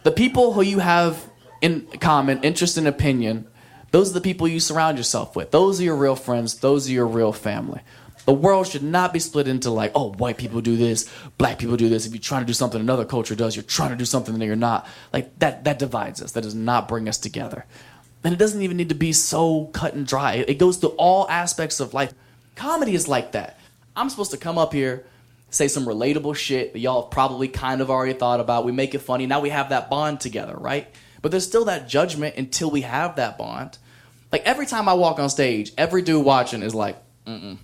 The 0.04 0.12
people 0.12 0.54
who 0.54 0.62
you 0.62 0.80
have 0.80 1.30
in 1.62 1.86
common 2.00 2.44
interest 2.44 2.78
and 2.78 2.88
opinion, 2.88 3.48
those 3.92 4.12
are 4.12 4.14
the 4.14 4.22
people 4.22 4.48
you 4.48 4.60
surround 4.60 4.98
yourself 4.98 5.36
with. 5.36 5.52
Those 5.52 5.80
are 5.80 5.84
your 5.84 5.96
real 5.96 6.16
friends. 6.16 6.56
Those 6.56 6.90
are 6.90 6.92
your 6.92 7.08
real 7.08 7.34
family. 7.34 7.82
The 8.26 8.34
world 8.34 8.68
should 8.68 8.84
not 8.84 9.14
be 9.14 9.20
split 9.20 9.48
into 9.48 9.70
like, 9.70 9.94
oh, 9.96 10.12
white 10.12 10.38
people 10.38 10.60
do 10.60 10.76
this, 10.76 11.10
black 11.38 11.60
people 11.60 11.78
do 11.78 11.88
this. 11.88 12.06
If 12.06 12.14
you're 12.14 12.20
trying 12.20 12.42
to 12.42 12.46
do 12.46 12.52
something 12.52 12.82
another 12.82 13.06
culture 13.06 13.36
does, 13.36 13.56
you're 13.56 13.64
trying 13.64 13.92
to 13.92 13.96
do 13.96 14.04
something 14.04 14.38
that 14.38 14.46
you're 14.46 14.58
not. 14.58 14.86
Like 15.14 15.40
that 15.40 15.64
that 15.64 15.80
divides 15.80 16.22
us. 16.22 16.34
That 16.34 16.42
does 16.42 16.56
not 16.56 16.90
bring 16.90 17.08
us 17.08 17.18
together. 17.18 17.66
And 18.24 18.34
it 18.34 18.38
doesn't 18.38 18.62
even 18.62 18.78
need 18.78 18.90
to 18.90 18.96
be 18.96 19.14
so 19.14 19.66
cut 19.68 19.94
and 19.94 20.06
dry. 20.06 20.46
It 20.48 20.58
goes 20.58 20.78
through 20.78 20.96
all 20.98 21.30
aspects 21.30 21.80
of 21.80 21.94
life. 21.94 22.14
Comedy 22.56 22.94
is 22.96 23.08
like 23.08 23.34
that. 23.34 23.60
I'm 23.96 24.10
supposed 24.10 24.32
to 24.32 24.38
come 24.38 24.58
up 24.58 24.74
here, 24.74 25.06
say 25.50 25.68
some 25.68 25.86
relatable 25.86 26.36
shit 26.36 26.74
that 26.74 26.80
y'all 26.80 27.04
probably 27.04 27.48
kind 27.48 27.82
of 27.82 27.90
already 27.90 28.14
thought 28.14 28.40
about. 28.40 28.66
We 28.66 28.72
make 28.72 28.96
it 28.96 29.00
funny. 29.00 29.26
Now 29.26 29.40
we 29.40 29.50
have 29.50 29.70
that 29.70 29.90
bond 29.90 30.20
together, 30.20 30.56
right? 30.58 30.88
But 31.22 31.32
there's 31.32 31.46
still 31.48 31.66
that 31.66 31.88
judgment 31.88 32.36
until 32.36 32.70
we 32.70 32.82
have 32.82 33.16
that 33.16 33.38
bond. 33.38 33.78
Like 34.32 34.44
every 34.46 34.66
time 34.66 34.90
I 34.90 34.94
walk 34.94 35.20
on 35.20 35.30
stage, 35.30 35.72
every 35.78 36.02
dude 36.02 36.26
watching 36.26 36.64
is 36.64 36.76
like, 36.76 36.98
mm 37.26 37.42
mm 37.42 37.58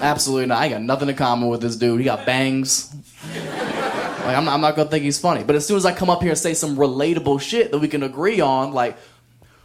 Absolutely 0.00 0.46
not. 0.46 0.58
I 0.58 0.68
got 0.68 0.82
nothing 0.82 1.08
in 1.08 1.16
common 1.16 1.48
with 1.48 1.62
this 1.62 1.76
dude. 1.76 1.98
He 2.00 2.04
got 2.04 2.26
bangs. 2.26 2.94
Like, 3.34 4.36
I'm 4.36 4.44
not, 4.44 4.54
I'm 4.54 4.60
not 4.60 4.76
gonna 4.76 4.90
think 4.90 5.04
he's 5.04 5.18
funny. 5.18 5.44
But 5.44 5.56
as 5.56 5.66
soon 5.66 5.76
as 5.76 5.86
I 5.86 5.94
come 5.94 6.10
up 6.10 6.20
here 6.20 6.30
and 6.30 6.38
say 6.38 6.52
some 6.52 6.76
relatable 6.76 7.40
shit 7.40 7.70
that 7.70 7.78
we 7.78 7.88
can 7.88 8.02
agree 8.02 8.40
on, 8.40 8.72
like, 8.72 8.98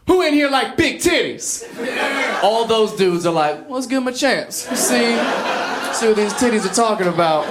who 0.08 0.22
in 0.24 0.34
here 0.34 0.50
like 0.50 0.78
big 0.78 1.00
titties? 1.00 1.64
All 2.44 2.66
those 2.66 2.96
dudes 2.96 3.26
are 3.26 3.34
like, 3.34 3.62
well, 3.66 3.76
let's 3.76 3.88
give 3.88 4.02
him 4.02 4.08
a 4.08 4.14
chance. 4.14 4.56
See, 4.56 5.16
see 5.94 6.08
what 6.08 6.16
these 6.16 6.34
titties 6.34 6.70
are 6.70 6.74
talking 6.74 7.08
about. 7.08 7.46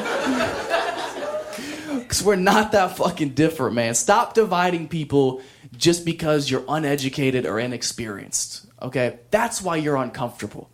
Because 1.99 2.25
we're 2.25 2.37
not 2.37 2.73
that 2.73 2.97
fucking 2.97 3.31
different, 3.31 3.75
man. 3.75 3.95
Stop 3.95 4.35
dividing 4.35 4.89
people 4.89 5.43
just 5.77 6.05
because 6.05 6.51
you're 6.51 6.65
uneducated 6.69 7.47
or 7.47 7.61
inexperienced. 7.61 8.67
Okay? 8.83 9.21
That's 9.31 9.63
why 9.63 9.77
you're 9.77 9.97
uncomfortable. 9.97 10.71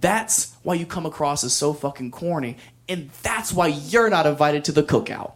That's 0.00 0.54
why 0.62 0.74
you 0.74 0.86
come 0.86 1.04
across 1.04 1.42
as 1.42 1.52
so 1.52 1.72
fucking 1.72 2.12
corny. 2.12 2.56
And 2.88 3.10
that's 3.22 3.52
why 3.52 3.66
you're 3.66 4.08
not 4.08 4.26
invited 4.26 4.64
to 4.66 4.72
the 4.72 4.84
cookout. 4.84 5.32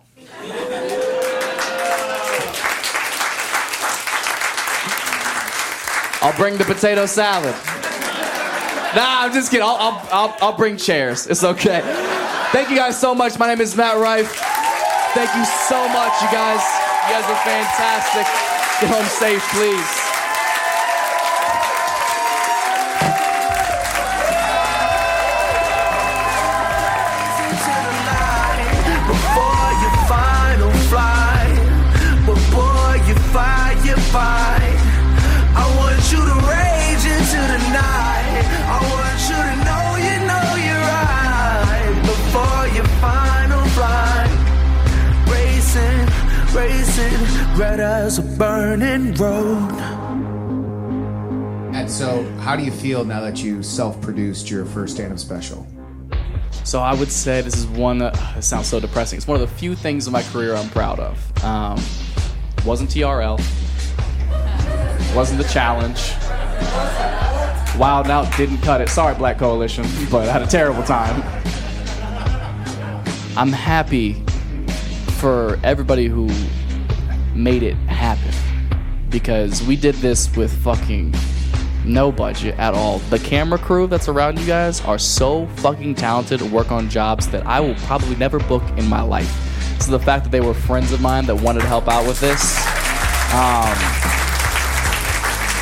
I'll 6.22 6.36
bring 6.36 6.56
the 6.56 6.64
potato 6.64 7.06
salad. 7.06 7.54
Nah, 8.94 9.24
I'm 9.24 9.32
just 9.32 9.50
kidding. 9.50 9.66
I'll, 9.66 9.76
I'll, 9.76 10.08
I'll, 10.12 10.36
I'll 10.40 10.56
bring 10.56 10.76
chairs. 10.76 11.26
It's 11.26 11.42
okay. 11.42 11.80
Thank 12.52 12.70
you 12.70 12.76
guys 12.76 12.98
so 13.00 13.14
much. 13.14 13.38
My 13.38 13.48
name 13.48 13.60
is 13.60 13.76
Matt 13.76 13.98
Rife. 13.98 14.30
Thank 15.14 15.34
you 15.34 15.44
so 15.44 15.88
much, 15.88 16.12
you 16.22 16.28
guys. 16.30 16.62
You 17.08 17.14
guys 17.14 17.24
are 17.24 17.42
fantastic. 17.44 18.26
Get 18.80 18.94
home 18.94 19.06
safe, 19.06 19.42
please. 19.50 20.11
As 48.12 48.18
a 48.18 48.36
burning 48.36 49.14
road. 49.14 49.72
And 51.74 51.90
so, 51.90 52.22
how 52.40 52.56
do 52.56 52.62
you 52.62 52.70
feel 52.70 53.06
now 53.06 53.22
that 53.22 53.42
you 53.42 53.62
self-produced 53.62 54.50
your 54.50 54.66
first 54.66 54.96
stand-up 54.96 55.18
special? 55.18 55.66
So 56.62 56.80
I 56.80 56.92
would 56.92 57.10
say 57.10 57.40
this 57.40 57.56
is 57.56 57.66
one 57.66 57.98
that 57.98 58.36
it 58.36 58.42
sounds 58.42 58.66
so 58.66 58.80
depressing. 58.80 59.16
It's 59.16 59.26
one 59.26 59.40
of 59.40 59.48
the 59.48 59.56
few 59.56 59.74
things 59.74 60.06
in 60.06 60.12
my 60.12 60.22
career 60.24 60.54
I'm 60.54 60.68
proud 60.68 61.00
of. 61.00 61.44
Um, 61.44 61.82
wasn't 62.66 62.90
TRL. 62.90 63.38
Wasn't 65.16 65.40
the 65.40 65.48
challenge. 65.48 66.12
Wild 67.78 68.10
Out 68.10 68.36
didn't 68.36 68.58
cut 68.58 68.82
it. 68.82 68.90
Sorry, 68.90 69.14
Black 69.14 69.38
Coalition, 69.38 69.86
but 70.10 70.28
I 70.28 70.32
had 70.32 70.42
a 70.42 70.46
terrible 70.46 70.82
time. 70.82 71.22
I'm 73.38 73.52
happy 73.52 74.22
for 75.18 75.58
everybody 75.64 76.08
who 76.08 76.28
made 77.34 77.62
it 77.62 77.76
happen 78.02 78.34
because 79.10 79.62
we 79.62 79.76
did 79.76 79.94
this 79.96 80.34
with 80.36 80.52
fucking 80.64 81.14
no 81.84 82.10
budget 82.10 82.58
at 82.58 82.74
all. 82.74 82.98
The 82.98 83.18
camera 83.20 83.58
crew 83.58 83.86
that's 83.86 84.08
around 84.08 84.40
you 84.40 84.46
guys 84.46 84.80
are 84.82 84.98
so 84.98 85.46
fucking 85.56 85.94
talented 85.94 86.42
and 86.42 86.52
work 86.52 86.72
on 86.72 86.88
jobs 86.88 87.28
that 87.28 87.46
I 87.46 87.60
will 87.60 87.76
probably 87.86 88.16
never 88.16 88.40
book 88.40 88.62
in 88.76 88.88
my 88.88 89.02
life. 89.02 89.30
So 89.80 89.92
the 89.92 90.00
fact 90.00 90.24
that 90.24 90.30
they 90.30 90.40
were 90.40 90.54
friends 90.54 90.92
of 90.92 91.00
mine 91.00 91.26
that 91.26 91.36
wanted 91.36 91.60
to 91.60 91.66
help 91.66 91.88
out 91.88 92.06
with 92.06 92.20
this, 92.20 92.58
um, 93.34 93.78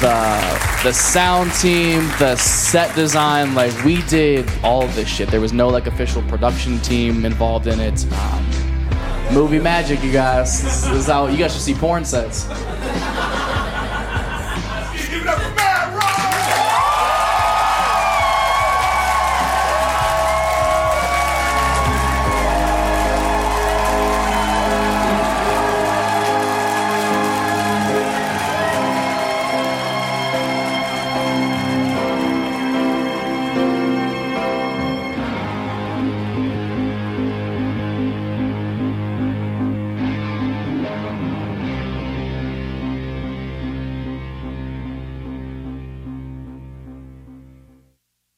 the 0.01 0.61
the 0.82 0.93
sound 0.95 1.53
team, 1.55 2.09
the 2.18 2.36
set 2.36 2.95
design, 2.95 3.55
like 3.55 3.84
we 3.84 4.03
did 4.03 4.51
all 4.62 4.86
this 4.88 5.09
shit. 5.09 5.30
There 5.30 5.41
was 5.43 5.53
no 5.53 5.68
like 5.68 5.86
official 5.86 6.22
production 6.22 6.78
team 6.80 7.26
involved 7.26 7.66
in 7.66 7.80
it. 7.80 8.11
Um, 8.12 8.59
movie 9.32 9.58
magic, 9.58 10.02
you 10.02 10.12
guys. 10.12 10.62
This 10.62 10.86
is 10.86 11.06
how 11.06 11.26
you 11.26 11.36
guys 11.36 11.52
should 11.52 11.62
see 11.62 11.74
porn 11.74 12.04
sets. 12.04 12.46